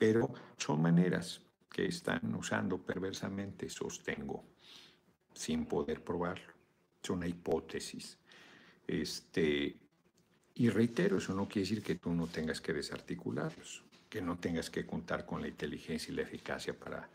pero 0.00 0.32
son 0.56 0.80
maneras 0.80 1.42
que 1.68 1.84
están 1.84 2.34
usando 2.34 2.78
perversamente, 2.78 3.68
sostengo, 3.68 4.42
sin 5.34 5.66
poder 5.66 6.02
probarlo. 6.02 6.54
Es 7.02 7.10
una 7.10 7.26
hipótesis. 7.26 8.16
Este, 8.86 9.76
y 10.54 10.70
reitero, 10.70 11.18
eso 11.18 11.34
no 11.34 11.46
quiere 11.46 11.68
decir 11.68 11.82
que 11.82 11.96
tú 11.96 12.14
no 12.14 12.28
tengas 12.28 12.62
que 12.62 12.72
desarticularlos, 12.72 13.84
que 14.08 14.22
no 14.22 14.38
tengas 14.38 14.70
que 14.70 14.86
contar 14.86 15.26
con 15.26 15.42
la 15.42 15.48
inteligencia 15.48 16.10
y 16.10 16.16
la 16.16 16.22
eficacia 16.22 16.72
para 16.72 17.06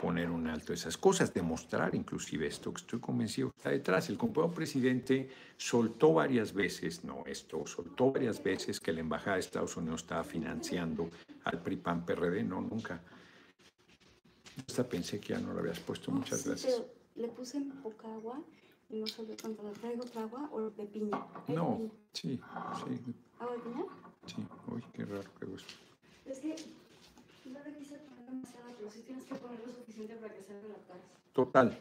poner 0.00 0.30
un 0.30 0.46
alto 0.48 0.72
a 0.72 0.74
esas 0.74 0.96
cosas, 0.96 1.32
demostrar 1.32 1.94
inclusive 1.94 2.46
esto, 2.46 2.72
que 2.72 2.80
estoy 2.80 3.00
convencido 3.00 3.50
que 3.50 3.56
está 3.58 3.70
detrás. 3.70 4.08
El 4.08 4.16
compañero 4.16 4.52
presidente 4.52 5.28
soltó 5.56 6.14
varias 6.14 6.52
veces, 6.52 7.04
no 7.04 7.24
esto, 7.26 7.66
soltó 7.66 8.12
varias 8.12 8.42
veces 8.42 8.80
que 8.80 8.92
la 8.92 9.00
Embajada 9.00 9.34
de 9.34 9.40
Estados 9.40 9.76
Unidos 9.76 10.02
estaba 10.02 10.24
financiando 10.24 11.08
al 11.44 11.62
PRI-PAN-PRD, 11.62 12.42
no, 12.44 12.60
nunca. 12.60 13.00
Hasta 14.66 14.88
pensé 14.88 15.20
que 15.20 15.34
ya 15.34 15.40
no 15.40 15.52
lo 15.52 15.60
habías 15.60 15.78
puesto, 15.78 16.10
muchas 16.10 16.44
gracias. 16.46 16.82
le 17.14 17.28
puse 17.28 17.60
poca 17.82 18.12
agua 18.12 18.40
y 18.90 19.00
no 19.00 19.06
salió 19.06 19.36
tanto. 19.36 19.62
¿Le 19.62 19.70
traigo 19.70 20.02
otra 20.02 20.22
agua 20.22 20.48
o 20.52 20.70
de 20.70 20.86
piña? 20.86 21.24
No, 21.46 21.90
sí, 22.12 22.30
sí. 22.30 22.40
¿Agua 23.38 23.52
de 23.54 23.60
piña? 23.60 23.84
Sí, 24.26 24.46
uy, 24.66 24.84
qué 24.92 25.04
raro 25.04 25.30
que 25.38 25.46
gusto. 25.46 25.72
Es 26.26 26.40
que 26.40 26.56
no 27.44 27.62
demasiado, 27.62 28.02
pero 28.78 28.90
sí 28.90 29.02
tienes 29.02 29.24
que 29.24 29.34
poner 29.34 29.60
lo 29.66 29.72
suficiente 29.72 30.14
para 30.16 30.34
que 30.34 30.42
salga 30.42 30.68
la. 30.68 30.78
Total. 31.32 31.76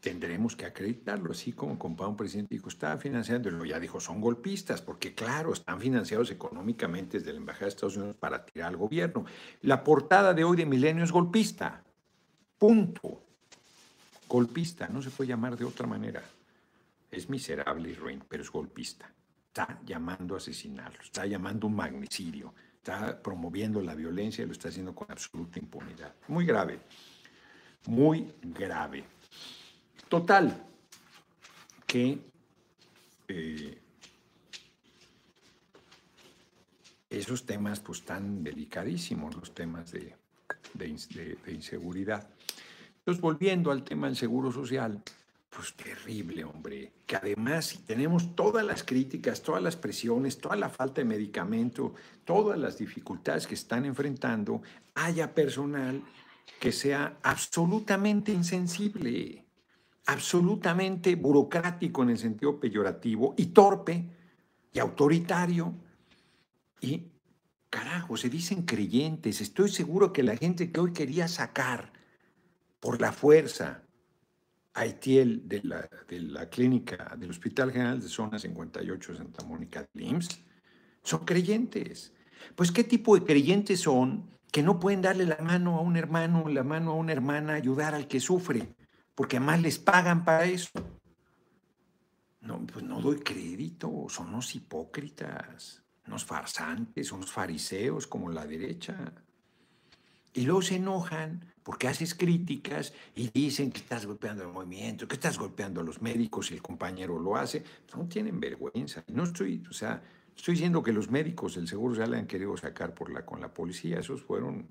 Tendremos 0.00 0.56
que 0.56 0.64
acreditarlo, 0.64 1.32
así 1.32 1.52
como 1.52 1.78
compa 1.78 2.06
un 2.06 2.16
presidente 2.16 2.54
dijo, 2.54 2.70
estaba 2.70 2.96
financiando, 2.96 3.64
y 3.64 3.68
ya 3.68 3.78
dijo, 3.78 4.00
son 4.00 4.18
golpistas, 4.20 4.80
porque 4.80 5.14
claro, 5.14 5.52
están 5.52 5.78
financiados 5.78 6.30
económicamente 6.30 7.18
desde 7.18 7.32
la 7.32 7.38
Embajada 7.38 7.66
de 7.66 7.68
Estados 7.68 7.96
Unidos 7.98 8.16
para 8.16 8.46
tirar 8.46 8.68
al 8.68 8.78
gobierno. 8.78 9.26
La 9.60 9.84
portada 9.84 10.32
de 10.32 10.42
hoy 10.42 10.56
de 10.56 10.64
Milenio 10.64 11.04
es 11.04 11.12
golpista. 11.12 11.84
Punto. 12.56 13.24
Golpista, 14.26 14.88
no 14.88 15.02
se 15.02 15.10
puede 15.10 15.28
llamar 15.28 15.56
de 15.58 15.66
otra 15.66 15.86
manera. 15.86 16.22
Es 17.10 17.28
miserable 17.28 17.90
y 17.90 17.94
ruin, 17.94 18.22
pero 18.26 18.42
es 18.42 18.50
golpista. 18.50 19.12
Está 19.48 19.80
llamando 19.84 20.34
a 20.34 20.38
asesinarlo, 20.38 21.02
está 21.02 21.26
llamando 21.26 21.66
un 21.66 21.74
magnicidio 21.74 22.54
está 22.82 23.22
promoviendo 23.22 23.82
la 23.82 23.94
violencia 23.94 24.42
y 24.42 24.46
lo 24.46 24.52
está 24.52 24.68
haciendo 24.68 24.94
con 24.94 25.10
absoluta 25.10 25.58
impunidad. 25.58 26.14
Muy 26.28 26.46
grave, 26.46 26.80
muy 27.86 28.32
grave. 28.42 29.04
Total, 30.08 30.66
que 31.86 32.18
eh, 33.28 33.78
esos 37.10 37.44
temas 37.44 37.80
pues 37.80 38.02
tan 38.02 38.42
delicadísimos, 38.42 39.36
los 39.36 39.54
temas 39.54 39.92
de, 39.92 40.16
de 40.74 41.52
inseguridad. 41.52 42.28
Entonces, 42.98 43.20
volviendo 43.20 43.70
al 43.70 43.84
tema 43.84 44.06
del 44.06 44.16
seguro 44.16 44.50
social, 44.50 45.02
pues 45.50 45.74
terrible, 45.74 46.44
hombre. 46.44 46.92
Que 47.06 47.16
además, 47.16 47.66
si 47.66 47.78
tenemos 47.78 48.36
todas 48.36 48.64
las 48.64 48.84
críticas, 48.84 49.42
todas 49.42 49.62
las 49.62 49.76
presiones, 49.76 50.38
toda 50.38 50.54
la 50.54 50.70
falta 50.70 51.00
de 51.00 51.04
medicamento, 51.04 51.94
todas 52.24 52.58
las 52.58 52.78
dificultades 52.78 53.48
que 53.48 53.54
están 53.54 53.84
enfrentando, 53.84 54.62
haya 54.94 55.34
personal 55.34 56.02
que 56.60 56.70
sea 56.70 57.18
absolutamente 57.22 58.32
insensible, 58.32 59.44
absolutamente 60.06 61.16
burocrático 61.16 62.02
en 62.04 62.10
el 62.10 62.18
sentido 62.18 62.60
peyorativo 62.60 63.34
y 63.36 63.46
torpe 63.46 64.08
y 64.72 64.78
autoritario. 64.78 65.74
Y, 66.80 67.08
carajo, 67.68 68.16
se 68.16 68.28
dicen 68.28 68.62
creyentes. 68.62 69.40
Estoy 69.40 69.68
seguro 69.68 70.12
que 70.12 70.22
la 70.22 70.36
gente 70.36 70.70
que 70.70 70.80
hoy 70.80 70.92
quería 70.92 71.26
sacar 71.26 71.92
por 72.78 73.00
la 73.00 73.12
fuerza, 73.12 73.82
Aitiel 74.74 75.48
de 75.48 75.62
la, 75.64 75.88
de 76.08 76.20
la 76.20 76.48
clínica 76.48 77.16
del 77.18 77.30
Hospital 77.30 77.72
General 77.72 78.00
de 78.00 78.08
Zona 78.08 78.38
58 78.38 79.12
de 79.12 79.18
Santa 79.18 79.44
Mónica 79.44 79.86
de 79.92 80.04
IMSS 80.04 80.44
son 81.02 81.24
creyentes. 81.24 82.12
Pues, 82.54 82.72
¿qué 82.72 82.84
tipo 82.84 83.14
de 83.16 83.24
creyentes 83.24 83.80
son 83.80 84.30
que 84.52 84.62
no 84.62 84.80
pueden 84.80 85.02
darle 85.02 85.26
la 85.26 85.38
mano 85.38 85.78
a 85.78 85.80
un 85.80 85.96
hermano, 85.96 86.48
la 86.48 86.64
mano 86.64 86.92
a 86.92 86.94
una 86.94 87.12
hermana, 87.12 87.54
ayudar 87.54 87.94
al 87.94 88.06
que 88.06 88.20
sufre? 88.20 88.74
Porque 89.14 89.36
además 89.36 89.62
les 89.62 89.78
pagan 89.78 90.24
para 90.24 90.44
eso. 90.44 90.70
No, 92.40 92.66
pues 92.66 92.84
no 92.84 93.00
doy 93.00 93.18
crédito, 93.20 94.06
son 94.08 94.28
unos 94.28 94.54
hipócritas, 94.54 95.82
unos 96.06 96.24
farsantes, 96.24 97.12
unos 97.12 97.30
fariseos 97.30 98.06
como 98.06 98.30
la 98.30 98.46
derecha. 98.46 99.12
Y 100.32 100.42
luego 100.42 100.62
se 100.62 100.76
enojan 100.76 101.49
porque 101.62 101.88
haces 101.88 102.14
críticas 102.14 102.92
y 103.14 103.28
dicen 103.28 103.70
que 103.70 103.78
estás 103.78 104.06
golpeando 104.06 104.42
el 104.42 104.48
movimiento, 104.48 105.06
que 105.06 105.14
estás 105.14 105.38
golpeando 105.38 105.80
a 105.80 105.84
los 105.84 106.00
médicos 106.00 106.50
y 106.50 106.54
el 106.54 106.62
compañero 106.62 107.18
lo 107.18 107.36
hace. 107.36 107.62
No 107.94 108.06
tienen 108.06 108.40
vergüenza. 108.40 109.04
No 109.08 109.24
estoy, 109.24 109.62
o 109.68 109.72
sea, 109.72 110.02
estoy 110.34 110.54
diciendo 110.54 110.82
que 110.82 110.92
los 110.92 111.10
médicos 111.10 111.54
del 111.54 111.68
Seguro 111.68 112.06
le 112.06 112.16
han 112.16 112.26
querido 112.26 112.56
sacar 112.56 112.94
por 112.94 113.10
la, 113.10 113.26
con 113.26 113.40
la 113.40 113.52
policía. 113.52 114.00
Esos 114.00 114.22
fueron 114.22 114.68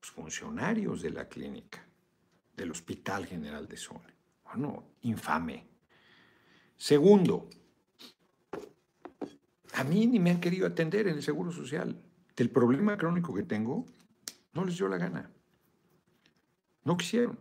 pues, 0.00 0.10
funcionarios 0.10 1.02
de 1.02 1.10
la 1.10 1.28
clínica, 1.28 1.86
del 2.56 2.72
Hospital 2.72 3.26
General 3.26 3.68
de 3.68 3.76
Zona. 3.76 4.14
Bueno, 4.44 4.84
infame. 5.02 5.66
Segundo, 6.76 7.48
a 9.74 9.84
mí 9.84 10.06
ni 10.06 10.18
me 10.18 10.30
han 10.30 10.40
querido 10.40 10.66
atender 10.66 11.06
en 11.08 11.16
el 11.16 11.22
Seguro 11.22 11.52
Social. 11.52 11.96
Del 12.36 12.50
problema 12.50 12.96
crónico 12.96 13.32
que 13.32 13.44
tengo, 13.44 13.86
no 14.52 14.64
les 14.64 14.76
dio 14.76 14.88
la 14.88 14.98
gana. 14.98 15.30
No 16.84 16.96
quisieron. 16.96 17.38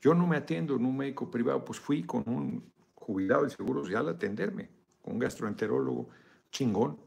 Yo 0.00 0.14
no 0.14 0.26
me 0.26 0.36
atiendo 0.36 0.76
en 0.76 0.84
un 0.84 0.96
médico 0.96 1.30
privado, 1.30 1.64
pues 1.64 1.78
fui 1.78 2.02
con 2.02 2.24
un 2.26 2.72
jubilado 2.94 3.42
del 3.42 3.50
Seguro 3.50 3.82
Social 3.84 4.08
a 4.08 4.12
atenderme, 4.12 4.70
con 5.02 5.14
un 5.14 5.18
gastroenterólogo 5.18 6.08
chingón 6.50 6.98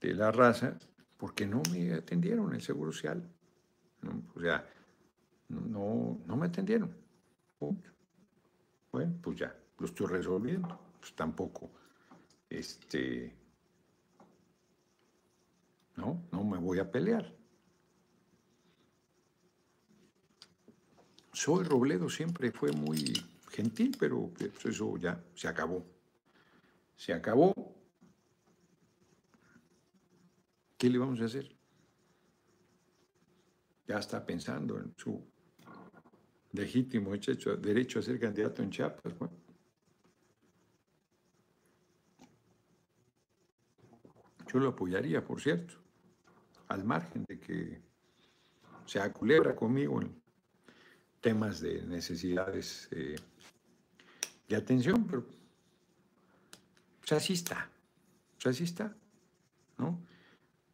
de 0.00 0.14
la 0.14 0.30
raza, 0.30 0.78
porque 1.16 1.46
no 1.46 1.62
me 1.70 1.94
atendieron 1.94 2.48
en 2.48 2.54
el 2.54 2.62
Seguro 2.62 2.92
Social. 2.92 3.28
O 4.34 4.40
sea, 4.40 4.68
no, 5.48 6.20
no 6.24 6.36
me 6.36 6.46
atendieron. 6.46 6.96
Bueno, 8.90 9.14
pues 9.22 9.38
ya, 9.38 9.56
lo 9.78 9.86
estoy 9.86 10.06
resolviendo. 10.06 10.78
Pues 11.00 11.14
tampoco, 11.14 11.70
este, 12.48 13.34
no, 15.96 16.22
no 16.30 16.44
me 16.44 16.58
voy 16.58 16.78
a 16.78 16.90
pelear. 16.90 17.41
Soy 21.44 21.64
Robledo 21.64 22.08
siempre 22.08 22.52
fue 22.52 22.70
muy 22.70 23.20
gentil, 23.50 23.96
pero 23.98 24.30
pues, 24.32 24.64
eso 24.64 24.96
ya 24.96 25.20
se 25.34 25.48
acabó. 25.48 25.84
Se 26.94 27.12
acabó. 27.12 27.52
¿Qué 30.78 30.88
le 30.88 30.98
vamos 30.98 31.20
a 31.20 31.24
hacer? 31.24 31.52
Ya 33.88 33.98
está 33.98 34.24
pensando 34.24 34.78
en 34.78 34.94
su 34.96 35.20
legítimo 36.52 37.10
derecho 37.10 37.98
a 37.98 38.02
ser 38.02 38.20
candidato 38.20 38.62
en 38.62 38.70
Chiapas. 38.70 39.12
Yo 44.46 44.60
lo 44.60 44.68
apoyaría, 44.68 45.24
por 45.24 45.40
cierto, 45.40 45.74
al 46.68 46.84
margen 46.84 47.24
de 47.26 47.40
que 47.40 47.82
sea 48.86 49.12
culebra 49.12 49.56
conmigo 49.56 50.00
en 50.00 50.21
temas 51.22 51.60
de 51.60 51.80
necesidades 51.86 52.88
eh, 52.90 53.16
de 54.48 54.56
atención, 54.56 55.06
pero 55.06 55.24
pues 57.00 57.12
así 57.12 57.32
está, 57.32 57.70
pues 58.34 58.54
así 58.54 58.64
está, 58.64 58.94
¿no? 59.78 60.04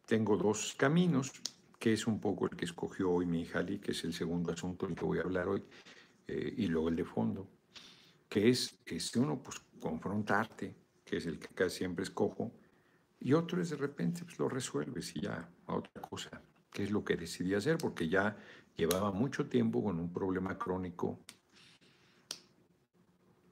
Tengo 0.07 0.37
dos 0.37 0.75
caminos, 0.77 1.33
que 1.79 1.93
es 1.93 2.07
un 2.07 2.19
poco 2.19 2.47
el 2.47 2.57
que 2.57 2.65
escogió 2.65 3.11
hoy 3.11 3.27
mi 3.27 3.43
hija 3.43 3.63
Lee, 3.63 3.79
que 3.79 3.93
es 3.93 4.03
el 4.05 4.15
segundo 4.15 4.51
asunto 4.51 4.87
del 4.87 4.97
que 4.97 5.05
voy 5.05 5.19
a 5.19 5.23
hablar 5.23 5.49
hoy, 5.49 5.63
eh, 6.27 6.55
y 6.57 6.67
luego 6.67 6.89
el 6.89 6.97
de 6.97 7.05
fondo, 7.05 7.47
que 8.29 8.49
es, 8.49 8.75
este 8.87 9.19
uno, 9.19 9.41
pues 9.43 9.61
confrontarte, 9.79 10.75
que 11.05 11.19
es 11.19 11.27
el 11.27 11.39
que 11.39 11.49
casi 11.49 11.79
siempre 11.79 12.05
escojo, 12.05 12.53
Y 13.21 13.33
otro 13.33 13.61
es 13.61 13.71
de 13.71 13.77
repente 13.77 14.25
pues, 14.25 14.39
lo 14.39 14.49
resuelves 14.49 15.15
y 15.17 15.23
ya 15.23 15.51
a 15.67 15.75
otra 15.75 16.01
cosa, 16.01 16.41
que 16.73 16.85
es 16.85 16.91
lo 16.91 17.05
que 17.05 17.17
decidí 17.17 17.53
hacer, 17.55 17.77
porque 17.77 18.09
ya 18.09 18.37
llevaba 18.79 19.11
mucho 19.11 19.49
tiempo 19.49 19.83
con 19.83 19.99
un 19.99 20.13
problema 20.13 20.57
crónico 20.57 21.19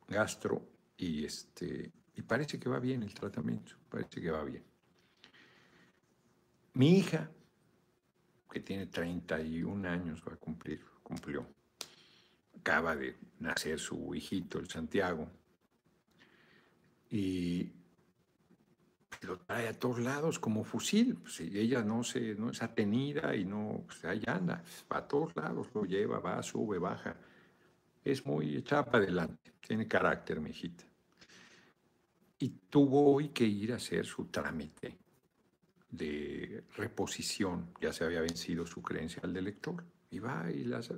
gastro 0.06 0.62
y, 0.96 1.24
este, 1.24 1.90
y 2.14 2.22
parece 2.22 2.60
que 2.60 2.68
va 2.68 2.78
bien 2.78 3.02
el 3.02 3.12
tratamiento, 3.12 3.74
parece 3.90 4.20
que 4.20 4.30
va 4.30 4.44
bien. 4.44 4.62
Mi 6.74 6.98
hija, 6.98 7.28
que 8.48 8.60
tiene 8.60 8.86
31 8.86 9.88
años, 9.88 10.22
va 10.26 10.34
a 10.34 10.36
cumplir, 10.36 10.84
cumplió, 11.02 11.44
acaba 12.60 12.94
de 12.94 13.16
nacer 13.40 13.80
su 13.80 14.14
hijito, 14.14 14.60
el 14.60 14.68
Santiago, 14.68 15.28
y 17.10 17.72
lo 19.22 19.38
trae 19.38 19.68
a 19.68 19.78
todos 19.78 20.00
lados 20.00 20.38
como 20.38 20.64
fusil. 20.64 21.16
Pues, 21.16 21.40
ella 21.40 21.82
no, 21.82 22.02
se, 22.02 22.34
no 22.34 22.50
es 22.50 22.62
atenida 22.62 23.34
y 23.34 23.44
no, 23.44 23.84
pues 23.86 24.04
ahí 24.04 24.22
anda, 24.26 24.62
va 24.92 24.98
a 24.98 25.08
todos 25.08 25.34
lados, 25.36 25.68
lo 25.74 25.84
lleva, 25.84 26.18
va, 26.18 26.42
sube, 26.42 26.78
baja. 26.78 27.16
Es 28.04 28.24
muy 28.24 28.56
echada 28.56 28.84
para 28.84 29.04
adelante, 29.04 29.52
tiene 29.66 29.88
carácter, 29.88 30.40
mi 30.40 30.50
hijita. 30.50 30.84
Y 32.38 32.50
tuvo 32.68 33.14
hoy 33.14 33.30
que 33.30 33.44
ir 33.44 33.72
a 33.72 33.76
hacer 33.76 34.04
su 34.04 34.26
trámite 34.26 34.98
de 35.90 36.64
reposición, 36.76 37.70
ya 37.80 37.92
se 37.92 38.04
había 38.04 38.20
vencido 38.20 38.66
su 38.66 38.82
credencial 38.82 39.32
de 39.32 39.42
lector. 39.42 39.84
Y 40.10 40.18
va 40.18 40.50
y 40.50 40.64
las... 40.64 40.92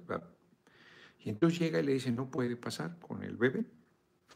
Y 1.20 1.30
entonces 1.30 1.58
llega 1.58 1.80
y 1.80 1.82
le 1.82 1.94
dice, 1.94 2.12
no 2.12 2.30
puede 2.30 2.56
pasar 2.56 2.98
con 2.98 3.22
el 3.22 3.36
bebé. 3.36 3.64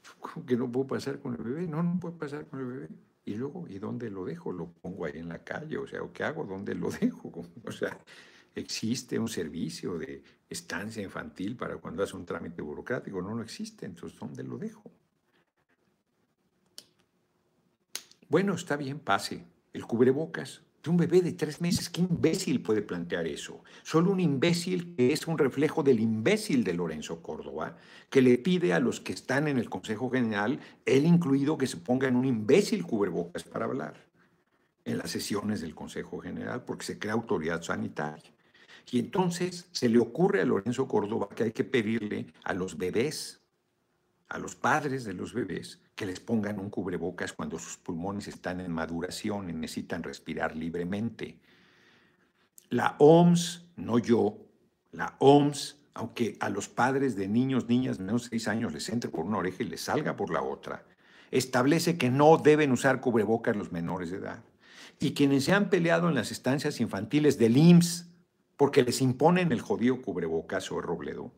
¿Cómo 0.20 0.46
que 0.46 0.56
no 0.56 0.70
puedo 0.70 0.86
pasar 0.86 1.20
con 1.20 1.34
el 1.34 1.42
bebé? 1.42 1.66
No, 1.66 1.82
no 1.82 1.98
puede 2.00 2.16
pasar 2.16 2.46
con 2.46 2.60
el 2.60 2.66
bebé. 2.66 2.88
Y 3.24 3.34
luego, 3.34 3.66
¿y 3.68 3.78
dónde 3.78 4.10
lo 4.10 4.24
dejo? 4.24 4.52
¿Lo 4.52 4.72
pongo 4.72 5.04
ahí 5.04 5.18
en 5.18 5.28
la 5.28 5.44
calle? 5.44 5.78
O 5.78 5.86
sea, 5.86 6.00
¿qué 6.12 6.24
hago? 6.24 6.44
¿Dónde 6.44 6.74
lo 6.74 6.90
dejo? 7.00 7.32
O 7.64 7.72
sea, 7.72 7.98
¿existe 8.54 9.18
un 9.18 9.28
servicio 9.28 9.96
de 9.96 10.22
estancia 10.48 11.02
infantil 11.02 11.56
para 11.56 11.76
cuando 11.76 12.02
hace 12.02 12.16
un 12.16 12.26
trámite 12.26 12.62
burocrático? 12.62 13.22
No, 13.22 13.34
no 13.34 13.42
existe. 13.42 13.86
Entonces, 13.86 14.18
¿dónde 14.18 14.42
lo 14.42 14.58
dejo? 14.58 14.90
Bueno, 18.28 18.54
está 18.54 18.76
bien, 18.76 18.98
pase. 18.98 19.44
El 19.72 19.86
cubrebocas 19.86 20.62
de 20.82 20.90
un 20.90 20.96
bebé 20.96 21.20
de 21.22 21.32
tres 21.32 21.60
meses. 21.60 21.88
¿Qué 21.88 22.00
imbécil 22.00 22.60
puede 22.62 22.82
plantear 22.82 23.26
eso? 23.26 23.62
Solo 23.82 24.10
un 24.10 24.20
imbécil 24.20 24.94
que 24.96 25.12
es 25.12 25.26
un 25.26 25.38
reflejo 25.38 25.82
del 25.82 26.00
imbécil 26.00 26.64
de 26.64 26.74
Lorenzo 26.74 27.22
Córdoba, 27.22 27.76
que 28.10 28.22
le 28.22 28.38
pide 28.38 28.72
a 28.72 28.80
los 28.80 29.00
que 29.00 29.12
están 29.12 29.46
en 29.48 29.58
el 29.58 29.70
Consejo 29.70 30.10
General, 30.10 30.58
él 30.84 31.06
incluido, 31.06 31.56
que 31.56 31.66
se 31.66 31.76
pongan 31.76 32.16
un 32.16 32.24
imbécil 32.24 32.84
cubrebocas 32.84 33.44
para 33.44 33.66
hablar 33.66 33.94
en 34.84 34.98
las 34.98 35.10
sesiones 35.10 35.60
del 35.60 35.74
Consejo 35.74 36.18
General, 36.18 36.64
porque 36.64 36.84
se 36.84 36.98
crea 36.98 37.12
autoridad 37.12 37.62
sanitaria. 37.62 38.32
Y 38.90 38.98
entonces 38.98 39.68
se 39.70 39.88
le 39.88 40.00
ocurre 40.00 40.40
a 40.40 40.44
Lorenzo 40.44 40.88
Córdoba 40.88 41.28
que 41.34 41.44
hay 41.44 41.52
que 41.52 41.62
pedirle 41.62 42.26
a 42.42 42.52
los 42.52 42.76
bebés, 42.76 43.40
a 44.28 44.38
los 44.38 44.56
padres 44.56 45.04
de 45.04 45.12
los 45.12 45.32
bebés, 45.32 45.78
que 46.02 46.06
les 46.06 46.18
pongan 46.18 46.58
un 46.58 46.68
cubrebocas 46.68 47.32
cuando 47.32 47.60
sus 47.60 47.76
pulmones 47.76 48.26
están 48.26 48.58
en 48.58 48.72
maduración 48.72 49.48
y 49.48 49.52
necesitan 49.52 50.02
respirar 50.02 50.56
libremente. 50.56 51.38
La 52.70 52.96
OMS, 52.98 53.66
no 53.76 54.00
yo, 54.00 54.36
la 54.90 55.14
OMS, 55.20 55.78
aunque 55.94 56.36
a 56.40 56.48
los 56.48 56.68
padres 56.68 57.14
de 57.14 57.28
niños, 57.28 57.68
niñas 57.68 58.00
menos 58.00 58.24
de 58.24 58.30
6 58.30 58.48
años 58.48 58.72
les 58.72 58.88
entre 58.88 59.10
por 59.10 59.26
una 59.26 59.38
oreja 59.38 59.62
y 59.62 59.68
les 59.68 59.82
salga 59.82 60.16
por 60.16 60.32
la 60.32 60.42
otra, 60.42 60.84
establece 61.30 61.96
que 61.96 62.10
no 62.10 62.36
deben 62.36 62.72
usar 62.72 63.00
cubrebocas 63.00 63.54
los 63.54 63.70
menores 63.70 64.10
de 64.10 64.16
edad. 64.16 64.42
Y 64.98 65.14
quienes 65.14 65.44
se 65.44 65.52
han 65.52 65.70
peleado 65.70 66.08
en 66.08 66.16
las 66.16 66.32
estancias 66.32 66.80
infantiles 66.80 67.38
del 67.38 67.56
IMSS 67.56 68.08
porque 68.56 68.82
les 68.82 69.00
imponen 69.02 69.52
el 69.52 69.60
jodido 69.60 70.02
cubrebocas 70.02 70.72
o 70.72 70.80
Robledo, 70.80 71.30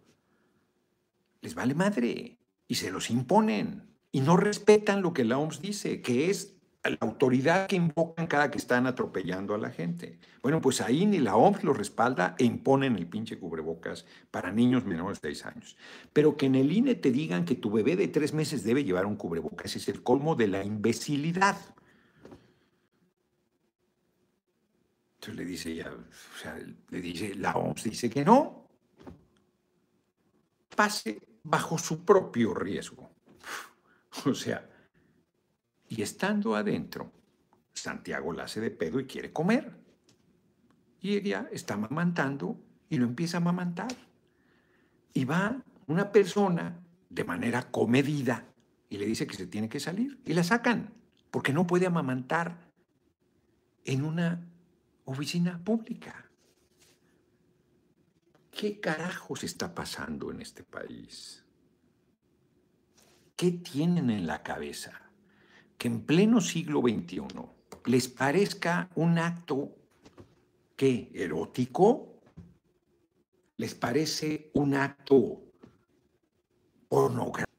les 1.43 1.55
vale 1.55 1.75
madre 1.75 2.39
y 2.67 2.75
se 2.77 2.91
los 2.91 3.11
imponen 3.11 3.94
y 4.15 4.21
no 4.21 4.37
respetan 4.37 5.03
lo 5.03 5.13
que 5.13 5.25
la 5.25 5.39
OMS 5.39 5.61
dice, 5.61 6.01
que 6.01 6.31
es 6.31 6.55
la 6.85 6.97
autoridad 7.01 7.67
que 7.67 7.75
invocan 7.75 8.29
cada 8.29 8.49
que 8.49 8.59
están 8.59 8.87
atropellando 8.87 9.57
a 9.57 9.59
la 9.59 9.71
gente. 9.71 10.21
Bueno, 10.41 10.61
pues 10.61 10.81
ahí 10.81 11.05
ni 11.05 11.19
la 11.19 11.35
OMS 11.35 11.65
lo 11.65 11.73
respalda 11.73 12.37
e 12.39 12.45
imponen 12.45 12.95
el 12.95 13.09
pinche 13.09 13.41
cubrebocas 13.41 14.07
para 14.31 14.53
niños 14.53 14.85
menores 14.85 15.21
de 15.21 15.35
6 15.35 15.47
años. 15.47 15.77
Pero 16.13 16.37
que 16.37 16.47
en 16.47 16.55
el 16.55 16.71
INE 16.71 16.95
te 16.95 17.11
digan 17.11 17.45
que 17.45 17.57
tu 17.57 17.73
bebé 17.73 17.97
de 17.97 18.07
3 18.07 18.35
meses 18.35 18.63
debe 18.63 18.85
llevar 18.85 19.05
un 19.05 19.17
cubrebocas 19.17 19.75
es 19.75 19.89
el 19.89 20.05
colmo 20.05 20.37
de 20.37 20.47
la 20.47 20.63
imbecilidad. 20.63 21.57
Entonces 25.15 25.35
le 25.35 25.45
dice 25.45 25.75
ya, 25.75 25.91
o 25.93 26.39
sea, 26.41 26.57
le 26.91 27.01
dice, 27.01 27.35
la 27.35 27.57
OMS 27.57 27.83
dice 27.83 28.09
que 28.09 28.25
no. 28.25 28.69
Pase 30.77 31.21
bajo 31.43 31.77
su 31.79 32.05
propio 32.05 32.55
riesgo. 32.55 33.14
O 34.27 34.35
sea, 34.35 34.69
y 35.89 36.03
estando 36.03 36.55
adentro, 36.57 37.13
Santiago 37.73 38.33
la 38.33 38.45
hace 38.45 38.61
de 38.61 38.71
pedo 38.71 39.01
y 39.01 39.07
quiere 39.07 39.33
comer. 39.33 39.73
Y 41.01 41.17
ella 41.17 41.49
está 41.53 41.77
mamantando 41.77 42.59
y 42.89 42.97
lo 42.97 43.05
empieza 43.05 43.39
a 43.39 43.41
mamantar. 43.41 43.95
Y 45.13 45.25
va 45.25 45.63
una 45.87 46.11
persona 46.11 46.81
de 47.11 47.25
manera 47.25 47.71
comedida 47.71 48.47
y 48.89 48.99
le 48.99 49.07
dice 49.07 49.27
que 49.27 49.37
se 49.37 49.47
tiene 49.47 49.69
que 49.69 49.81
salir. 49.81 50.21
Y 50.25 50.33
la 50.33 50.45
sacan, 50.45 50.95
porque 51.31 51.53
no 51.53 51.67
puede 51.67 51.87
amamantar 51.87 52.59
en 53.85 54.05
una 54.05 54.49
oficina 55.05 55.63
pública. 55.63 56.31
¿Qué 58.51 58.81
carajos 58.81 59.45
está 59.45 59.75
pasando 59.75 60.31
en 60.31 60.41
este 60.41 60.63
país? 60.63 61.44
¿Qué 63.37 63.51
tienen 63.51 64.11
en 64.11 64.27
la 64.27 64.43
cabeza? 64.43 65.11
Que 65.77 65.89
en 65.89 66.03
pleno 66.03 66.41
siglo 66.41 66.81
XXI 66.81 67.23
les 67.87 68.09
parezca 68.09 68.89
un 68.95 69.19
acto 69.19 69.77
¿qué? 70.77 71.11
erótico, 71.15 72.21
les 73.57 73.75
parece 73.75 74.51
un 74.55 74.75
acto 74.75 75.43
pornográfico. 76.89 77.51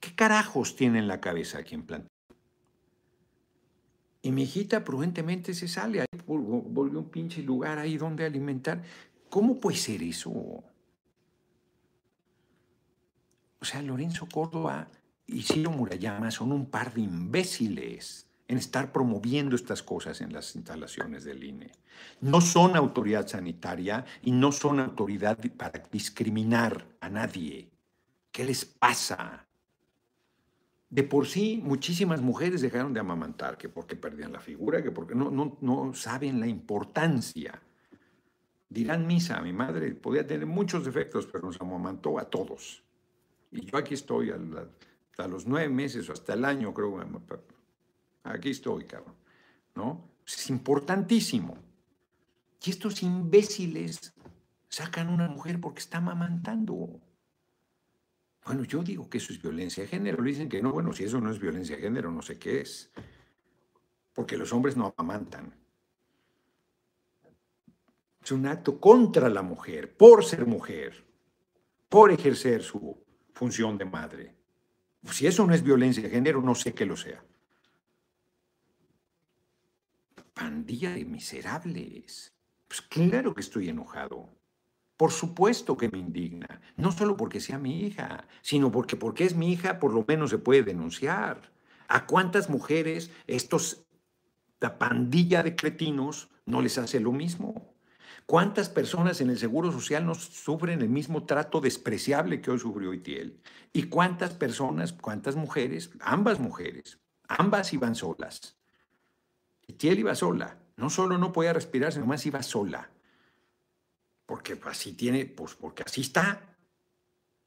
¿Qué 0.00 0.14
carajos 0.14 0.76
tiene 0.76 0.98
en 0.98 1.08
la 1.08 1.20
cabeza 1.20 1.62
quien 1.62 1.84
plantea? 1.84 2.10
Y 4.22 4.32
mi 4.32 4.42
hijita 4.42 4.82
prudentemente 4.82 5.54
se 5.54 5.68
sale, 5.68 6.00
ahí 6.00 6.06
volvió 6.26 6.98
un 6.98 7.10
pinche 7.10 7.42
lugar 7.42 7.78
ahí 7.78 7.96
donde 7.96 8.24
alimentar. 8.24 8.82
¿Cómo 9.28 9.60
puede 9.60 9.76
ser 9.76 10.02
eso? 10.02 10.64
Sea, 13.66 13.82
Lorenzo 13.82 14.28
Córdoba 14.32 14.88
y 15.26 15.42
Ciro 15.42 15.72
Murayama 15.72 16.30
son 16.30 16.52
un 16.52 16.70
par 16.70 16.94
de 16.94 17.00
imbéciles 17.00 18.28
en 18.46 18.58
estar 18.58 18.92
promoviendo 18.92 19.56
estas 19.56 19.82
cosas 19.82 20.20
en 20.20 20.32
las 20.32 20.54
instalaciones 20.54 21.24
del 21.24 21.42
INE. 21.42 21.72
No 22.20 22.40
son 22.40 22.76
autoridad 22.76 23.26
sanitaria 23.26 24.04
y 24.22 24.30
no 24.30 24.52
son 24.52 24.78
autoridad 24.78 25.36
para 25.56 25.82
discriminar 25.90 26.86
a 27.00 27.08
nadie. 27.08 27.68
¿Qué 28.30 28.44
les 28.44 28.64
pasa? 28.64 29.48
De 30.88 31.02
por 31.02 31.26
sí, 31.26 31.60
muchísimas 31.60 32.22
mujeres 32.22 32.60
dejaron 32.60 32.94
de 32.94 33.00
amamantar, 33.00 33.58
que 33.58 33.68
porque 33.68 33.96
perdían 33.96 34.32
la 34.32 34.38
figura, 34.38 34.80
que 34.80 34.92
porque 34.92 35.16
no, 35.16 35.28
no, 35.32 35.58
no 35.60 35.92
saben 35.92 36.38
la 36.38 36.46
importancia. 36.46 37.60
Dirán 38.68 39.08
misa, 39.08 39.40
mi 39.40 39.52
madre 39.52 39.90
podía 39.96 40.24
tener 40.24 40.46
muchos 40.46 40.84
defectos, 40.84 41.26
pero 41.26 41.46
nos 41.46 41.60
amamantó 41.60 42.20
a 42.20 42.30
todos. 42.30 42.85
Y 43.50 43.64
yo 43.64 43.78
aquí 43.78 43.94
estoy 43.94 44.30
a, 44.30 45.26
los 45.26 45.46
nueve 45.46 45.68
meses 45.68 46.08
o 46.08 46.12
hasta 46.12 46.34
el 46.34 46.44
año, 46.44 46.74
creo. 46.74 47.00
Aquí 48.24 48.50
estoy, 48.50 48.84
cabrón. 48.84 49.14
¿No? 49.74 50.10
Es 50.26 50.50
importantísimo. 50.50 51.56
Y 52.64 52.70
estos 52.70 53.02
imbéciles 53.02 54.12
sacan 54.68 55.08
a 55.08 55.14
una 55.14 55.28
mujer 55.28 55.60
porque 55.60 55.80
está 55.80 55.98
amamantando. 55.98 57.00
Bueno, 58.44 58.64
yo 58.64 58.82
digo 58.82 59.08
que 59.08 59.18
eso 59.18 59.32
es 59.32 59.40
violencia 59.40 59.82
de 59.82 59.88
género. 59.88 60.22
Le 60.22 60.30
dicen 60.30 60.48
que 60.48 60.62
no, 60.62 60.72
bueno, 60.72 60.92
si 60.92 61.04
eso 61.04 61.20
no 61.20 61.30
es 61.30 61.38
violencia 61.38 61.76
de 61.76 61.82
género, 61.82 62.10
no 62.10 62.22
sé 62.22 62.38
qué 62.38 62.60
es. 62.60 62.90
Porque 64.12 64.36
los 64.36 64.52
hombres 64.52 64.76
no 64.76 64.94
amamantan. 64.96 65.54
Es 68.22 68.32
un 68.32 68.46
acto 68.46 68.80
contra 68.80 69.28
la 69.28 69.42
mujer, 69.42 69.96
por 69.96 70.24
ser 70.24 70.46
mujer, 70.46 71.04
por 71.88 72.10
ejercer 72.10 72.62
su 72.62 73.05
función 73.36 73.76
de 73.76 73.84
madre. 73.84 74.34
Si 75.04 75.26
eso 75.26 75.46
no 75.46 75.54
es 75.54 75.62
violencia 75.62 76.02
de 76.02 76.08
género, 76.08 76.40
no 76.40 76.54
sé 76.54 76.72
qué 76.72 76.86
lo 76.86 76.96
sea. 76.96 77.22
Pandilla 80.32 80.92
de 80.92 81.04
miserables. 81.04 82.32
Pues 82.66 82.80
claro 82.80 83.34
que 83.34 83.42
estoy 83.42 83.68
enojado. 83.68 84.30
Por 84.96 85.12
supuesto 85.12 85.76
que 85.76 85.90
me 85.90 85.98
indigna. 85.98 86.62
No 86.76 86.90
solo 86.92 87.16
porque 87.16 87.40
sea 87.40 87.58
mi 87.58 87.80
hija, 87.80 88.26
sino 88.40 88.72
porque 88.72 88.96
porque 88.96 89.24
es 89.24 89.36
mi 89.36 89.52
hija, 89.52 89.78
por 89.78 89.92
lo 89.92 90.04
menos 90.08 90.30
se 90.30 90.38
puede 90.38 90.62
denunciar. 90.62 91.52
¿A 91.88 92.06
cuántas 92.06 92.48
mujeres 92.48 93.10
estos 93.26 93.86
la 94.60 94.78
pandilla 94.78 95.42
de 95.42 95.54
cretinos 95.54 96.30
no 96.46 96.62
les 96.62 96.78
hace 96.78 97.00
lo 97.00 97.12
mismo. 97.12 97.75
¿Cuántas 98.26 98.68
personas 98.68 99.20
en 99.20 99.30
el 99.30 99.38
Seguro 99.38 99.70
Social 99.70 100.04
no 100.04 100.16
sufren 100.16 100.82
el 100.82 100.88
mismo 100.88 101.24
trato 101.24 101.60
despreciable 101.60 102.40
que 102.40 102.50
hoy 102.50 102.58
sufrió 102.58 102.92
Itiel? 102.92 103.40
¿Y 103.72 103.84
cuántas 103.84 104.34
personas, 104.34 104.92
cuántas 104.92 105.36
mujeres, 105.36 105.92
ambas 106.00 106.40
mujeres, 106.40 106.98
ambas 107.28 107.72
iban 107.72 107.94
solas? 107.94 108.56
Itiel 109.68 110.00
iba 110.00 110.14
sola. 110.16 110.58
No 110.76 110.90
solo 110.90 111.18
no 111.18 111.32
podía 111.32 111.52
respirar, 111.52 111.92
sino 111.92 112.04
más 112.04 112.26
iba 112.26 112.42
sola. 112.42 112.90
Porque 114.26 114.60
así 114.64 114.92
tiene, 114.94 115.26
pues 115.26 115.54
porque 115.54 115.84
así 115.86 116.00
está. 116.00 116.42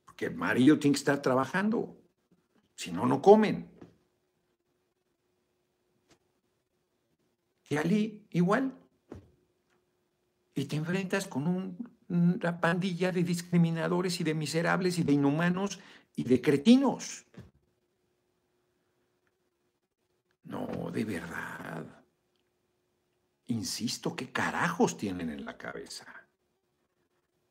Porque 0.06 0.28
el 0.28 0.36
marido 0.36 0.80
tiene 0.80 0.94
que 0.94 1.00
estar 1.00 1.22
trabajando. 1.22 1.98
Si 2.76 2.94
no, 2.94 3.06
no 3.06 3.22
comen. 3.22 3.70
Y 7.68 7.76
Ali 7.76 8.26
igual. 8.32 8.74
Y 10.60 10.66
te 10.66 10.76
enfrentas 10.76 11.26
con 11.26 11.78
una 12.10 12.60
pandilla 12.60 13.14
de 13.14 13.24
discriminadores 13.24 14.20
y 14.20 14.26
de 14.26 14.34
miserables 14.34 15.00
y 15.00 15.04
de 15.04 15.14
inhumanos 15.14 15.80
y 16.18 16.26
de 16.26 16.42
cretinos. 16.42 17.26
No, 20.44 20.92
de 20.92 21.06
verdad. 21.06 21.86
Insisto, 23.48 24.18
¿qué 24.18 24.34
carajos 24.34 24.98
tienen 24.98 25.30
en 25.30 25.46
la 25.46 25.58
cabeza? 25.58 26.06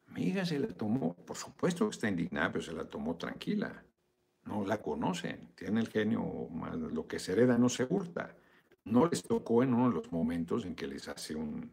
Amiga 0.09 0.45
se 0.45 0.59
la 0.59 0.69
tomó, 0.69 1.15
por 1.15 1.39
supuesto 1.39 1.89
que 1.89 1.95
está 1.95 2.11
indignada, 2.11 2.53
pero 2.53 2.63
se 2.63 2.73
la 2.73 2.85
tomó 2.85 3.17
tranquila. 3.17 3.85
No 4.45 4.67
la 4.67 4.83
conocen, 4.83 5.55
tiene 5.55 5.81
el 5.81 5.89
genio, 5.89 6.51
lo 6.93 7.07
que 7.07 7.19
se 7.19 7.33
hereda 7.33 7.57
no 7.57 7.71
se 7.71 7.87
hurta 7.89 8.37
no 8.85 9.07
les 9.07 9.23
tocó 9.23 9.63
en 9.63 9.75
uno 9.75 9.91
de 9.91 9.97
los 9.97 10.11
momentos 10.13 10.65
en 10.65 10.75
que 10.75 10.87
les 10.87 11.09
hace 11.09 11.35
un, 11.35 11.71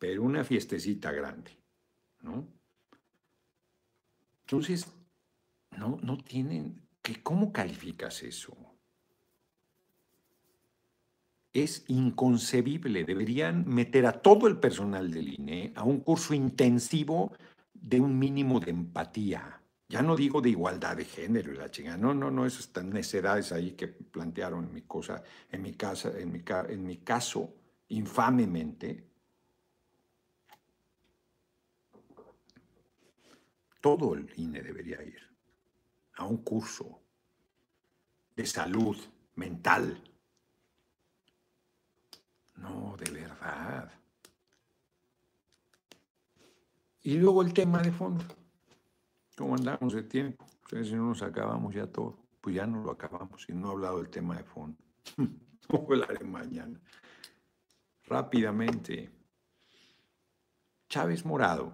pero 0.00 0.24
una 0.24 0.42
fiestecita 0.42 1.12
grande, 1.12 1.52
¿no? 2.22 2.48
Entonces, 4.40 4.92
no, 5.78 6.00
no 6.02 6.18
tienen, 6.18 6.82
que, 7.00 7.22
¿cómo 7.22 7.52
calificas 7.52 8.24
eso? 8.24 8.56
Es 11.52 11.84
inconcebible, 11.86 13.04
deberían 13.04 13.68
meter 13.68 14.06
a 14.06 14.20
todo 14.20 14.48
el 14.48 14.58
personal 14.58 15.12
del 15.12 15.34
INE 15.34 15.72
a 15.76 15.84
un 15.84 16.00
curso 16.00 16.34
intensivo 16.34 17.32
de 17.72 18.00
un 18.00 18.18
mínimo 18.18 18.58
de 18.58 18.72
empatía 18.72 19.60
ya 19.90 20.02
no 20.02 20.14
digo 20.14 20.40
de 20.40 20.50
igualdad 20.50 20.96
de 20.96 21.04
género 21.04 21.52
y 21.52 21.56
la 21.56 21.68
chingada. 21.68 21.98
No, 21.98 22.14
no, 22.14 22.30
no, 22.30 22.46
esas 22.46 22.70
necedades 22.84 23.50
ahí 23.50 23.72
que 23.72 23.88
plantearon 23.88 24.66
en 24.66 24.72
mi 24.72 24.82
cosa, 24.82 25.24
en 25.50 25.62
mi 25.62 25.72
casa, 25.72 26.12
en 26.16 26.86
mi 26.86 26.98
caso, 26.98 27.56
infamemente. 27.88 29.09
Todo 33.80 34.14
el 34.14 34.30
INE 34.36 34.62
debería 34.62 35.02
ir 35.02 35.20
a 36.14 36.24
un 36.24 36.38
curso 36.38 37.00
de 38.36 38.46
salud 38.46 38.96
mental. 39.36 40.02
No, 42.56 42.96
de 42.98 43.10
verdad. 43.10 43.90
Y 47.02 47.16
luego 47.16 47.42
el 47.42 47.54
tema 47.54 47.80
de 47.82 47.90
fondo. 47.90 48.24
¿Cómo 49.36 49.54
andamos 49.54 49.94
de 49.94 50.02
tiempo? 50.02 50.46
si 50.68 50.94
no 50.94 51.08
nos 51.08 51.22
acabamos 51.22 51.74
ya 51.74 51.86
todo, 51.86 52.16
pues 52.40 52.54
ya 52.54 52.66
no 52.66 52.82
lo 52.82 52.92
acabamos 52.92 53.48
y 53.48 53.52
no 53.52 53.68
he 53.68 53.72
hablado 53.72 53.98
del 53.98 54.10
tema 54.10 54.36
de 54.36 54.44
fondo. 54.44 54.78
no 55.16 55.78
hablaré 55.78 56.24
mañana. 56.24 56.78
Rápidamente, 58.04 59.10
Chávez 60.88 61.24
Morado 61.24 61.72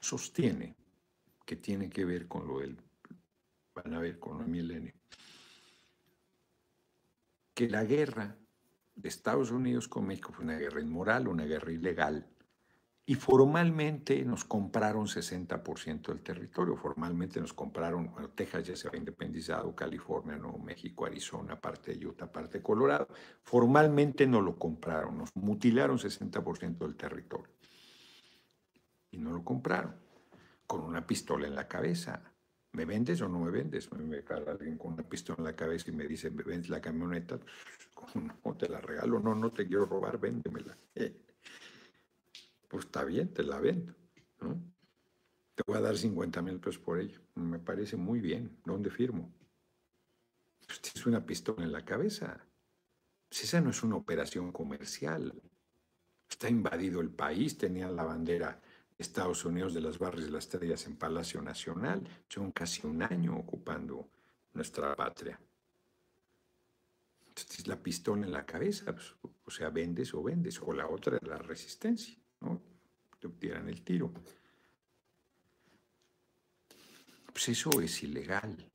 sostiene 0.00 0.74
que 1.44 1.56
tiene 1.56 1.90
que 1.90 2.04
ver 2.04 2.26
con 2.28 2.46
lo 2.46 2.60
del, 2.60 2.76
van 3.74 3.94
a 3.94 4.00
ver 4.00 4.18
con 4.18 4.40
el 4.40 4.48
milenio, 4.48 4.94
que 7.54 7.68
la 7.68 7.84
guerra 7.84 8.36
de 8.94 9.08
Estados 9.08 9.50
Unidos 9.50 9.88
con 9.88 10.06
México 10.06 10.32
fue 10.32 10.44
una 10.44 10.56
guerra 10.56 10.80
inmoral, 10.80 11.28
una 11.28 11.44
guerra 11.44 11.72
ilegal, 11.72 12.26
y 13.06 13.16
formalmente 13.16 14.24
nos 14.24 14.44
compraron 14.44 15.06
60% 15.06 16.06
del 16.06 16.22
territorio. 16.22 16.74
Formalmente 16.74 17.38
nos 17.38 17.52
compraron, 17.52 18.10
bueno, 18.10 18.30
Texas 18.30 18.66
ya 18.66 18.76
se 18.76 18.88
había 18.88 19.00
independizado, 19.00 19.76
California, 19.76 20.36
Nuevo 20.36 20.58
México, 20.58 21.04
Arizona, 21.04 21.60
parte 21.60 21.94
de 21.94 22.06
Utah, 22.06 22.32
parte 22.32 22.58
de 22.58 22.64
Colorado. 22.64 23.08
Formalmente 23.42 24.26
no 24.26 24.40
lo 24.40 24.58
compraron, 24.58 25.18
nos 25.18 25.36
mutilaron 25.36 25.98
60% 25.98 26.78
del 26.78 26.96
territorio. 26.96 27.52
Y 29.10 29.18
no 29.18 29.32
lo 29.32 29.44
compraron, 29.44 29.94
con 30.66 30.80
una 30.80 31.06
pistola 31.06 31.46
en 31.46 31.54
la 31.54 31.68
cabeza. 31.68 32.22
¿Me 32.72 32.84
vendes 32.84 33.20
o 33.20 33.28
no 33.28 33.38
me 33.38 33.50
vendes? 33.50 33.90
Me 33.92 34.24
cae 34.24 34.44
alguien 34.48 34.76
con 34.78 34.94
una 34.94 35.08
pistola 35.08 35.38
en 35.38 35.44
la 35.44 35.56
cabeza 35.56 35.90
y 35.90 35.94
me 35.94 36.06
dice, 36.06 36.30
¿me 36.30 36.42
vendes 36.42 36.68
la 36.68 36.80
camioneta? 36.80 37.38
No, 38.44 38.56
te 38.56 38.68
la 38.68 38.80
regalo, 38.80 39.18
no, 39.18 39.34
no 39.34 39.50
te 39.50 39.66
quiero 39.66 39.86
robar, 39.86 40.18
véndemela. 40.18 40.76
Eh, 40.94 41.24
pues 42.68 42.84
está 42.84 43.04
bien, 43.04 43.32
te 43.32 43.42
la 43.42 43.58
vendo. 43.60 43.94
Te 45.54 45.62
voy 45.66 45.76
a 45.76 45.80
dar 45.80 45.96
50 45.96 46.42
mil 46.42 46.58
pesos 46.58 46.78
por 46.78 46.98
ello. 46.98 47.20
Me 47.36 47.58
parece 47.58 47.96
muy 47.96 48.20
bien. 48.20 48.58
¿Dónde 48.64 48.90
firmo? 48.90 49.32
Pues 50.66 50.80
tienes 50.80 51.06
una 51.06 51.24
pistola 51.24 51.64
en 51.64 51.72
la 51.72 51.84
cabeza. 51.84 52.44
Pues 53.28 53.44
esa 53.44 53.60
no 53.60 53.70
es 53.70 53.82
una 53.82 53.96
operación 53.96 54.50
comercial. 54.50 55.32
Está 56.28 56.48
invadido 56.48 57.00
el 57.00 57.10
país, 57.10 57.56
tenía 57.56 57.88
la 57.88 58.04
bandera 58.04 58.50
de 58.50 58.63
Estados 59.04 59.44
Unidos 59.44 59.74
de 59.74 59.80
las 59.80 59.98
barras 59.98 60.24
de 60.24 60.30
las 60.30 60.44
estrellas 60.44 60.86
en 60.86 60.96
Palacio 60.96 61.42
Nacional. 61.42 62.02
Son 62.28 62.50
casi 62.52 62.86
un 62.86 63.02
año 63.02 63.36
ocupando 63.36 64.08
nuestra 64.54 64.96
patria. 64.96 65.38
Entonces, 67.28 67.66
la 67.66 67.76
pistola 67.76 68.24
en 68.24 68.32
la 68.32 68.46
cabeza, 68.46 68.92
pues, 68.92 69.14
o 69.44 69.50
sea, 69.50 69.68
vendes 69.68 70.14
o 70.14 70.22
vendes, 70.22 70.60
o 70.60 70.72
la 70.72 70.88
otra 70.88 71.18
es 71.18 71.28
la 71.28 71.36
resistencia. 71.36 72.16
Te 73.20 73.26
obtieran 73.26 73.68
el 73.68 73.82
tiro. 73.82 74.12
Pues 77.26 77.48
eso 77.48 77.80
es 77.80 78.02
ilegal. 78.02 78.70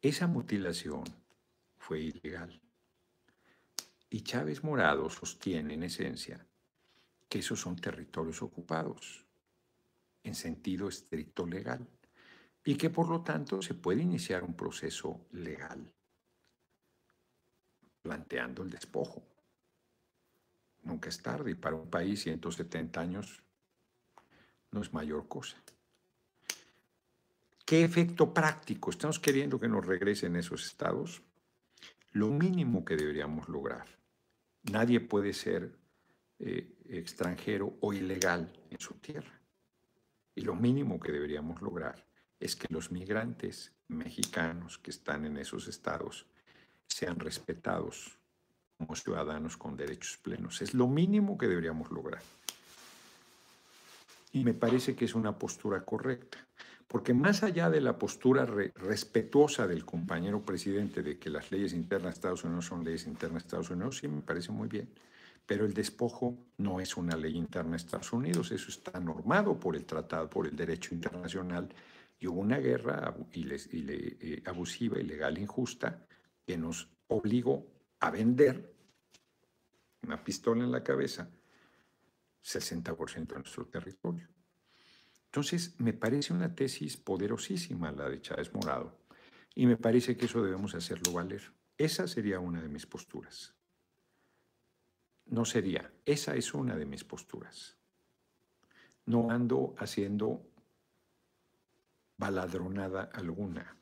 Esa 0.00 0.26
mutilación 0.26 1.04
fue 1.78 2.00
ilegal. 2.00 2.60
Y 4.08 4.20
Chávez 4.22 4.62
Morado 4.62 5.10
sostiene 5.10 5.74
en 5.74 5.82
esencia 5.82 6.46
que 7.34 7.40
esos 7.40 7.58
son 7.58 7.74
territorios 7.74 8.42
ocupados 8.42 9.26
en 10.22 10.36
sentido 10.36 10.86
estricto 10.86 11.44
legal 11.44 11.84
y 12.64 12.76
que 12.76 12.90
por 12.90 13.08
lo 13.08 13.22
tanto 13.22 13.60
se 13.60 13.74
puede 13.74 14.02
iniciar 14.02 14.44
un 14.44 14.54
proceso 14.54 15.26
legal 15.32 15.92
planteando 18.02 18.62
el 18.62 18.70
despojo 18.70 19.26
nunca 20.84 21.08
es 21.08 21.20
tarde 21.20 21.50
y 21.50 21.54
para 21.56 21.74
un 21.74 21.90
país 21.90 22.22
170 22.22 23.00
años 23.00 23.42
no 24.70 24.80
es 24.82 24.92
mayor 24.92 25.26
cosa. 25.26 25.56
¿Qué 27.66 27.82
efecto 27.82 28.32
práctico? 28.32 28.90
¿Estamos 28.90 29.18
queriendo 29.18 29.58
que 29.58 29.66
nos 29.66 29.84
regresen 29.84 30.36
esos 30.36 30.64
estados? 30.66 31.20
Lo 32.12 32.28
mínimo 32.28 32.84
que 32.84 32.94
deberíamos 32.94 33.48
lograr. 33.48 33.88
Nadie 34.62 35.00
puede 35.00 35.32
ser 35.32 35.82
eh, 36.38 36.76
extranjero 36.88 37.76
o 37.80 37.92
ilegal 37.92 38.52
en 38.70 38.80
su 38.80 38.94
tierra. 38.94 39.40
Y 40.34 40.42
lo 40.42 40.54
mínimo 40.54 40.98
que 40.98 41.12
deberíamos 41.12 41.62
lograr 41.62 42.06
es 42.40 42.56
que 42.56 42.66
los 42.70 42.90
migrantes 42.90 43.72
mexicanos 43.88 44.78
que 44.78 44.90
están 44.90 45.24
en 45.24 45.36
esos 45.36 45.68
estados 45.68 46.26
sean 46.88 47.18
respetados 47.18 48.18
como 48.76 48.96
ciudadanos 48.96 49.56
con 49.56 49.76
derechos 49.76 50.18
plenos. 50.18 50.60
Es 50.60 50.74
lo 50.74 50.88
mínimo 50.88 51.38
que 51.38 51.46
deberíamos 51.46 51.90
lograr. 51.90 52.22
Y 54.32 54.44
me 54.44 54.54
parece 54.54 54.96
que 54.96 55.04
es 55.04 55.14
una 55.14 55.38
postura 55.38 55.84
correcta, 55.84 56.38
porque 56.88 57.14
más 57.14 57.44
allá 57.44 57.70
de 57.70 57.80
la 57.80 57.98
postura 57.98 58.44
respetuosa 58.44 59.66
del 59.68 59.84
compañero 59.84 60.44
presidente 60.44 61.02
de 61.02 61.18
que 61.18 61.30
las 61.30 61.52
leyes 61.52 61.72
internas 61.72 62.14
de 62.14 62.18
Estados 62.18 62.44
Unidos 62.44 62.66
son 62.66 62.84
leyes 62.84 63.06
internas 63.06 63.44
de 63.44 63.46
Estados 63.46 63.70
Unidos, 63.70 63.98
sí 63.98 64.08
me 64.08 64.22
parece 64.22 64.50
muy 64.50 64.68
bien, 64.68 64.88
pero 65.46 65.66
el 65.66 65.74
despojo 65.74 66.46
no 66.58 66.80
es 66.80 66.96
una 66.96 67.16
ley 67.16 67.36
interna 67.36 67.72
de 67.72 67.76
Estados 67.76 68.12
Unidos, 68.12 68.50
eso 68.50 68.70
está 68.70 68.98
normado 68.98 69.58
por 69.58 69.76
el 69.76 69.84
tratado, 69.84 70.28
por 70.30 70.46
el 70.46 70.56
derecho 70.56 70.94
internacional, 70.94 71.68
y 72.18 72.26
hubo 72.26 72.40
una 72.40 72.58
guerra 72.58 73.14
eh, 73.32 74.42
abusiva, 74.46 74.98
ilegal, 74.98 75.38
injusta, 75.38 76.06
que 76.46 76.56
nos 76.56 76.88
obligó 77.08 77.66
a 78.00 78.10
vender 78.10 78.74
una 80.02 80.22
pistola 80.22 80.64
en 80.64 80.72
la 80.72 80.82
cabeza 80.82 81.28
60% 82.42 83.26
de 83.26 83.34
nuestro 83.34 83.66
territorio. 83.66 84.28
Entonces, 85.26 85.74
me 85.78 85.92
parece 85.92 86.32
una 86.32 86.54
tesis 86.54 86.96
poderosísima 86.96 87.90
la 87.90 88.08
de 88.08 88.20
Chávez 88.20 88.52
Morado 88.54 88.96
y 89.54 89.66
me 89.66 89.76
parece 89.76 90.16
que 90.16 90.26
eso 90.26 90.42
debemos 90.42 90.74
hacerlo 90.74 91.12
valer. 91.12 91.52
Esa 91.76 92.06
sería 92.06 92.38
una 92.38 92.62
de 92.62 92.68
mis 92.68 92.86
posturas. 92.86 93.54
No 95.26 95.44
sería, 95.44 95.92
esa 96.04 96.34
es 96.34 96.54
una 96.54 96.76
de 96.76 96.86
mis 96.86 97.04
posturas. 97.04 97.76
No 99.06 99.30
ando 99.30 99.74
haciendo 99.78 100.46
baladronada 102.16 103.10
alguna, 103.12 103.76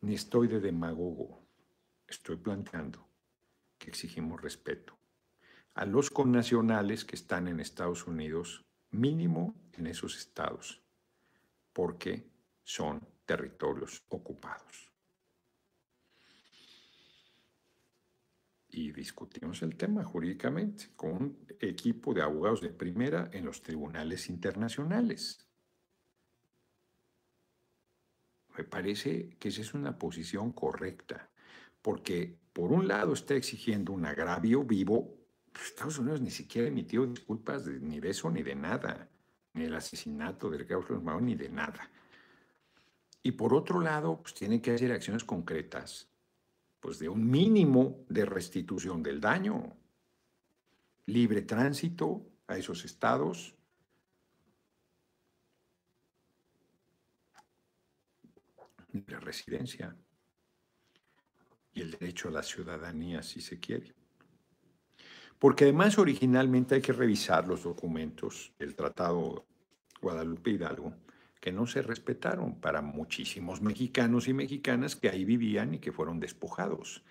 ni 0.00 0.14
estoy 0.14 0.48
de 0.48 0.60
demagogo. 0.60 1.40
Estoy 2.06 2.36
planteando 2.36 3.06
que 3.78 3.90
exigimos 3.90 4.40
respeto 4.40 4.96
a 5.74 5.84
los 5.84 6.10
connacionales 6.10 7.04
que 7.04 7.16
están 7.16 7.48
en 7.48 7.58
Estados 7.58 8.06
Unidos, 8.06 8.64
mínimo 8.90 9.54
en 9.72 9.88
esos 9.88 10.16
estados, 10.16 10.80
porque 11.72 12.30
son 12.62 13.06
territorios 13.26 14.04
ocupados. 14.08 14.93
Y 18.76 18.90
discutimos 18.90 19.62
el 19.62 19.76
tema 19.76 20.02
jurídicamente 20.02 20.88
con 20.96 21.12
un 21.12 21.46
equipo 21.60 22.12
de 22.12 22.22
abogados 22.22 22.60
de 22.60 22.70
primera 22.70 23.30
en 23.32 23.44
los 23.44 23.62
tribunales 23.62 24.28
internacionales. 24.28 25.46
Me 28.58 28.64
parece 28.64 29.36
que 29.38 29.50
esa 29.50 29.60
es 29.60 29.74
una 29.74 29.96
posición 29.96 30.50
correcta, 30.50 31.30
porque 31.82 32.36
por 32.52 32.72
un 32.72 32.88
lado 32.88 33.12
está 33.12 33.36
exigiendo 33.36 33.92
un 33.92 34.06
agravio 34.06 34.64
vivo, 34.64 35.20
Estados 35.54 36.00
Unidos 36.00 36.20
ni 36.20 36.32
siquiera 36.32 36.66
emitió 36.66 37.06
disculpas 37.06 37.68
ni 37.68 38.00
de 38.00 38.10
eso 38.10 38.28
ni 38.28 38.42
de 38.42 38.56
nada, 38.56 39.08
ni 39.52 39.62
del 39.62 39.74
asesinato 39.76 40.50
del 40.50 40.66
Carlos 40.66 41.00
Mahón 41.00 41.26
ni 41.26 41.36
de 41.36 41.48
nada. 41.48 41.88
Y 43.22 43.30
por 43.30 43.54
otro 43.54 43.80
lado, 43.80 44.20
pues 44.20 44.34
tiene 44.34 44.60
que 44.60 44.72
hacer 44.72 44.90
acciones 44.90 45.22
concretas, 45.22 46.08
pues 46.84 46.98
de 46.98 47.08
un 47.08 47.30
mínimo 47.30 48.04
de 48.10 48.26
restitución 48.26 49.02
del 49.02 49.18
daño, 49.18 49.74
libre 51.06 51.40
tránsito 51.40 52.26
a 52.46 52.58
esos 52.58 52.84
estados, 52.84 53.54
libre 58.92 59.18
residencia. 59.18 59.96
Y 61.72 61.80
el 61.80 61.92
derecho 61.92 62.28
a 62.28 62.32
la 62.32 62.42
ciudadanía, 62.42 63.22
si 63.22 63.40
se 63.40 63.58
quiere. 63.58 63.94
Porque 65.38 65.64
además 65.64 65.96
originalmente 65.96 66.74
hay 66.74 66.82
que 66.82 66.92
revisar 66.92 67.48
los 67.48 67.62
documentos 67.62 68.52
del 68.58 68.76
Tratado 68.76 69.46
Guadalupe 70.02 70.50
Hidalgo 70.50 70.94
que 71.44 71.52
no 71.52 71.66
se 71.66 71.82
respetaron 71.82 72.58
para 72.58 72.80
muchísimos 72.80 73.60
mexicanos 73.60 74.28
y 74.28 74.32
mexicanas 74.32 74.96
que 74.96 75.10
ahí 75.10 75.26
vivían 75.26 75.74
y 75.74 75.78
que 75.78 75.92
fueron 75.92 76.18
despojados. 76.18 77.04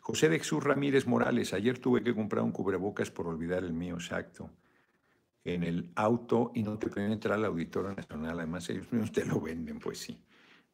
José 0.00 0.28
de 0.28 0.36
Jesús 0.36 0.62
Ramírez 0.62 1.06
Morales, 1.06 1.54
ayer 1.54 1.78
tuve 1.78 2.02
que 2.02 2.14
comprar 2.14 2.44
un 2.44 2.52
cubrebocas 2.52 3.10
por 3.10 3.26
olvidar 3.26 3.64
el 3.64 3.72
mío 3.72 3.94
exacto 3.94 4.50
en 5.42 5.62
el 5.62 5.90
auto 5.94 6.52
y 6.54 6.64
no 6.64 6.78
te 6.78 6.88
pueden 6.88 7.12
entrar 7.12 7.38
al 7.38 7.46
Auditorio 7.46 7.94
Nacional, 7.94 8.38
además 8.40 8.68
ellos 8.68 8.92
mismos 8.92 9.10
te 9.10 9.24
lo 9.24 9.40
venden, 9.40 9.78
pues 9.78 10.00
sí. 10.00 10.22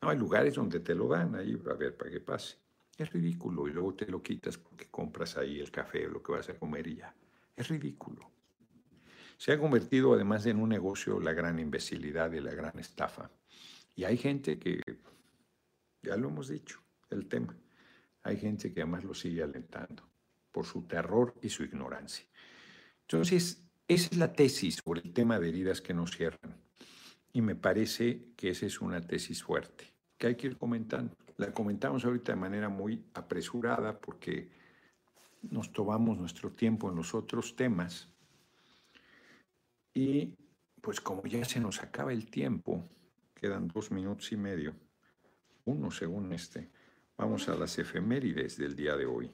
No, 0.03 0.09
hay 0.09 0.19
lugares 0.19 0.57
donde 0.57 0.81
te 0.81 0.97
lo 0.97 1.07
dan 1.07 1.37
ahí, 1.37 1.57
a 1.71 1.75
ver, 1.75 1.97
para 1.97 2.11
que 2.11 2.19
pase. 2.19 2.57
Es 2.99 3.13
ridículo 3.13 3.69
y 3.69 3.73
luego 3.73 3.95
te 3.95 4.07
lo 4.07 4.21
quitas 4.21 4.59
porque 4.59 4.91
compras 4.91 5.37
ahí 5.37 5.61
el 5.61 5.71
café 5.71 6.09
o 6.09 6.11
lo 6.11 6.21
que 6.21 6.33
vas 6.33 6.49
a 6.49 6.59
comer 6.59 6.89
y 6.89 6.97
ya. 6.97 7.15
Es 7.55 7.69
ridículo. 7.69 8.34
Se 9.45 9.53
ha 9.53 9.59
convertido 9.59 10.15
además 10.15 10.47
en 10.47 10.59
un 10.59 10.71
negocio 10.71 11.21
la 11.21 11.35
gran 11.35 11.59
imbecilidad 11.59 12.33
y 12.33 12.41
la 12.41 12.55
gran 12.55 12.79
estafa. 12.79 13.31
Y 13.95 14.05
hay 14.05 14.17
gente 14.17 14.59
que, 14.59 14.81
ya 16.01 16.17
lo 16.17 16.31
hemos 16.31 16.49
dicho, 16.49 16.81
el 17.11 17.29
tema, 17.29 17.55
hay 18.23 18.39
gente 18.39 18.73
que 18.73 18.81
además 18.81 19.05
lo 19.05 19.13
sigue 19.13 19.43
alentando 19.43 20.03
por 20.51 20.65
su 20.65 20.87
terror 20.87 21.35
y 21.43 21.51
su 21.51 21.63
ignorancia. 21.63 22.25
Entonces, 23.03 23.63
esa 23.87 24.09
es 24.13 24.17
la 24.17 24.33
tesis 24.33 24.81
sobre 24.83 25.03
el 25.03 25.13
tema 25.13 25.39
de 25.39 25.51
heridas 25.51 25.83
que 25.83 25.93
no 25.93 26.07
cierran. 26.07 26.57
Y 27.35 27.43
me 27.43 27.55
parece 27.55 28.29
que 28.39 28.49
esa 28.49 28.65
es 28.65 28.81
una 28.81 29.03
tesis 29.03 29.43
fuerte, 29.43 29.93
que 30.17 30.29
hay 30.29 30.37
que 30.37 30.47
ir 30.47 30.57
comentando. 30.57 31.15
La 31.37 31.53
comentamos 31.53 32.03
ahorita 32.07 32.33
de 32.33 32.41
manera 32.41 32.71
muy 32.71 33.05
apresurada 33.13 34.01
porque 34.01 34.49
nos 35.43 35.71
tomamos 35.71 36.17
nuestro 36.17 36.51
tiempo 36.51 36.89
en 36.89 36.97
los 36.97 37.13
otros 37.13 37.55
temas 37.55 38.09
y 39.95 40.35
pues 40.81 41.01
como 41.01 41.25
ya 41.25 41.45
se 41.45 41.61
nos 41.61 41.83
acaba 41.83 42.13
el 42.13 42.29
tiempo, 42.31 42.91
quedan 43.35 43.69
dos 43.69 43.91
minutos 43.91 44.33
y 44.33 44.37
medio, 44.37 44.75
uno 45.65 45.91
según 45.91 46.33
este, 46.33 46.71
vamos 47.17 47.49
a 47.49 47.55
las 47.55 47.79
efemérides 47.79 48.59
del 48.59 48.77
día 48.77 48.97
de 48.97 49.07
hoy. 49.07 49.33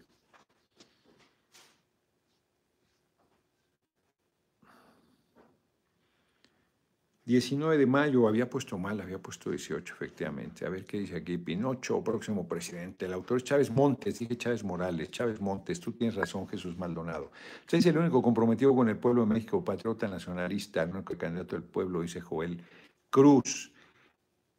19 7.30 7.78
de 7.78 7.86
mayo, 7.86 8.26
había 8.26 8.50
puesto 8.50 8.76
mal, 8.76 9.00
había 9.00 9.20
puesto 9.22 9.50
18, 9.50 9.94
efectivamente. 9.94 10.66
A 10.66 10.68
ver 10.68 10.84
qué 10.84 10.98
dice 10.98 11.14
aquí. 11.14 11.38
Pinocho, 11.38 12.02
próximo 12.02 12.48
presidente. 12.48 13.06
El 13.06 13.12
autor 13.12 13.36
es 13.36 13.44
Chávez 13.44 13.70
Montes, 13.70 14.18
dije 14.18 14.36
Chávez 14.36 14.64
Morales. 14.64 15.12
Chávez 15.12 15.40
Montes, 15.40 15.78
tú 15.78 15.92
tienes 15.92 16.16
razón, 16.16 16.48
Jesús 16.48 16.76
Maldonado. 16.76 17.30
Usted 17.60 17.78
es 17.78 17.86
el 17.86 17.98
único 17.98 18.20
comprometido 18.20 18.74
con 18.74 18.88
el 18.88 18.96
pueblo 18.96 19.20
de 19.20 19.28
México, 19.28 19.64
patriota 19.64 20.08
nacionalista, 20.08 20.82
el 20.82 20.90
único 20.90 21.16
candidato 21.16 21.54
del 21.54 21.62
pueblo, 21.62 22.02
dice 22.02 22.20
Joel 22.20 22.64
Cruz. 23.10 23.72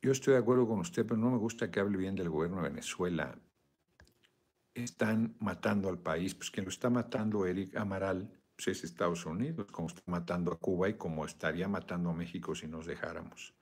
Yo 0.02 0.14
estoy 0.14 0.36
de 0.36 0.40
acuerdo 0.40 0.66
con 0.66 0.80
usted, 0.80 1.06
pero 1.06 1.18
no 1.18 1.30
me 1.30 1.38
gusta 1.40 1.70
que 1.70 1.82
hable 1.82 1.98
bien 1.98 2.16
del 2.16 2.30
gobierno 2.30 2.64
de 2.64 2.70
Venezuela. 2.70 3.38
Están 4.74 5.36
matando 5.42 5.90
al 5.90 6.00
país, 6.00 6.36
pues 6.36 6.50
quien 6.50 6.64
lo 6.64 6.70
está 6.70 6.90
matando, 6.90 7.46
Eric 7.46 7.76
Amaral, 7.76 8.32
pues, 8.64 8.78
es 8.78 8.84
Estados 8.84 9.26
Unidos, 9.26 9.68
como 9.72 9.88
está 9.88 10.02
matando 10.06 10.52
a 10.52 10.60
Cuba 10.60 10.88
y 10.90 10.94
como 10.94 11.26
estaría 11.26 11.68
matando 11.68 12.12
a 12.12 12.14
México 12.14 12.54
si 12.54 12.68
nos 12.68 12.86
dejáramos. 12.86 13.54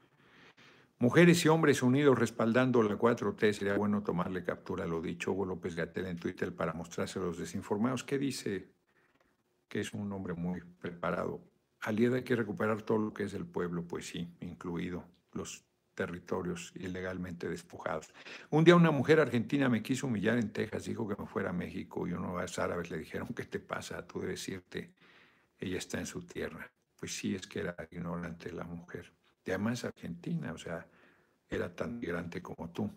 Mujeres 0.97 1.45
y 1.45 1.47
hombres 1.47 1.82
unidos 1.82 2.20
respaldando 2.20 2.84
la 2.84 2.97
4T, 2.97 3.54
sería 3.54 3.78
bueno 3.78 4.04
tomarle 4.04 4.43
captura, 4.43 4.86
lo 4.86 5.02
dicho 5.02 5.32
Hugo 5.32 5.45
López 5.45 5.76
Gatel 5.76 6.08
en 6.08 6.18
Twitter 6.18 6.54
para 6.54 6.74
mostrarse 6.74 7.20
a 7.20 7.22
los 7.22 7.38
desinformados. 7.38 8.04
¿Qué 8.04 8.18
dice? 8.18 8.74
Que 9.70 9.80
es 9.80 9.93
un 9.93 10.12
hombre 10.12 10.34
muy 10.34 10.60
preparado. 10.62 11.39
Alieda 11.80 12.18
hay 12.18 12.24
que 12.24 12.36
recuperar 12.36 12.82
todo 12.82 12.97
lo 12.97 13.14
que 13.14 13.24
es 13.24 13.34
el 13.34 13.45
pueblo, 13.45 13.88
pues 13.88 14.08
sí, 14.08 14.36
incluido 14.41 15.06
los 15.32 15.64
territorios 16.00 16.72
ilegalmente 16.76 17.50
despojados. 17.50 18.08
Un 18.52 18.64
día 18.64 18.74
una 18.74 18.89
mujer 18.89 19.20
argentina 19.20 19.68
me 19.68 19.84
quiso 19.84 20.08
humillar 20.08 20.38
en 20.38 20.54
Texas, 20.54 20.86
dijo 20.86 21.06
que 21.06 21.22
me 21.22 21.28
fuera 21.28 21.50
a 21.50 21.54
México 21.54 22.08
y 22.08 22.14
unos 22.14 22.58
árabes 22.58 22.89
le 22.89 23.00
dijeron, 23.00 23.28
¿qué 23.36 23.43
te 23.43 23.60
pasa? 23.60 24.08
Tú 24.08 24.22
debes 24.22 24.47
irte, 24.47 24.93
ella 25.60 25.78
está 25.78 26.00
en 26.00 26.06
su 26.06 26.22
tierra. 26.22 26.72
Pues 26.97 27.18
sí, 27.18 27.36
es 27.36 27.45
que 27.47 27.60
era 27.60 27.76
ignorante 27.91 28.50
la 28.54 28.64
mujer. 28.64 29.12
Y 29.43 29.52
además 29.52 29.84
argentina, 29.84 30.54
o 30.54 30.58
sea, 30.58 30.88
era 31.50 31.76
tan 31.76 32.00
migrante 32.00 32.41
como 32.41 32.70
tú. 32.70 32.89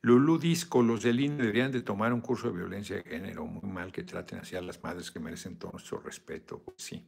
Lulú 0.00 0.38
Disco, 0.38 0.82
los 0.82 1.02
del 1.02 1.20
INE 1.20 1.36
deberían 1.36 1.70
de 1.70 1.82
tomar 1.82 2.14
un 2.14 2.22
curso 2.22 2.48
de 2.50 2.56
violencia 2.56 2.96
de 2.96 3.02
género. 3.02 3.44
Muy 3.44 3.70
mal 3.70 3.92
que 3.92 4.04
traten 4.04 4.38
así 4.38 4.56
a 4.56 4.62
las 4.62 4.82
madres 4.82 5.10
que 5.10 5.20
merecen 5.20 5.58
todo 5.58 5.72
nuestro 5.72 5.98
respeto. 6.00 6.62
Pues 6.62 6.76
sí. 6.78 7.06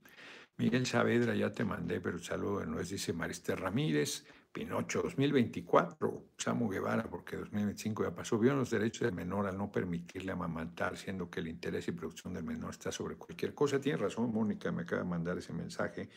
Miguel 0.59 0.85
Saavedra, 0.85 1.35
ya 1.35 1.51
te 1.51 1.64
mandé, 1.64 1.99
pero 2.03 2.18
saludo 2.18 2.61
de 2.61 2.66
nuez, 2.66 2.91
dice 2.91 3.14
Mariste 3.14 3.57
Ramírez. 3.57 4.27
Pinocho 4.55 5.02
2024, 5.02 6.30
Samu 6.38 6.68
Guevara, 6.68 7.02
porque 7.11 7.36
2025 7.36 8.05
ya 8.05 8.14
pasó, 8.14 8.38
violan 8.38 8.61
los 8.61 8.70
derechos 8.70 9.00
del 9.00 9.12
menor 9.12 9.48
al 9.48 9.59
no 9.59 9.72
permitirle 9.72 10.30
amamantar, 10.30 10.96
siendo 10.96 11.28
que 11.28 11.40
el 11.40 11.48
interés 11.48 11.88
y 11.88 11.92
producción 11.92 12.34
del 12.34 12.44
menor 12.44 12.70
está 12.70 12.92
sobre 12.92 13.16
cualquier 13.16 13.52
cosa. 13.52 13.80
Tiene 13.80 13.98
razón, 13.98 14.32
Mónica, 14.32 14.70
me 14.70 14.82
acaba 14.82 15.02
de 15.02 15.09
mandar 15.09 15.38
ese 15.38 15.52
mensaje. 15.52 16.09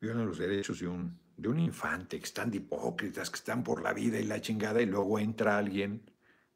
Violan 0.00 0.26
los 0.26 0.38
derechos 0.38 0.80
de 0.80 0.88
un, 0.88 1.20
de 1.36 1.46
un 1.46 1.58
infante, 1.58 2.18
que 2.18 2.24
están 2.24 2.50
de 2.50 2.56
hipócritas, 2.56 3.28
que 3.28 3.36
están 3.36 3.62
por 3.62 3.82
la 3.82 3.92
vida 3.92 4.18
y 4.18 4.24
la 4.24 4.40
chingada, 4.40 4.80
y 4.80 4.86
luego 4.86 5.18
entra 5.18 5.58
alguien 5.58 6.10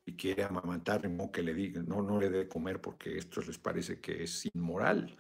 y 0.07 0.17
quiere 0.17 0.45
amamantar, 0.45 1.07
no 1.11 1.31
que 1.31 1.43
le 1.43 1.53
diga, 1.53 1.83
no, 1.83 2.01
no 2.01 2.19
le 2.19 2.31
dé 2.31 2.49
comer 2.49 2.81
porque 2.81 3.19
esto 3.19 3.43
les 3.43 3.59
parece 3.59 4.01
que 4.01 4.23
es 4.23 4.47
inmoral. 4.55 5.15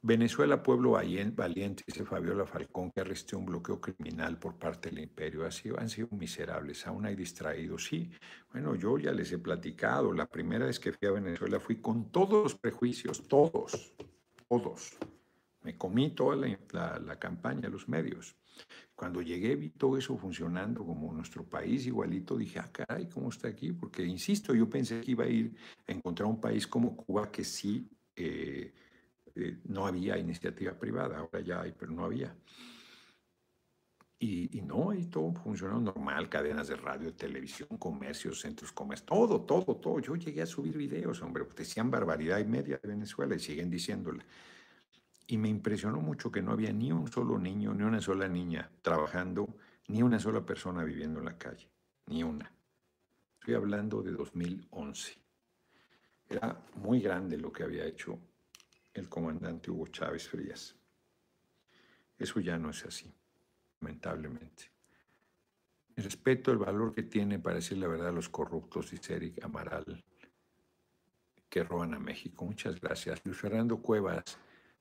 Venezuela, 0.00 0.62
pueblo 0.62 0.92
valiente, 0.92 1.82
dice 1.84 2.04
Fabiola 2.04 2.46
Falcón, 2.46 2.92
que 2.92 3.00
arrestó 3.00 3.36
un 3.36 3.46
bloqueo 3.46 3.80
criminal 3.80 4.38
por 4.38 4.56
parte 4.56 4.90
del 4.90 5.00
imperio. 5.00 5.44
Ha 5.44 5.50
sido, 5.50 5.78
han 5.80 5.88
sido 5.88 6.08
miserables, 6.12 6.86
aún 6.86 7.04
hay 7.06 7.16
distraídos. 7.16 7.86
Sí, 7.86 8.08
bueno, 8.52 8.76
yo 8.76 8.96
ya 8.98 9.10
les 9.10 9.32
he 9.32 9.38
platicado. 9.38 10.12
La 10.12 10.26
primera 10.26 10.66
vez 10.66 10.78
que 10.78 10.92
fui 10.92 11.08
a 11.08 11.12
Venezuela 11.12 11.58
fui 11.58 11.80
con 11.80 12.12
todos 12.12 12.44
los 12.44 12.54
prejuicios, 12.54 13.26
todos, 13.26 13.92
todos. 14.48 14.96
Me 15.62 15.76
comí 15.76 16.10
toda 16.10 16.36
la, 16.36 16.98
la 17.00 17.18
campaña, 17.18 17.68
los 17.68 17.88
medios. 17.88 18.36
Cuando 18.94 19.20
llegué 19.20 19.56
vi 19.56 19.70
todo 19.70 19.96
eso 19.96 20.16
funcionando 20.16 20.84
como 20.84 21.12
nuestro 21.12 21.44
país 21.44 21.86
igualito, 21.86 22.36
dije, 22.36 22.60
ah, 22.60 22.70
caray, 22.70 23.08
¿cómo 23.08 23.30
está 23.30 23.48
aquí? 23.48 23.72
Porque, 23.72 24.04
insisto, 24.04 24.54
yo 24.54 24.70
pensé 24.70 25.00
que 25.00 25.10
iba 25.10 25.24
a 25.24 25.28
ir 25.28 25.56
a 25.88 25.92
encontrar 25.92 26.28
un 26.28 26.40
país 26.40 26.68
como 26.68 26.96
Cuba 26.96 27.32
que 27.32 27.42
sí... 27.42 27.90
Eh, 28.14 28.72
eh, 29.34 29.58
no 29.64 29.86
había 29.86 30.18
iniciativa 30.18 30.72
privada, 30.72 31.18
ahora 31.18 31.40
ya 31.40 31.60
hay, 31.62 31.72
pero 31.72 31.92
no 31.92 32.04
había. 32.04 32.34
Y, 34.20 34.62
no, 34.62 34.90
ahí 34.90 35.06
todo 35.06 35.32
funcionó 35.32 35.80
normal, 35.80 36.28
cadenas 36.28 36.66
de 36.66 36.74
radio, 36.74 37.14
televisión, 37.14 37.68
comercios, 37.78 38.40
centros 38.40 38.72
comerciales, 38.72 39.06
todo, 39.06 39.42
todo, 39.42 39.76
todo. 39.76 40.00
Yo 40.00 40.16
llegué 40.16 40.42
a 40.42 40.46
subir 40.46 40.76
videos, 40.76 41.22
hombre, 41.22 41.44
decían 41.56 41.88
barbaridad 41.88 42.40
y 42.40 42.44
media 42.44 42.80
de 42.82 42.88
Venezuela 42.88 43.36
y 43.36 43.38
siguen 43.38 43.70
diciéndole. 43.70 44.24
Y 45.28 45.38
me 45.38 45.48
impresionó 45.48 46.00
mucho 46.00 46.32
que 46.32 46.42
no 46.42 46.50
había 46.50 46.72
ni 46.72 46.90
un 46.90 47.06
solo 47.06 47.38
niño, 47.38 47.72
ni 47.74 47.84
una 47.84 48.00
sola 48.00 48.26
niña 48.26 48.68
trabajando, 48.82 49.54
ni 49.86 50.02
una 50.02 50.18
sola 50.18 50.44
persona 50.44 50.82
viviendo 50.82 51.20
en 51.20 51.26
la 51.26 51.38
calle, 51.38 51.68
ni 52.06 52.24
una. 52.24 52.52
Estoy 53.38 53.54
hablando 53.54 54.02
de 54.02 54.12
2011. 54.12 55.16
Era 56.28 56.60
muy 56.74 57.00
grande 57.00 57.38
lo 57.38 57.52
que 57.52 57.62
había 57.62 57.86
hecho 57.86 58.18
el 58.94 59.08
comandante 59.08 59.70
Hugo 59.70 59.86
Chávez 59.88 60.28
Frías. 60.28 60.76
Eso 62.18 62.40
ya 62.40 62.58
no 62.58 62.70
es 62.70 62.84
así 62.84 63.12
lamentablemente. 63.80 64.70
respeto 65.96 66.52
el 66.52 66.58
valor 66.58 66.94
que 66.94 67.02
tiene 67.02 67.38
para 67.38 67.56
decir 67.56 67.78
la 67.78 67.88
verdad 67.88 68.08
a 68.08 68.12
los 68.12 68.28
corruptos, 68.28 68.90
dice 68.90 69.16
Eric 69.16 69.42
Amaral, 69.44 70.04
que 71.48 71.64
roban 71.64 71.94
a 71.94 71.98
México. 71.98 72.44
Muchas 72.44 72.80
gracias. 72.80 73.20
Luis 73.24 73.36
Fernando 73.36 73.78
Cuevas, 73.78 74.38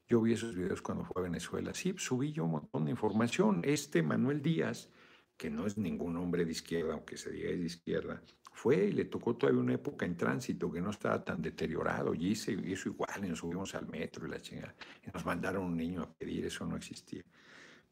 yo 0.08 0.22
vi 0.22 0.34
esos 0.34 0.55
videos 0.55 0.82
cuando 0.82 1.05
fue 1.05 1.22
a 1.22 1.24
Venezuela. 1.24 1.74
Sí, 1.74 1.95
subí 1.97 2.32
yo 2.32 2.45
un 2.45 2.51
montón 2.51 2.86
de 2.86 2.91
información. 2.91 3.62
Este 3.64 4.03
Manuel 4.03 4.41
Díaz, 4.41 4.89
que 5.38 5.49
no 5.49 5.66
es 5.66 5.78
ningún 5.78 6.18
hombre 6.18 6.45
de 6.45 6.51
izquierda, 6.51 6.93
aunque 6.93 7.18
se 7.18 7.32
diga 7.32 7.49
de 7.49 7.58
izquierda, 7.58 8.22
fue 8.58 8.88
y 8.88 8.91
le 8.91 9.05
tocó 9.05 9.36
todavía 9.36 9.62
una 9.62 9.76
época 9.76 10.03
en 10.03 10.18
tránsito 10.18 10.72
que 10.72 10.82
no 10.82 10.89
estaba 10.89 11.24
tan 11.24 11.39
deteriorado. 11.43 12.16
Y 12.16 12.30
hizo, 12.30 12.51
hizo 12.51 12.89
igual, 12.89 13.24
y 13.24 13.30
nos 13.30 13.39
subimos 13.39 13.76
al 13.76 13.88
metro 13.88 14.26
y 14.26 14.32
la 14.32 14.41
chingada. 14.41 14.74
Y 15.05 15.12
nos 15.12 15.24
mandaron 15.24 15.64
un 15.66 15.78
niño 15.78 16.01
a 16.01 16.12
pedir, 16.12 16.47
eso 16.47 16.66
no 16.66 16.76
existía. 16.76 17.24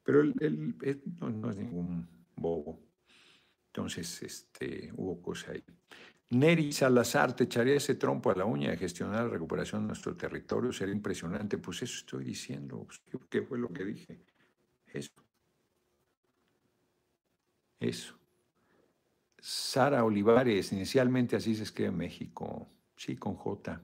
Pero 0.03 0.21
él, 0.21 0.75
no, 1.19 1.51
es 1.51 1.57
ningún 1.57 2.07
bobo. 2.35 2.79
Entonces, 3.67 4.23
este, 4.23 4.91
hubo 4.95 5.21
cosa 5.21 5.51
ahí. 5.51 5.63
Neri 6.31 6.71
Salazar, 6.71 7.35
te 7.35 7.43
echaría 7.43 7.75
ese 7.75 7.93
trompo 7.93 8.31
a 8.31 8.35
la 8.35 8.45
uña 8.45 8.71
de 8.71 8.77
gestionar 8.77 9.25
la 9.25 9.29
recuperación 9.29 9.83
de 9.83 9.87
nuestro 9.89 10.17
territorio, 10.17 10.73
sería 10.73 10.95
impresionante. 10.95 11.59
Pues 11.59 11.83
eso 11.83 11.97
estoy 11.99 12.25
diciendo. 12.25 12.87
¿Qué 13.29 13.43
fue 13.43 13.59
lo 13.59 13.71
que 13.71 13.85
dije? 13.85 14.19
Eso. 14.87 15.13
Eso. 17.79 18.24
Sara 19.47 20.03
Olivares, 20.03 20.71
inicialmente 20.71 21.35
así 21.35 21.55
se 21.55 21.63
escribe 21.63 21.89
en 21.89 21.97
México, 21.97 22.67
sí, 22.95 23.15
con 23.15 23.35
J, 23.35 23.79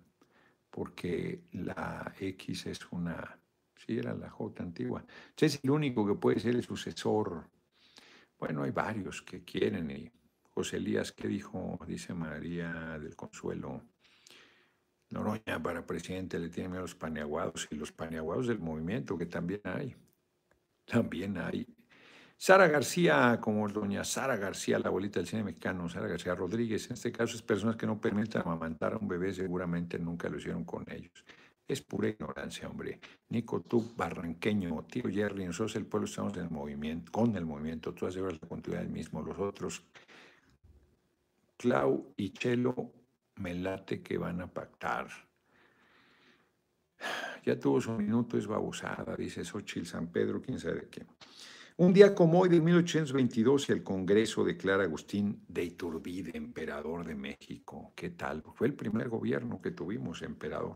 porque 0.72 1.44
la 1.52 2.14
X 2.20 2.66
es 2.66 2.92
una 2.92 3.38
Sí, 3.86 3.98
era 3.98 4.14
la 4.14 4.30
J 4.30 4.62
antigua. 4.62 5.04
es 5.36 5.60
el 5.64 5.72
único 5.72 6.06
que 6.06 6.14
puede 6.14 6.40
ser 6.40 6.56
el 6.56 6.64
sucesor. 6.64 7.50
Bueno, 8.38 8.64
hay 8.64 8.72
varios 8.72 9.24
que 9.24 9.44
quieren. 9.44 9.90
Y 9.90 10.12
José 10.52 10.78
Elías, 10.78 11.12
¿qué 11.12 11.28
dijo? 11.28 11.80
Dice 11.88 12.14
María 12.14 13.00
del 13.00 13.16
Consuelo. 13.16 13.82
Noroña 15.10 15.62
para 15.62 15.86
presidente 15.86 16.38
le 16.38 16.50
tiene 16.50 16.70
miedo 16.70 16.84
los 16.84 16.96
paneaguados 16.96 17.68
y 17.72 17.76
los 17.76 17.92
paneaguados 17.92 18.48
del 18.48 18.60
movimiento, 18.60 19.18
que 19.18 19.26
también 19.26 19.62
hay. 19.64 19.96
También 20.86 21.38
hay. 21.38 21.66
Sara 22.44 22.68
García, 22.68 23.38
como 23.40 23.68
doña 23.70 24.04
Sara 24.04 24.36
García, 24.36 24.80
la 24.80 24.88
abuelita 24.88 25.20
del 25.20 25.28
cine 25.28 25.44
mexicano, 25.44 25.88
Sara 25.88 26.08
García 26.08 26.34
Rodríguez, 26.34 26.88
en 26.88 26.94
este 26.94 27.12
caso 27.12 27.36
es 27.36 27.44
personas 27.44 27.76
que 27.76 27.86
no 27.86 28.02
permiten 28.02 28.42
amamantar 28.42 28.94
a 28.94 28.98
un 28.98 29.08
bebé, 29.08 29.32
seguramente 29.32 30.00
nunca 30.00 30.28
lo 30.28 30.40
hicieron 30.40 30.64
con 30.64 30.84
ellos. 30.90 31.24
Es 31.68 31.84
pura 31.84 32.08
ignorancia, 32.08 32.68
hombre. 32.68 33.00
Nico, 33.30 33.62
tú, 33.62 33.94
barranqueño, 33.96 34.84
tío 34.86 35.04
Jerry, 35.08 35.46
nosotros 35.46 35.76
el 35.76 35.86
pueblo 35.86 36.08
estamos 36.08 36.36
en 36.36 36.46
el 36.46 36.50
movimiento, 36.50 37.12
con 37.12 37.36
el 37.36 37.46
movimiento, 37.46 37.94
tú 37.94 38.08
has 38.08 38.16
la 38.16 38.40
continuidad 38.40 38.82
del 38.82 38.92
mismo, 38.92 39.22
los 39.22 39.38
otros. 39.38 39.84
Clau 41.58 42.12
y 42.18 42.32
Chelo, 42.32 42.92
me 43.36 43.54
late 43.54 44.02
que 44.02 44.18
van 44.18 44.42
a 44.42 44.48
pactar. 44.48 45.10
Ya 47.46 47.60
tuvo 47.60 47.80
su 47.80 47.92
minuto, 47.92 48.36
es 48.36 48.48
babosada, 48.48 49.16
dice 49.16 49.46
Xochitl 49.46 49.86
San 49.86 50.08
Pedro, 50.08 50.42
quién 50.42 50.60
sabe 50.60 50.80
de 50.80 50.90
qué. 50.90 51.06
Un 51.82 51.94
día 51.94 52.14
como 52.14 52.42
hoy 52.42 52.50
de 52.50 52.62
1822 52.62 53.72
el 53.72 53.82
Congreso 53.82 54.44
declara 54.44 54.84
a 54.84 54.86
Agustín 54.86 55.44
de 55.48 55.64
Iturbide 55.64 56.38
emperador 56.38 57.04
de 57.04 57.16
México. 57.16 57.92
¿Qué 57.96 58.12
tal? 58.12 58.44
Fue 58.54 58.68
el 58.68 58.76
primer 58.76 59.10
gobierno 59.10 59.60
que 59.60 59.72
tuvimos 59.72 60.22
emperador. 60.22 60.76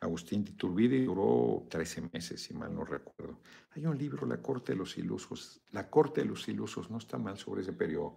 Agustín 0.00 0.42
de 0.42 0.50
Iturbide 0.50 1.04
duró 1.04 1.68
13 1.70 2.10
meses, 2.12 2.42
si 2.42 2.54
mal 2.54 2.74
no 2.74 2.84
recuerdo. 2.84 3.38
Hay 3.76 3.86
un 3.86 3.96
libro, 3.96 4.26
La 4.26 4.42
Corte 4.42 4.72
de 4.72 4.78
los 4.78 4.98
Ilusos. 4.98 5.60
La 5.70 5.88
Corte 5.88 6.22
de 6.22 6.26
los 6.26 6.48
Ilusos 6.48 6.90
no 6.90 6.98
está 6.98 7.18
mal 7.18 7.38
sobre 7.38 7.62
ese 7.62 7.72
periodo. 7.72 8.16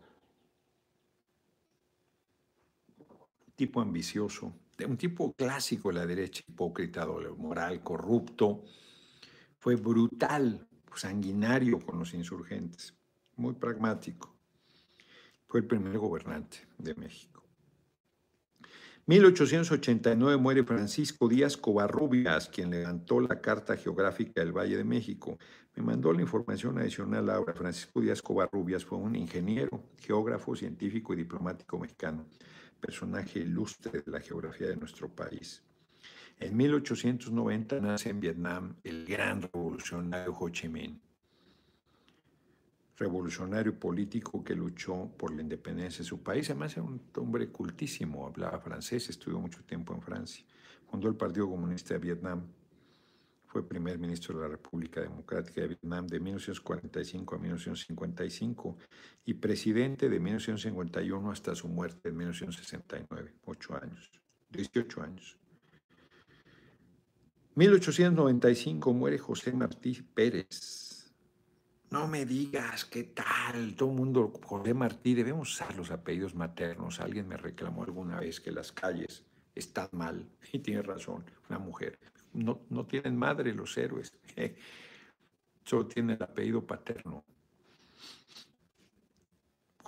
tipo 3.56 3.82
ambicioso, 3.82 4.52
un 4.88 4.98
tipo 4.98 5.32
clásico 5.34 5.90
de 5.90 5.96
la 6.00 6.08
derecha, 6.08 6.42
hipócrita, 6.48 7.06
moral, 7.38 7.84
corrupto. 7.84 8.64
Fue 9.60 9.76
brutal, 9.76 10.69
sanguinario 10.96 11.80
con 11.80 12.00
los 12.00 12.14
insurgentes, 12.14 12.94
muy 13.36 13.54
pragmático. 13.54 14.36
Fue 15.48 15.62
el 15.62 15.68
primer 15.68 15.98
gobernante 15.98 16.60
de 16.78 16.96
México. 16.96 17.44
1889 19.10 20.38
muere 20.38 20.64
Francisco 20.64 21.28
Díaz 21.28 21.58
Covarrubias, 21.58 22.48
quien 22.48 22.70
levantó 22.70 23.20
la 23.20 23.42
Carta 23.42 23.76
Geográfica 23.76 24.42
del 24.42 24.52
Valle 24.52 24.78
de 24.78 24.84
México. 24.84 25.40
Me 25.76 25.82
mandó 25.82 26.14
la 26.14 26.22
información 26.22 26.78
adicional 26.78 27.28
ahora. 27.32 27.56
Francisco 27.56 28.02
Díaz 28.02 28.22
Covarrubias 28.22 28.86
fue 28.86 29.00
un 29.00 29.16
ingeniero, 29.16 29.84
geógrafo, 29.98 30.56
científico 30.56 31.14
y 31.14 31.18
diplomático 31.18 31.80
mexicano, 31.80 32.28
personaje 32.80 33.40
ilustre 33.40 34.04
de 34.04 34.12
la 34.12 34.20
geografía 34.20 34.68
de 34.68 34.76
nuestro 34.76 35.10
país. 35.10 35.64
En 36.40 36.56
1890 36.56 37.82
nace 37.82 38.10
en 38.10 38.20
Vietnam 38.20 38.76
el 38.84 39.06
gran 39.06 39.42
revolucionario 39.42 40.34
Ho 40.34 40.50
Chi 40.50 40.70
Minh 40.70 41.00
revolucionario 43.00 43.80
político 43.80 44.44
que 44.44 44.54
luchó 44.54 45.10
por 45.18 45.34
la 45.34 45.42
independencia 45.42 46.00
de 46.00 46.04
su 46.04 46.22
país. 46.22 46.50
Además 46.50 46.74
era 46.74 46.84
un 46.84 47.02
hombre 47.16 47.48
cultísimo, 47.50 48.28
hablaba 48.28 48.60
francés, 48.60 49.10
estudió 49.10 49.40
mucho 49.40 49.64
tiempo 49.64 49.94
en 49.94 50.02
Francia. 50.02 50.46
Fundó 50.90 51.08
el 51.08 51.16
Partido 51.16 51.50
Comunista 51.50 51.94
de 51.94 52.00
Vietnam. 52.00 52.46
Fue 53.46 53.68
primer 53.68 53.98
ministro 53.98 54.36
de 54.36 54.44
la 54.44 54.50
República 54.50 55.02
Democrática 55.02 55.62
de 55.62 55.70
Vietnam 55.70 56.06
de 56.06 56.20
1945 56.20 57.36
a 57.36 57.40
1955 57.40 58.78
y 59.26 59.34
presidente 59.36 60.08
de 60.08 60.20
1951 60.20 61.32
hasta 61.32 61.56
su 61.56 61.68
muerte 61.68 62.10
en 62.10 62.18
1969, 62.18 63.34
ocho 63.46 63.76
años, 63.82 64.12
18 64.52 65.02
años. 65.02 65.39
1895 67.60 68.94
muere 68.94 69.18
José 69.18 69.52
Martí 69.52 70.02
Pérez, 70.02 71.12
no 71.90 72.08
me 72.08 72.26
digas 72.26 72.86
qué 72.86 73.04
tal, 73.04 73.76
todo 73.76 73.90
el 73.90 73.96
mundo, 73.98 74.32
José 74.42 74.74
Martí, 74.74 75.14
debemos 75.14 75.52
usar 75.52 75.76
los 75.76 75.92
apellidos 75.92 76.36
maternos. 76.36 77.02
Alguien 77.02 77.28
me 77.28 77.36
reclamó 77.36 77.84
alguna 77.84 78.22
vez 78.22 78.40
que 78.40 78.54
las 78.54 78.72
calles 78.72 79.26
están 79.54 79.90
mal, 79.92 80.26
y 80.54 80.60
tiene 80.60 80.84
razón, 80.84 81.26
una 81.50 81.60
mujer. 81.60 82.00
No, 82.32 82.62
no 82.70 82.86
tienen 82.86 83.18
madre 83.18 83.54
los 83.54 83.78
héroes, 83.78 84.14
solo 85.66 85.86
tienen 85.86 86.16
el 86.16 86.24
apellido 86.24 86.66
paterno. 86.66 87.26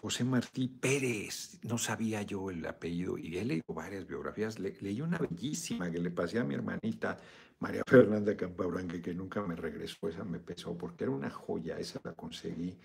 José 0.02 0.24
Martí 0.24 0.68
Pérez, 0.68 1.60
no 1.62 1.78
sabía 1.78 2.24
yo 2.24 2.49
el 2.49 2.66
apellido, 2.66 3.20
y 3.20 3.38
he 3.38 3.45
leído 3.45 3.66
varias 3.68 4.08
biografías, 4.08 4.58
leí 4.58 4.99
una 4.99 5.20
bellísima 5.20 5.91
que 5.91 5.99
le 5.99 6.10
pasé 6.10 6.39
a 6.39 6.43
mi 6.43 6.56
hermanita 6.56 7.20
María 7.60 7.84
Fernanda 7.86 8.36
Campabranque, 8.36 8.99
que 8.99 9.14
nunca 9.14 9.43
me 9.43 9.56
regresó, 9.56 10.10
esa 10.10 10.24
me 10.24 10.39
pesó, 10.39 10.76
porque 10.76 11.04
era 11.04 11.12
una 11.12 11.30
joya, 11.30 11.78
esa 11.78 12.02
la 12.04 12.14
conseguí 12.14 12.76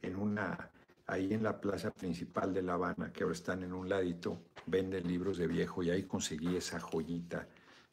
en 0.00 0.16
una, 0.16 0.70
ahí 1.08 1.34
en 1.34 1.42
la 1.42 1.60
plaza 1.60 1.90
principal 1.90 2.54
de 2.54 2.62
La 2.62 2.72
Habana, 2.72 3.12
que 3.12 3.24
ahora 3.24 3.34
están 3.34 3.62
en 3.64 3.74
un 3.74 3.90
ladito, 3.90 4.40
venden 4.64 5.06
libros 5.06 5.36
de 5.36 5.48
viejo, 5.48 5.82
y 5.82 5.90
ahí 5.90 6.04
conseguí 6.04 6.56
esa 6.56 6.80
joyita 6.80 7.46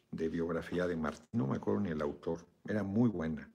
de 0.09 0.29
biografía 0.29 0.87
de 0.87 0.95
Martín, 0.95 1.27
no 1.33 1.47
me 1.47 1.57
acuerdo 1.57 1.81
ni 1.81 1.89
el 1.89 2.01
autor, 2.01 2.39
era 2.65 2.83
muy 2.83 3.09
buena. 3.09 3.51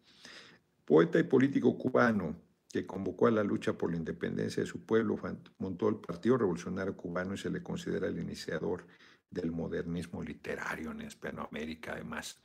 Poeta 0.84 1.18
y 1.18 1.22
político 1.22 1.78
cubano, 1.78 2.36
que 2.74 2.88
convocó 2.88 3.28
a 3.28 3.30
la 3.30 3.44
lucha 3.44 3.74
por 3.74 3.92
la 3.92 3.96
independencia 3.96 4.60
de 4.60 4.66
su 4.66 4.84
pueblo, 4.84 5.16
montó 5.58 5.88
el 5.88 5.94
Partido 5.94 6.38
Revolucionario 6.38 6.96
Cubano 6.96 7.34
y 7.34 7.38
se 7.38 7.48
le 7.48 7.62
considera 7.62 8.08
el 8.08 8.18
iniciador 8.18 8.84
del 9.30 9.52
modernismo 9.52 10.24
literario 10.24 10.90
en 10.90 11.02
Hispanoamérica, 11.02 11.92
además. 11.92 12.42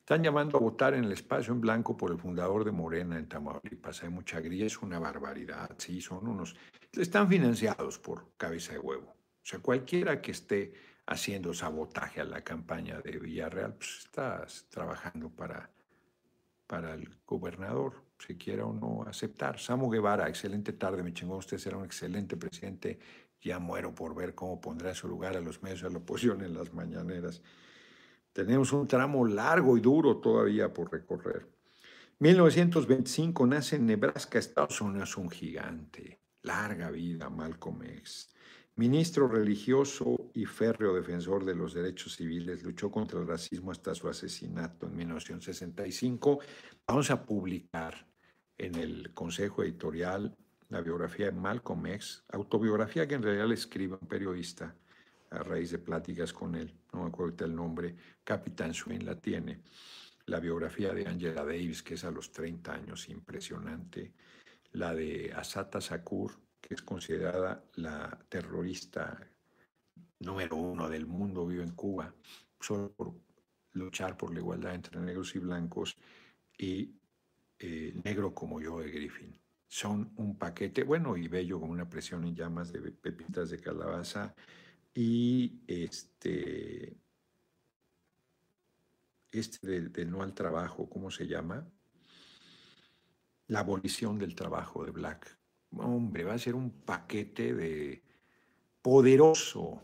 Están 0.00 0.24
llamando 0.24 0.58
a 0.58 0.60
votar 0.60 0.94
en 0.94 1.04
el 1.04 1.12
espacio 1.12 1.52
en 1.52 1.60
blanco 1.60 1.96
por 1.96 2.10
el 2.10 2.18
fundador 2.18 2.64
de 2.64 2.72
Morena 2.72 3.16
en 3.20 3.28
Tamaulipas. 3.28 4.02
Hay 4.02 4.08
mucha 4.08 4.40
grilla, 4.40 4.66
es 4.66 4.82
una 4.82 4.98
barbaridad. 4.98 5.70
Sí, 5.78 6.00
son 6.00 6.26
unos. 6.26 6.56
Están 6.90 7.28
financiados 7.28 8.00
por 8.00 8.32
cabeza 8.36 8.72
de 8.72 8.80
huevo. 8.80 9.14
O 9.14 9.46
sea, 9.46 9.60
cualquiera 9.60 10.20
que 10.20 10.32
esté 10.32 10.72
haciendo 11.06 11.54
sabotaje 11.54 12.20
a 12.20 12.24
la 12.24 12.42
campaña 12.42 12.98
de 13.00 13.16
Villarreal, 13.16 13.74
pues 13.74 13.98
está 14.06 14.44
trabajando 14.70 15.30
para, 15.30 15.70
para 16.66 16.94
el 16.94 17.16
gobernador. 17.24 18.07
Se 18.18 18.36
quiera 18.36 18.66
o 18.66 18.72
no 18.72 19.04
aceptar. 19.08 19.58
Samu 19.58 19.88
Guevara, 19.88 20.28
excelente 20.28 20.72
tarde, 20.72 21.02
mi 21.02 21.12
chingón, 21.12 21.38
usted 21.38 21.58
será 21.58 21.76
un 21.76 21.84
excelente 21.84 22.36
presidente. 22.36 22.98
Ya 23.40 23.58
muero 23.58 23.94
por 23.94 24.14
ver 24.14 24.34
cómo 24.34 24.60
pondrá 24.60 24.94
su 24.94 25.06
lugar 25.06 25.36
a 25.36 25.40
los 25.40 25.62
medios 25.62 25.82
de 25.82 25.90
la 25.90 25.98
oposición 25.98 26.42
en 26.42 26.54
las 26.54 26.74
mañaneras. 26.74 27.40
Tenemos 28.32 28.72
un 28.72 28.86
tramo 28.86 29.24
largo 29.26 29.76
y 29.76 29.80
duro 29.80 30.18
todavía 30.18 30.72
por 30.72 30.92
recorrer. 30.92 31.46
1925 32.18 33.46
nace 33.46 33.76
en 33.76 33.86
Nebraska, 33.86 34.40
Estados 34.40 34.80
Unidos, 34.80 35.16
un 35.16 35.30
gigante. 35.30 36.20
Larga 36.42 36.90
vida, 36.90 37.30
Malcolm 37.30 37.82
X. 37.82 38.34
Ministro 38.74 39.28
religioso 39.28 40.30
y 40.34 40.44
férreo 40.44 40.94
defensor 40.94 41.44
de 41.44 41.54
los 41.54 41.74
derechos 41.74 42.14
civiles, 42.14 42.62
luchó 42.62 42.90
contra 42.90 43.20
el 43.20 43.26
racismo 43.26 43.72
hasta 43.72 43.94
su 43.94 44.08
asesinato 44.08 44.86
en 44.86 44.96
1965. 44.96 46.40
Vamos 46.86 47.10
a 47.10 47.24
publicar 47.24 48.07
en 48.58 48.74
el 48.74 49.14
Consejo 49.14 49.62
Editorial 49.62 50.36
la 50.68 50.82
biografía 50.82 51.26
de 51.26 51.32
Malcolm 51.32 51.86
X, 51.86 52.24
autobiografía 52.28 53.06
que 53.08 53.14
en 53.14 53.22
realidad 53.22 53.50
escribe 53.52 53.96
un 54.00 54.06
periodista 54.06 54.74
a 55.30 55.38
raíz 55.38 55.70
de 55.70 55.78
pláticas 55.78 56.32
con 56.32 56.54
él, 56.54 56.74
no 56.92 57.02
me 57.02 57.08
acuerdo 57.08 57.44
el 57.44 57.54
nombre, 57.54 57.96
Capitán 58.24 58.74
Swin 58.74 59.04
la 59.04 59.18
tiene. 59.18 59.62
La 60.26 60.40
biografía 60.40 60.92
de 60.92 61.06
Angela 61.06 61.44
Davis, 61.44 61.82
que 61.82 61.94
es 61.94 62.04
a 62.04 62.10
los 62.10 62.30
30 62.32 62.72
años, 62.72 63.08
impresionante. 63.08 64.12
La 64.72 64.94
de 64.94 65.32
Asata 65.34 65.80
Sakur, 65.80 66.32
que 66.60 66.74
es 66.74 66.82
considerada 66.82 67.64
la 67.76 68.18
terrorista 68.28 69.18
número 70.20 70.56
uno 70.56 70.88
del 70.88 71.06
mundo, 71.06 71.46
vive 71.46 71.62
en 71.62 71.72
Cuba, 71.72 72.14
solo 72.60 72.92
por 72.92 73.14
luchar 73.72 74.16
por 74.18 74.34
la 74.34 74.40
igualdad 74.40 74.74
entre 74.74 75.00
negros 75.00 75.34
y 75.34 75.38
blancos, 75.38 75.96
y 76.58 76.97
eh, 77.58 77.92
Negro 78.04 78.34
como 78.34 78.60
yo 78.60 78.80
de 78.80 78.90
Griffin. 78.90 79.38
Son 79.66 80.12
un 80.16 80.38
paquete, 80.38 80.82
bueno 80.82 81.16
y 81.16 81.28
bello, 81.28 81.60
con 81.60 81.70
una 81.70 81.88
presión 81.88 82.24
en 82.24 82.34
llamas 82.34 82.72
de 82.72 82.80
pepitas 82.80 83.50
de 83.50 83.60
calabaza 83.60 84.34
y 84.94 85.60
este, 85.66 86.96
este 89.30 89.88
de 89.88 90.04
no 90.06 90.22
al 90.22 90.34
trabajo, 90.34 90.88
¿cómo 90.88 91.10
se 91.10 91.26
llama? 91.26 91.68
La 93.48 93.60
abolición 93.60 94.18
del 94.18 94.34
trabajo 94.34 94.84
de 94.84 94.90
Black 94.90 95.38
hombre, 95.76 96.24
va 96.24 96.34
a 96.34 96.38
ser 96.38 96.54
un 96.54 96.70
paquete 96.70 97.54
de 97.54 98.02
poderoso 98.82 99.82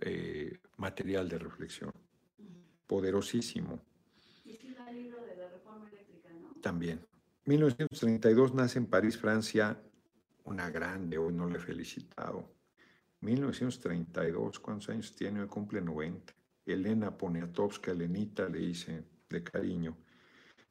eh, 0.00 0.58
material 0.76 1.28
de 1.28 1.38
reflexión, 1.38 1.92
poderosísimo. 2.86 3.80
Y 4.44 4.56
el 4.56 4.96
libro 4.96 5.24
de 5.24 5.36
la 5.36 5.48
reforma 5.48 5.88
eléctrica, 5.88 6.30
¿no? 6.32 6.53
También. 6.64 7.06
1932 7.44 8.54
nace 8.54 8.78
en 8.78 8.86
París, 8.86 9.18
Francia, 9.18 9.78
una 10.44 10.70
grande, 10.70 11.18
hoy 11.18 11.34
no 11.34 11.46
le 11.46 11.58
he 11.58 11.60
felicitado. 11.60 12.48
1932, 13.20 14.60
¿cuántos 14.60 14.88
años 14.88 15.14
tiene? 15.14 15.42
Hoy 15.42 15.48
cumple 15.48 15.82
90. 15.82 16.32
Elena 16.64 17.14
Poniatowska, 17.18 17.90
Elenita, 17.90 18.48
le 18.48 18.60
dice 18.60 19.04
de 19.28 19.42
cariño 19.44 19.94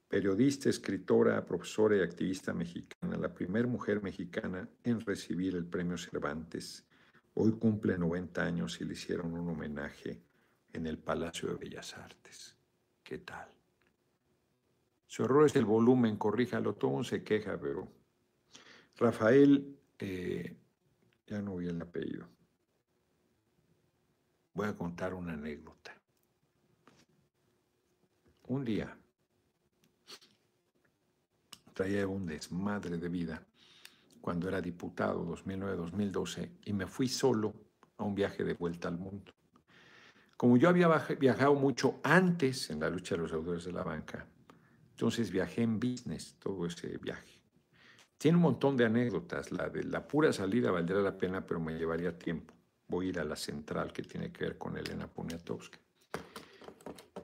periodista, 0.08 0.68
escritora, 0.68 1.46
profesora 1.46 1.98
y 1.98 2.02
activista 2.02 2.56
mexicana, 2.56 3.16
la 3.16 3.32
primera 3.32 3.68
mujer 3.68 4.02
mexicana 4.02 4.68
en 4.84 5.00
recibir 5.00 5.56
el 5.56 5.66
premio 5.66 5.96
Cervantes. 5.96 6.88
Hoy 7.36 7.52
cumple 7.52 8.00
90 8.00 8.44
años 8.44 8.82
y 8.82 8.86
le 8.86 8.94
hicieron 8.94 9.32
un 9.32 9.48
homenaje 9.48 10.24
en 10.72 10.88
el 10.88 10.98
Palacio 10.98 11.50
de 11.50 11.56
Bellas 11.56 11.96
Artes. 11.96 12.56
¿Qué 13.04 13.20
tal? 13.20 13.63
Su 15.14 15.26
error 15.26 15.46
es 15.46 15.56
el 15.56 15.66
volumen, 15.66 16.18
corríjalo, 16.18 16.74
todo 16.74 17.04
se 17.04 17.24
queja, 17.24 17.60
pero 17.62 17.88
Rafael, 18.96 19.80
eh, 20.00 20.58
ya 21.28 21.40
no 21.40 21.58
vi 21.58 21.68
el 21.68 21.80
apellido. 21.80 22.28
Voy 24.56 24.68
a 24.68 24.76
contar 24.76 25.14
una 25.14 25.34
anécdota. 25.34 25.96
Un 28.48 28.66
día, 28.66 28.98
traía 31.74 32.08
un 32.08 32.26
desmadre 32.26 32.98
de 32.98 33.10
vida 33.10 33.46
cuando 34.20 34.48
era 34.48 34.62
diputado 34.62 35.24
2009-2012 35.28 36.58
y 36.66 36.74
me 36.74 36.88
fui 36.88 37.08
solo 37.08 37.54
a 37.98 38.04
un 38.04 38.16
viaje 38.16 38.44
de 38.44 38.56
vuelta 38.56 38.88
al 38.88 38.98
mundo. 38.98 39.32
Como 40.36 40.58
yo 40.58 40.70
había 40.70 40.88
viajado 41.20 41.54
mucho 41.54 42.00
antes 42.02 42.72
en 42.72 42.80
la 42.80 42.90
lucha 42.90 43.14
de 43.14 43.22
los 43.22 43.32
deudores 43.32 43.66
de 43.66 43.74
la 43.74 43.84
banca, 43.84 44.28
entonces 44.94 45.32
viajé 45.32 45.64
en 45.64 45.80
business 45.80 46.36
todo 46.40 46.68
ese 46.68 46.98
viaje. 46.98 47.40
Tiene 48.18 48.38
un 48.38 48.44
montón 48.44 48.78
de 48.78 48.86
anécdotas. 48.86 49.52
La 49.52 49.70
de 49.70 49.84
la 49.84 50.08
pura 50.08 50.32
salida 50.32 50.72
valdría 50.72 51.00
la 51.00 51.18
pena, 51.18 51.46
pero 51.46 51.60
me 51.60 51.74
llevaría 51.74 52.18
tiempo. 52.18 52.54
Voy 52.88 53.08
a 53.08 53.10
ir 53.10 53.20
a 53.20 53.26
la 53.26 53.36
central 53.36 53.92
que 53.92 54.04
tiene 54.04 54.32
que 54.32 54.46
ver 54.46 54.58
con 54.58 54.78
Elena 54.78 55.08
Poniatowska. 55.08 55.80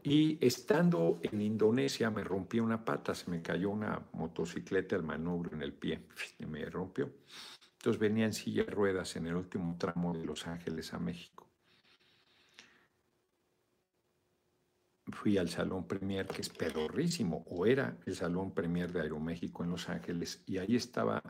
Y 0.03 0.43
estando 0.45 1.19
en 1.21 1.41
Indonesia 1.41 2.09
me 2.09 2.23
rompí 2.23 2.59
una 2.59 2.83
pata, 2.83 3.13
se 3.13 3.29
me 3.29 3.41
cayó 3.41 3.69
una 3.69 4.01
motocicleta 4.13 4.95
al 4.95 5.03
manubrio 5.03 5.53
en 5.53 5.61
el 5.61 5.73
pie 5.73 6.07
me 6.47 6.65
rompió. 6.65 7.11
Entonces 7.73 7.99
venía 7.99 8.25
en 8.25 8.33
silla 8.33 8.63
de 8.63 8.71
ruedas 8.71 9.15
en 9.15 9.27
el 9.27 9.35
último 9.35 9.77
tramo 9.77 10.13
de 10.13 10.25
Los 10.25 10.47
Ángeles 10.47 10.93
a 10.93 10.99
México. 10.99 11.48
Fui 15.11 15.37
al 15.37 15.49
Salón 15.49 15.87
Premier, 15.87 16.27
que 16.27 16.41
es 16.41 16.49
pedorrísimo, 16.49 17.43
o 17.49 17.65
era 17.65 17.97
el 18.05 18.15
Salón 18.15 18.53
Premier 18.53 18.91
de 18.91 19.01
Aeroméxico 19.01 19.63
en 19.63 19.71
Los 19.71 19.89
Ángeles, 19.89 20.43
y 20.45 20.57
ahí 20.57 20.75
estaba 20.75 21.21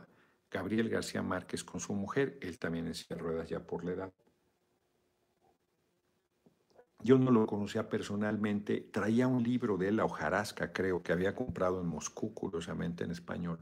Gabriel 0.50 0.88
García 0.88 1.22
Márquez 1.22 1.64
con 1.64 1.80
su 1.80 1.94
mujer, 1.94 2.38
él 2.42 2.58
también 2.58 2.86
en 2.86 2.94
silla 2.94 3.16
de 3.16 3.22
ruedas 3.22 3.48
ya 3.48 3.60
por 3.60 3.84
la 3.84 3.92
edad. 3.92 4.12
Yo 7.02 7.18
no 7.18 7.30
lo 7.30 7.46
conocía 7.46 7.88
personalmente. 7.88 8.88
Traía 8.92 9.26
un 9.26 9.42
libro 9.42 9.78
de 9.78 9.90
la 9.90 10.04
hojarasca, 10.04 10.72
creo, 10.72 11.02
que 11.02 11.12
había 11.12 11.34
comprado 11.34 11.80
en 11.80 11.86
Moscú, 11.86 12.34
curiosamente 12.34 13.04
en 13.04 13.12
español. 13.12 13.58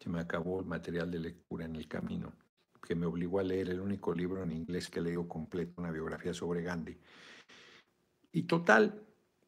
Se 0.00 0.08
me 0.08 0.20
acabó 0.20 0.58
el 0.58 0.66
material 0.66 1.10
de 1.10 1.20
lectura 1.20 1.64
en 1.64 1.76
el 1.76 1.86
camino, 1.86 2.32
que 2.82 2.96
me 2.96 3.06
obligó 3.06 3.38
a 3.38 3.44
leer 3.44 3.70
el 3.70 3.80
único 3.80 4.12
libro 4.12 4.42
en 4.42 4.50
inglés 4.50 4.90
que 4.90 5.00
leo 5.00 5.28
completo, 5.28 5.80
una 5.80 5.92
biografía 5.92 6.34
sobre 6.34 6.62
Gandhi. 6.62 6.98
Y 8.32 8.42
total, 8.44 9.00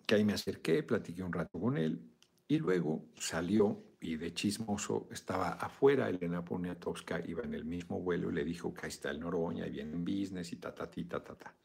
que 0.07 0.15
ahí 0.15 0.25
me 0.25 0.35
acerqué, 0.35 0.83
platiqué 0.83 1.23
un 1.23 1.33
rato 1.33 1.61
con 1.61 1.77
él, 1.77 2.01
y 2.47 2.59
luego 2.59 3.07
salió 3.17 3.83
y 4.01 4.17
de 4.17 4.35
chismoso 4.35 5.09
estaba 5.11 5.53
afuera 5.53 6.11
Elena 6.11 6.45
Poniatowska, 6.45 7.23
iba 7.27 7.43
en 7.43 7.55
el 7.55 7.65
mismo 7.65 8.01
vuelo 8.01 8.31
y 8.31 8.35
le 8.35 8.45
dijo 8.45 8.75
que 8.75 8.83
ahí 8.83 8.91
está 8.91 9.11
el 9.11 9.21
Noroña 9.21 9.67
y 9.67 9.71
viene 9.71 9.93
en 9.95 10.05
business 10.05 10.53
y 10.53 10.57
ta, 10.57 10.75
ta, 10.75 10.91
ta, 10.91 11.25
ta, 11.25 11.35
ta. 11.35 11.57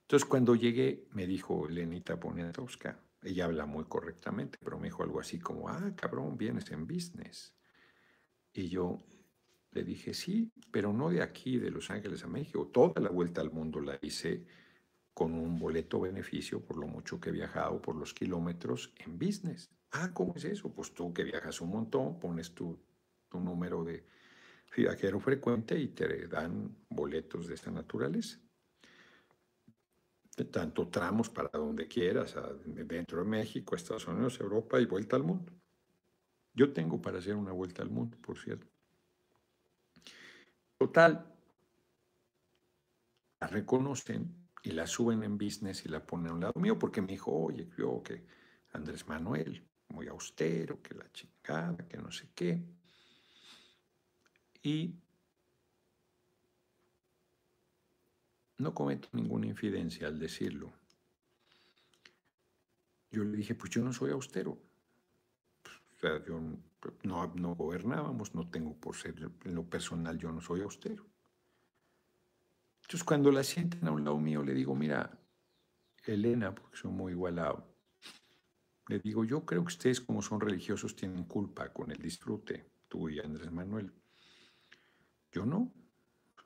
Entonces, 0.00 0.28
cuando 0.28 0.54
llegué, 0.54 1.06
me 1.12 1.26
dijo 1.26 1.68
Lenita 1.68 2.18
Poniatowska, 2.18 2.98
ella 3.22 3.44
habla 3.46 3.66
muy 3.66 3.84
correctamente, 3.84 4.58
pero 4.62 4.78
me 4.78 4.88
dijo 4.88 5.02
algo 5.02 5.20
así 5.20 5.38
como, 5.38 5.68
ah, 5.68 5.92
cabrón, 5.96 6.36
vienes 6.36 6.70
en 6.70 6.86
business. 6.86 7.54
Y 8.52 8.68
yo 8.68 8.98
le 9.72 9.82
dije, 9.82 10.14
sí, 10.14 10.52
pero 10.70 10.92
no 10.92 11.10
de 11.10 11.22
aquí, 11.22 11.58
de 11.58 11.70
Los 11.70 11.90
Ángeles 11.90 12.22
a 12.24 12.28
México. 12.28 12.70
Toda 12.72 13.00
la 13.00 13.10
vuelta 13.10 13.40
al 13.40 13.50
mundo 13.50 13.80
la 13.80 13.98
hice 14.00 14.44
con 15.14 15.32
un 15.32 15.58
boleto 15.58 16.00
beneficio 16.00 16.60
por 16.60 16.76
lo 16.76 16.86
mucho 16.86 17.20
que 17.20 17.30
he 17.30 17.32
viajado, 17.32 17.80
por 17.80 17.96
los 17.96 18.12
kilómetros 18.12 18.92
en 18.98 19.18
business. 19.18 19.70
Ah, 19.92 20.10
¿cómo 20.12 20.34
es 20.36 20.44
eso? 20.44 20.74
Pues 20.74 20.92
tú 20.92 21.14
que 21.14 21.24
viajas 21.24 21.60
un 21.60 21.70
montón, 21.70 22.18
pones 22.18 22.52
tu, 22.52 22.78
tu 23.28 23.40
número 23.40 23.84
de 23.84 24.04
viajero 24.76 25.20
frecuente 25.20 25.78
y 25.78 25.88
te 25.88 26.26
dan 26.26 26.76
boletos 26.90 27.46
de 27.46 27.54
esta 27.54 27.70
naturaleza 27.70 28.40
tanto 30.42 30.88
tramos 30.88 31.30
para 31.30 31.50
donde 31.52 31.86
quieras, 31.86 32.34
dentro 32.64 33.22
de 33.22 33.24
México, 33.24 33.76
Estados 33.76 34.08
Unidos, 34.08 34.40
Europa 34.40 34.80
y 34.80 34.86
vuelta 34.86 35.14
al 35.14 35.22
mundo. 35.22 35.52
Yo 36.52 36.72
tengo 36.72 37.00
para 37.00 37.18
hacer 37.18 37.36
una 37.36 37.52
vuelta 37.52 37.82
al 37.82 37.90
mundo, 37.90 38.16
por 38.20 38.38
cierto. 38.38 38.66
Total, 40.76 41.32
la 43.40 43.46
reconocen 43.46 44.43
y 44.64 44.72
la 44.72 44.86
suben 44.86 45.22
en 45.22 45.38
business 45.38 45.84
y 45.84 45.88
la 45.88 46.04
ponen 46.04 46.28
a 46.28 46.34
un 46.34 46.40
lado 46.40 46.60
mío 46.60 46.78
porque 46.78 47.00
me 47.00 47.08
dijo, 47.08 47.30
oye, 47.30 47.68
yo 47.78 48.02
que 48.02 48.24
Andrés 48.72 49.06
Manuel, 49.06 49.62
muy 49.88 50.08
austero, 50.08 50.82
que 50.82 50.94
la 50.94 51.10
chingada, 51.12 51.86
que 51.86 51.98
no 51.98 52.10
sé 52.10 52.30
qué. 52.34 52.64
Y 54.62 54.94
No 58.58 58.72
cometo 58.72 59.08
ninguna 59.12 59.46
infidencia 59.46 60.06
al 60.06 60.18
decirlo. 60.18 60.72
Yo 63.10 63.24
le 63.24 63.36
dije, 63.36 63.54
pues 63.54 63.70
yo 63.70 63.82
no 63.82 63.92
soy 63.92 64.12
austero. 64.12 64.52
O 64.52 66.00
sea, 66.00 66.24
yo 66.24 66.40
no, 67.02 67.32
no 67.34 67.54
gobernábamos, 67.54 68.34
no 68.34 68.48
tengo 68.48 68.74
por 68.74 68.96
ser, 68.96 69.16
en 69.44 69.54
lo 69.54 69.68
personal 69.68 70.18
yo 70.18 70.30
no 70.30 70.40
soy 70.40 70.62
austero. 70.62 71.04
Entonces 72.84 73.04
cuando 73.04 73.32
la 73.32 73.42
sienten 73.42 73.88
a 73.88 73.92
un 73.92 74.04
lado 74.04 74.18
mío 74.18 74.42
le 74.42 74.52
digo, 74.52 74.74
mira, 74.74 75.18
Elena, 76.04 76.54
porque 76.54 76.76
soy 76.76 76.90
muy 76.90 77.12
igualado, 77.12 77.66
le 78.88 78.98
digo, 78.98 79.24
yo 79.24 79.46
creo 79.46 79.62
que 79.62 79.68
ustedes 79.68 80.02
como 80.02 80.20
son 80.20 80.38
religiosos 80.38 80.94
tienen 80.94 81.24
culpa 81.24 81.72
con 81.72 81.90
el 81.90 81.96
disfrute, 81.96 82.70
tú 82.88 83.08
y 83.08 83.20
Andrés 83.20 83.50
Manuel. 83.50 83.90
Yo 85.32 85.46
no, 85.46 85.72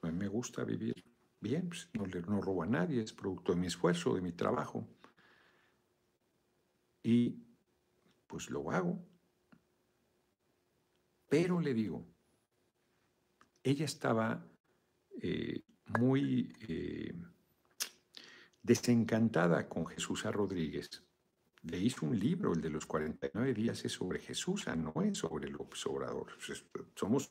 a 0.00 0.06
mí 0.06 0.12
me 0.12 0.28
gusta 0.28 0.62
vivir 0.62 0.94
bien, 1.40 1.68
pues, 1.68 1.90
no, 1.92 2.06
no 2.06 2.40
robo 2.40 2.62
a 2.62 2.66
nadie, 2.66 3.02
es 3.02 3.12
producto 3.12 3.52
de 3.52 3.58
mi 3.58 3.66
esfuerzo, 3.66 4.14
de 4.14 4.20
mi 4.20 4.30
trabajo. 4.30 4.88
Y 7.02 7.42
pues 8.28 8.48
lo 8.48 8.70
hago. 8.70 9.04
Pero 11.28 11.60
le 11.60 11.74
digo, 11.74 12.06
ella 13.64 13.84
estaba 13.84 14.46
eh, 15.20 15.62
muy 15.98 16.52
eh, 16.68 17.14
desencantada 18.62 19.68
con 19.68 19.86
Jesús 19.86 20.26
a 20.26 20.32
Rodríguez. 20.32 21.02
Le 21.62 21.78
hizo 21.78 22.06
un 22.06 22.18
libro, 22.18 22.52
el 22.52 22.60
de 22.60 22.70
los 22.70 22.86
49 22.86 23.54
días, 23.54 23.84
es 23.84 23.92
sobre 23.92 24.20
Jesús, 24.20 24.66
no 24.76 25.02
es 25.02 25.18
sobre 25.18 25.50
López 25.50 25.84
Obrador. 25.86 26.36
Somos 26.94 27.28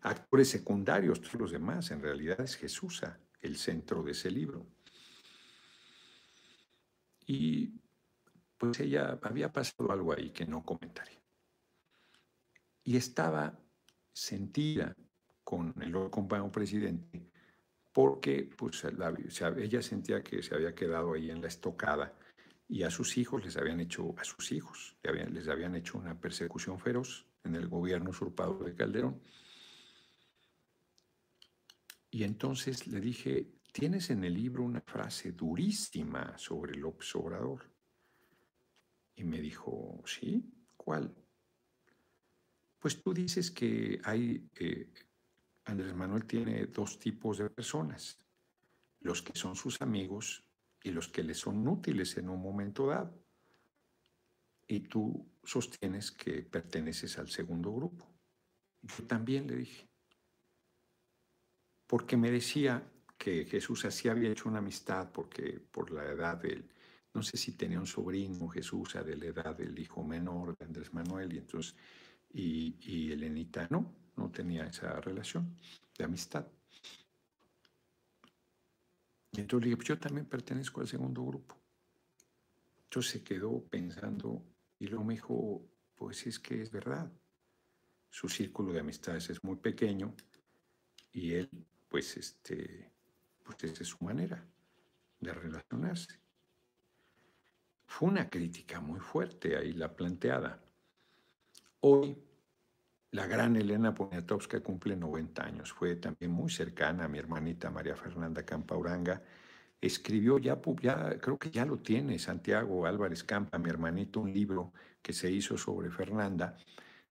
actores 0.00 0.48
secundarios, 0.48 1.20
todos 1.20 1.34
los 1.34 1.52
demás. 1.52 1.90
En 1.90 2.02
realidad 2.02 2.40
es 2.40 2.56
Jesús 2.56 3.02
el 3.40 3.56
centro 3.56 4.02
de 4.02 4.12
ese 4.12 4.30
libro. 4.30 4.66
Y 7.26 7.80
pues 8.58 8.80
ella 8.80 9.18
había 9.22 9.52
pasado 9.52 9.92
algo 9.92 10.12
ahí 10.12 10.30
que 10.30 10.46
no 10.46 10.64
comentaré. 10.64 11.22
Y 12.82 12.96
estaba 12.96 13.58
sentida 14.12 14.94
con 15.42 15.74
el 15.80 16.10
compañero 16.10 16.50
presidente 16.50 17.33
porque 17.94 18.50
pues, 18.56 18.84
ella 19.56 19.80
sentía 19.80 20.22
que 20.22 20.42
se 20.42 20.54
había 20.54 20.74
quedado 20.74 21.14
ahí 21.14 21.30
en 21.30 21.40
la 21.40 21.46
estocada 21.46 22.12
y 22.68 22.82
a 22.82 22.90
sus 22.90 23.16
hijos 23.16 23.44
les 23.44 23.56
habían 23.56 23.78
hecho, 23.78 24.16
a 24.18 24.24
sus 24.24 24.50
hijos 24.50 24.96
les 25.02 25.46
habían 25.46 25.76
hecho 25.76 25.96
una 25.98 26.20
persecución 26.20 26.80
feroz 26.80 27.24
en 27.44 27.54
el 27.54 27.68
gobierno 27.68 28.10
usurpador 28.10 28.64
de 28.64 28.74
Calderón. 28.74 29.22
Y 32.10 32.24
entonces 32.24 32.88
le 32.88 33.00
dije, 33.00 33.60
tienes 33.72 34.10
en 34.10 34.24
el 34.24 34.34
libro 34.34 34.64
una 34.64 34.80
frase 34.80 35.30
durísima 35.30 36.36
sobre 36.36 36.74
López 36.74 37.14
Obrador. 37.14 37.70
Y 39.14 39.22
me 39.22 39.40
dijo, 39.40 40.02
sí, 40.04 40.52
¿cuál? 40.76 41.14
Pues 42.80 43.00
tú 43.00 43.14
dices 43.14 43.52
que 43.52 44.00
hay, 44.02 44.48
eh, 44.58 44.90
Andrés 45.66 45.94
Manuel 45.94 46.26
tiene 46.26 46.66
dos 46.66 46.98
tipos 46.98 47.38
de 47.38 47.48
personas, 47.50 48.18
los 49.00 49.22
que 49.22 49.32
son 49.34 49.56
sus 49.56 49.80
amigos 49.80 50.44
y 50.82 50.90
los 50.90 51.08
que 51.08 51.22
le 51.22 51.34
son 51.34 51.66
útiles 51.66 52.16
en 52.18 52.28
un 52.28 52.42
momento 52.42 52.86
dado. 52.86 53.18
Y 54.66 54.80
tú 54.80 55.26
sostienes 55.42 56.10
que 56.10 56.42
perteneces 56.42 57.18
al 57.18 57.28
segundo 57.28 57.72
grupo. 57.72 58.06
Yo 58.82 59.04
también 59.06 59.46
le 59.46 59.56
dije, 59.56 59.88
porque 61.86 62.16
me 62.16 62.30
decía 62.30 62.90
que 63.16 63.44
Jesús 63.44 63.84
así 63.84 64.08
había 64.08 64.30
hecho 64.30 64.48
una 64.48 64.58
amistad 64.58 65.10
porque 65.12 65.60
por 65.70 65.90
la 65.90 66.04
edad 66.04 66.36
del, 66.38 66.68
no 67.14 67.22
sé 67.22 67.36
si 67.36 67.52
tenía 67.52 67.80
un 67.80 67.86
sobrino 67.86 68.48
Jesús 68.48 68.94
de 68.94 69.16
la 69.16 69.26
edad 69.26 69.56
del 69.56 69.78
hijo 69.78 70.02
menor 70.02 70.56
de 70.56 70.64
Andrés 70.64 70.92
Manuel 70.92 71.32
y 71.32 71.38
entonces 71.38 71.74
y, 72.32 72.76
y 72.80 73.12
Elenita 73.12 73.68
no, 73.70 74.03
no 74.16 74.30
tenía 74.30 74.66
esa 74.66 75.00
relación 75.00 75.56
de 75.96 76.04
amistad. 76.04 76.46
Y 79.32 79.40
entonces 79.40 79.64
le 79.64 79.70
dije, 79.70 79.76
pues 79.76 79.88
yo 79.88 79.98
también 79.98 80.26
pertenezco 80.26 80.80
al 80.80 80.88
segundo 80.88 81.24
grupo. 81.24 81.56
Entonces 82.84 83.12
se 83.12 83.24
quedó 83.24 83.62
pensando 83.64 84.44
y 84.78 84.86
luego 84.86 85.04
me 85.04 85.14
dijo, 85.14 85.62
pues 85.96 86.26
es 86.26 86.38
que 86.38 86.62
es 86.62 86.70
verdad. 86.70 87.10
Su 88.10 88.28
círculo 88.28 88.72
de 88.72 88.80
amistades 88.80 89.28
es 89.30 89.42
muy 89.42 89.56
pequeño 89.56 90.14
y 91.12 91.32
él, 91.32 91.50
pues, 91.88 92.16
este, 92.16 92.92
pues 93.42 93.64
es 93.64 93.88
su 93.88 94.04
manera 94.04 94.46
de 95.18 95.32
relacionarse. 95.32 96.20
Fue 97.86 98.08
una 98.08 98.30
crítica 98.30 98.80
muy 98.80 99.00
fuerte 99.00 99.56
ahí 99.56 99.72
la 99.72 99.94
planteada. 99.94 100.62
Hoy 101.80 102.16
la 103.14 103.28
gran 103.28 103.54
Elena 103.54 103.94
Poniatowska 103.94 104.60
cumple 104.60 104.96
90 104.96 105.44
años, 105.44 105.72
fue 105.72 105.94
también 105.94 106.32
muy 106.32 106.50
cercana 106.50 107.04
a 107.04 107.08
mi 107.08 107.18
hermanita 107.18 107.70
María 107.70 107.94
Fernanda 107.94 108.44
Campauranga. 108.44 109.22
Escribió, 109.80 110.38
ya, 110.38 110.60
creo 111.20 111.38
que 111.38 111.48
ya 111.48 111.64
lo 111.64 111.78
tiene 111.78 112.18
Santiago 112.18 112.86
Álvarez 112.86 113.22
Campa, 113.22 113.56
mi 113.56 113.70
hermanito, 113.70 114.18
un 114.18 114.32
libro 114.32 114.72
que 115.00 115.12
se 115.12 115.30
hizo 115.30 115.56
sobre 115.56 115.90
Fernanda 115.90 116.56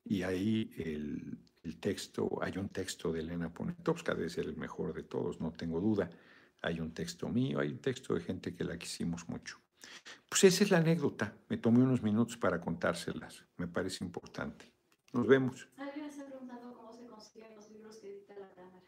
y 0.03 0.23
ahí 0.23 0.73
el, 0.75 1.39
el 1.63 1.79
texto, 1.79 2.37
hay 2.41 2.57
un 2.57 2.67
texto 2.67 3.13
de 3.13 3.21
Elena 3.21 3.53
Poniatowska, 3.53 4.13
debe 4.13 4.29
ser 4.29 4.43
el 4.47 4.57
mejor 4.57 4.93
de 4.93 5.03
todos, 5.03 5.39
no 5.39 5.53
tengo 5.53 5.79
duda. 5.79 6.09
Hay 6.63 6.81
un 6.81 6.93
texto 6.93 7.29
mío, 7.29 7.61
hay 7.61 7.69
un 7.69 7.79
texto 7.79 8.13
de 8.13 8.19
gente 8.19 8.53
que 8.53 8.65
la 8.65 8.77
quisimos 8.77 9.29
mucho. 9.29 9.57
Pues 10.27 10.43
esa 10.43 10.65
es 10.65 10.71
la 10.71 10.79
anécdota. 10.79 11.33
Me 11.47 11.55
tomé 11.55 11.79
unos 11.79 12.03
minutos 12.03 12.35
para 12.35 12.59
contárselas. 12.59 13.45
Me 13.55 13.67
parece 13.67 14.03
importante. 14.03 14.73
Nos 15.13 15.27
vemos. 15.27 15.69
¿Alguien 15.77 16.11
se 16.11 16.23
ha 16.23 16.25
preguntado 16.25 16.73
cómo 16.73 16.91
se 16.91 17.05
consiguen 17.05 17.55
los 17.55 17.69
libros 17.69 17.97
que 17.97 18.09
edita 18.09 18.33
la 18.33 18.49
Cámara? 18.49 18.81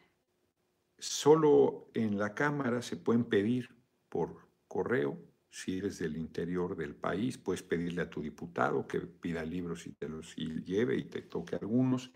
Solo 1.15 1.89
en 1.93 2.19
la 2.19 2.35
Cámara 2.35 2.81
se 2.81 2.97
pueden 2.97 3.23
pedir 3.23 3.69
por 4.09 4.49
correo. 4.67 5.17
Si 5.49 5.77
eres 5.77 5.97
del 5.97 6.17
interior 6.17 6.75
del 6.75 6.93
país, 6.93 7.37
puedes 7.37 7.63
pedirle 7.63 8.01
a 8.01 8.09
tu 8.09 8.21
diputado 8.21 8.85
que 8.85 8.99
pida 8.99 9.45
libros 9.45 9.87
y 9.87 9.93
te 9.93 10.09
los 10.09 10.35
lleve 10.35 10.97
y 10.97 11.05
te 11.05 11.21
toque 11.21 11.55
algunos. 11.55 12.11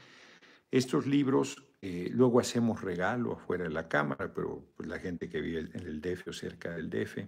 Estos 0.69 1.07
libros 1.07 1.65
eh, 1.81 2.09
luego 2.11 2.41
hacemos 2.41 2.81
regalo 2.81 3.31
afuera 3.31 3.63
de 3.63 3.69
la 3.69 3.88
Cámara, 3.88 4.34
pero 4.34 4.69
pues, 4.76 4.89
la 4.89 4.99
gente 4.99 5.30
que 5.30 5.39
vive 5.39 5.69
en 5.73 5.88
el 5.88 6.01
DF 6.01 6.27
o 6.27 6.34
cerca 6.34 6.71
del 6.71 6.89
DF, 6.89 7.19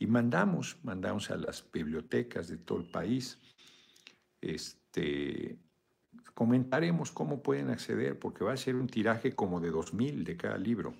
y 0.00 0.08
mandamos, 0.08 0.76
mandamos 0.82 1.30
a 1.30 1.36
las 1.36 1.70
bibliotecas 1.70 2.48
de 2.48 2.58
todo 2.58 2.80
el 2.80 2.90
país. 2.90 3.38
Este, 4.40 5.56
comentaremos 6.34 7.12
cómo 7.12 7.42
pueden 7.42 7.70
acceder, 7.70 8.18
porque 8.18 8.44
va 8.44 8.52
a 8.52 8.56
ser 8.56 8.76
un 8.76 8.86
tiraje 8.86 9.34
como 9.34 9.60
de 9.60 9.72
2.000 9.72 10.24
de 10.24 10.36
cada 10.36 10.58
libro. 10.58 10.94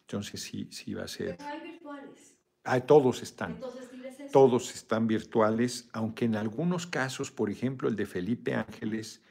Entonces 0.00 0.42
sí, 0.42 0.68
sí 0.70 0.94
va 0.94 1.04
a 1.04 1.08
ser... 1.08 1.36
Pero 1.36 1.48
hay 1.48 1.60
virtuales. 1.60 2.36
Ah, 2.64 2.80
todos 2.80 3.22
están. 3.22 3.52
Entonces, 3.52 3.90
todos 4.32 4.74
están 4.74 5.06
virtuales, 5.06 5.88
aunque 5.92 6.24
en 6.24 6.36
algunos 6.36 6.86
casos, 6.86 7.30
por 7.30 7.50
ejemplo, 7.50 7.88
el 7.88 7.96
de 7.96 8.06
Felipe 8.06 8.54
Ángeles 8.54 9.22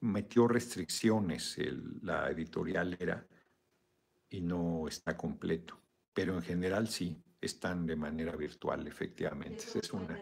metió 0.00 0.46
restricciones, 0.46 1.56
la 2.02 2.30
editorial 2.30 2.96
era, 3.00 3.26
y 4.28 4.40
no 4.40 4.86
está 4.86 5.16
completo. 5.16 5.80
Pero 6.12 6.34
en 6.34 6.42
general 6.42 6.88
sí, 6.88 7.16
están 7.40 7.86
de 7.86 7.96
manera 7.96 8.36
virtual, 8.36 8.86
efectivamente. 8.86 9.64
Es 9.74 9.92
una, 9.92 10.20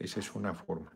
esa 0.00 0.18
es 0.18 0.34
una 0.34 0.54
forma. 0.54 0.90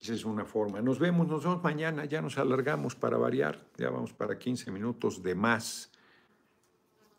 Esa 0.00 0.14
es 0.14 0.24
una 0.24 0.44
forma. 0.44 0.82
Nos 0.82 0.98
vemos, 0.98 1.28
nos 1.28 1.44
vemos 1.44 1.62
mañana, 1.62 2.04
ya 2.04 2.20
nos 2.20 2.36
alargamos 2.36 2.96
para 2.96 3.16
variar, 3.16 3.64
ya 3.78 3.90
vamos 3.90 4.12
para 4.12 4.38
15 4.38 4.70
minutos 4.72 5.22
de 5.22 5.34
más. 5.34 5.92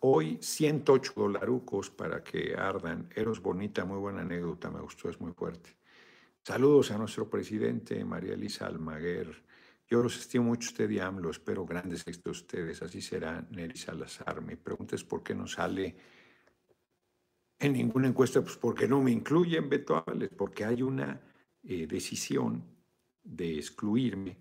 Hoy 0.02 0.40
108 0.42 1.14
dolarucos 1.16 1.90
para 1.90 2.24
que 2.24 2.56
ardan. 2.56 3.08
Eros 3.16 3.42
bonita, 3.42 3.86
muy 3.86 3.98
buena 3.98 4.22
anécdota, 4.22 4.70
me 4.70 4.82
gustó, 4.82 5.10
es 5.10 5.22
muy 5.22 5.32
fuerte. 5.32 5.70
Saludos 6.44 6.92
a 6.92 6.98
nuestro 6.98 7.30
presidente, 7.30 8.04
María 8.04 8.34
Elisa 8.34 8.66
Almaguer. 8.66 9.44
Yo 9.88 10.02
los 10.02 10.18
estimo 10.18 10.46
mucho 10.46 10.70
usted 10.70 10.90
y 10.90 11.00
AMLO, 11.00 11.30
espero 11.30 11.66
grandes 11.66 12.02
éxitos 12.08 12.24
de 12.24 12.32
ustedes. 12.32 12.82
Así 12.82 13.02
será 13.02 13.46
Neri 13.52 13.78
Salazar. 13.78 14.42
Mi 14.42 14.56
pregunta 14.56 14.96
es 14.96 15.04
por 15.04 15.22
qué 15.22 15.36
no 15.36 15.48
sale 15.48 15.96
en 17.62 17.74
ninguna 17.74 18.08
encuesta, 18.08 18.42
pues 18.42 18.58
porque 18.58 18.88
no 18.88 19.02
me 19.02 19.12
incluyen, 19.12 19.70
Beto 19.70 20.04
porque 20.36 20.66
hay 20.66 20.82
una 20.82 21.22
eh, 21.64 21.86
decisión 21.88 22.64
de 23.24 23.58
excluirme 23.58 24.38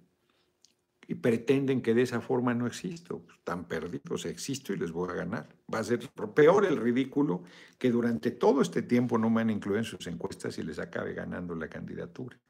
y 1.07 1.17
pretenden 1.17 1.83
que 1.83 1.93
de 1.93 2.03
esa 2.03 2.21
forma 2.21 2.55
no 2.55 2.67
existo. 2.67 3.19
Pues, 3.19 3.37
están 3.37 3.67
perdidos, 3.67 4.25
existo 4.25 4.73
y 4.73 4.79
les 4.79 4.91
voy 4.93 5.11
a 5.11 5.15
ganar. 5.15 5.49
Va 5.73 5.81
a 5.81 5.85
ser 5.85 6.09
peor 6.35 6.65
el 6.65 6.77
ridículo 6.77 7.43
que 7.79 7.91
durante 7.91 8.31
todo 8.31 8.63
este 8.63 8.83
tiempo 8.83 9.19
no 9.19 9.29
me 9.29 9.43
han 9.43 9.51
incluido 9.51 9.79
en 9.81 9.85
sus 9.85 10.07
encuestas 10.07 10.57
y 10.59 10.63
les 10.63 10.79
acabe 10.79 11.13
ganando 11.13 11.55
la 11.55 11.69
candidatura. 11.69 12.41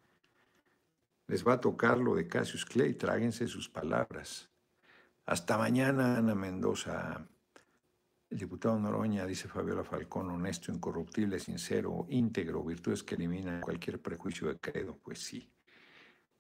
Les 1.27 1.47
va 1.47 1.55
a 1.55 1.61
tocar 1.61 1.99
lo 1.99 2.15
de 2.15 2.29
Cassius 2.29 2.65
Clay, 2.65 2.95
tráguense 2.95 3.49
sus 3.49 3.69
palabras. 3.69 4.51
Hasta 5.27 5.57
mañana, 5.57 6.19
Ana 6.19 6.35
Mendoza. 6.35 7.27
El 8.31 8.39
diputado 8.39 8.79
Noroña, 8.79 9.27
dice 9.27 9.49
Fabiola 9.49 9.83
Falcón, 9.83 10.31
honesto, 10.31 10.71
incorruptible, 10.73 11.41
sincero, 11.41 12.07
íntegro, 12.09 12.63
virtudes 12.65 13.03
que 13.03 13.17
eliminan 13.17 13.61
cualquier 13.61 14.01
prejuicio 14.01 14.47
de 14.49 14.59
credo. 14.61 14.97
Pues 15.03 15.19
sí. 15.19 15.53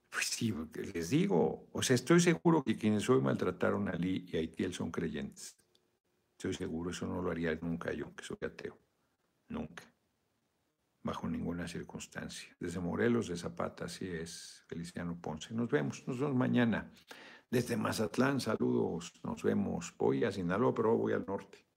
Pues 0.09 0.27
sí, 0.27 0.55
les 0.95 1.11
digo. 1.11 1.69
O 1.73 1.83
sea, 1.83 1.95
estoy 1.97 2.21
seguro 2.21 2.63
que 2.63 2.77
quienes 2.77 3.09
hoy 3.11 3.21
maltrataron 3.21 3.89
a 3.89 3.93
Lee 3.93 4.25
y 4.33 4.37
a 4.37 4.41
Itiel 4.41 4.73
son 4.73 4.91
creyentes. 4.93 5.57
Estoy 6.33 6.55
seguro, 6.55 6.91
eso 6.91 7.07
no 7.07 7.21
lo 7.23 7.31
haría 7.31 7.55
nunca 7.57 7.93
yo, 7.93 8.15
que 8.15 8.25
soy 8.25 8.39
ateo. 8.43 8.79
Nunca. 9.49 9.85
bajo 11.03 11.29
ninguna 11.29 11.67
circunstancia. 11.67 12.55
Desde 12.61 12.79
Morelos 12.81 13.29
de 13.29 13.37
Zapata, 13.37 13.87
así 13.87 14.07
es, 14.07 14.65
Feliciano 14.69 15.19
Ponce. 15.21 15.55
Nos 15.55 15.69
vemos, 15.71 16.07
nos 16.07 16.21
vemos 16.21 16.37
mañana. 16.37 16.91
Desde 17.51 17.77
Mazatlán, 17.77 18.41
saludos, 18.41 19.13
nos 19.25 19.43
vemos. 19.43 19.95
Voy 19.99 20.25
a 20.25 20.31
Sinaloa, 20.31 20.75
pero 20.75 20.97
voy 20.97 21.15
al 21.15 21.27
norte. 21.27 21.70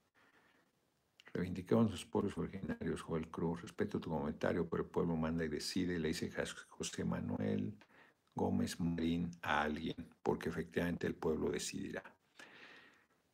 Reivindicamos 1.33 1.89
los 1.89 2.05
pueblos 2.05 2.37
originarios, 2.37 3.01
Joel 3.01 3.27
Cruz. 3.29 3.63
Respeto 3.63 3.99
tu 3.99 4.11
comentario, 4.11 4.69
pero 4.69 4.83
el 4.83 4.89
pueblo 4.89 5.15
manda 5.15 5.43
y 5.43 5.47
decide. 5.47 5.97
Le 5.97 6.09
dice 6.09 6.31
José 6.69 7.03
Manuel 7.03 7.75
Gómez 8.35 8.79
Marín 8.79 9.31
a 9.41 9.63
alguien, 9.63 9.95
porque 10.21 10.49
efectivamente 10.49 11.07
el 11.07 11.15
pueblo 11.15 11.49
decidirá. 11.49 12.03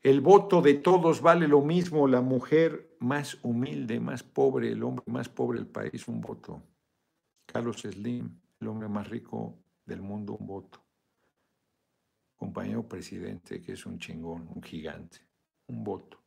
El 0.02 0.22
voto 0.22 0.62
de 0.62 0.76
todos 0.76 1.22
vale 1.22 1.46
lo 1.48 1.62
mismo. 1.62 2.08
La 2.08 2.22
mujer 2.22 2.96
más 3.00 3.38
humilde, 3.44 4.00
más 4.00 4.24
pobre, 4.24 4.72
el 4.72 4.82
hombre 4.84 5.04
más 5.08 5.28
pobre 5.28 5.60
del 5.60 5.68
país, 5.68 6.08
un 6.08 6.22
voto. 6.22 6.64
Carlos 7.46 7.82
Slim, 7.82 8.40
el 8.62 8.68
hombre 8.70 8.88
más 8.88 9.10
rico 9.10 9.58
del 9.86 10.02
mundo, 10.02 10.38
un 10.40 10.48
voto. 10.48 10.82
Compañero 12.38 12.88
presidente, 12.88 13.62
que 13.62 13.74
es 13.74 13.86
un 13.86 14.00
chingón, 14.00 14.48
un 14.56 14.64
gigante, 14.64 15.18
un 15.68 15.84
voto. 15.84 16.19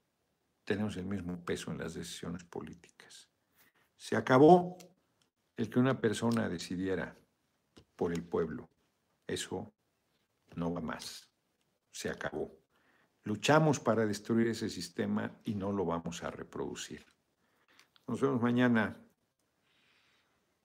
Tenemos 0.64 0.96
el 0.96 1.06
mismo 1.06 1.44
peso 1.44 1.70
en 1.70 1.78
las 1.78 1.94
decisiones 1.94 2.44
políticas. 2.44 3.28
Se 3.96 4.16
acabó 4.16 4.78
el 5.56 5.68
que 5.68 5.78
una 5.78 6.00
persona 6.00 6.48
decidiera 6.48 7.16
por 7.96 8.12
el 8.12 8.22
pueblo. 8.22 8.68
Eso 9.26 9.72
no 10.54 10.72
va 10.72 10.80
más. 10.80 11.28
Se 11.90 12.10
acabó. 12.10 12.58
Luchamos 13.24 13.78
para 13.78 14.06
destruir 14.06 14.48
ese 14.48 14.68
sistema 14.68 15.40
y 15.44 15.54
no 15.54 15.72
lo 15.72 15.84
vamos 15.84 16.22
a 16.22 16.30
reproducir. 16.30 17.06
Nos 18.06 18.20
vemos 18.20 18.42
mañana. 18.42 19.00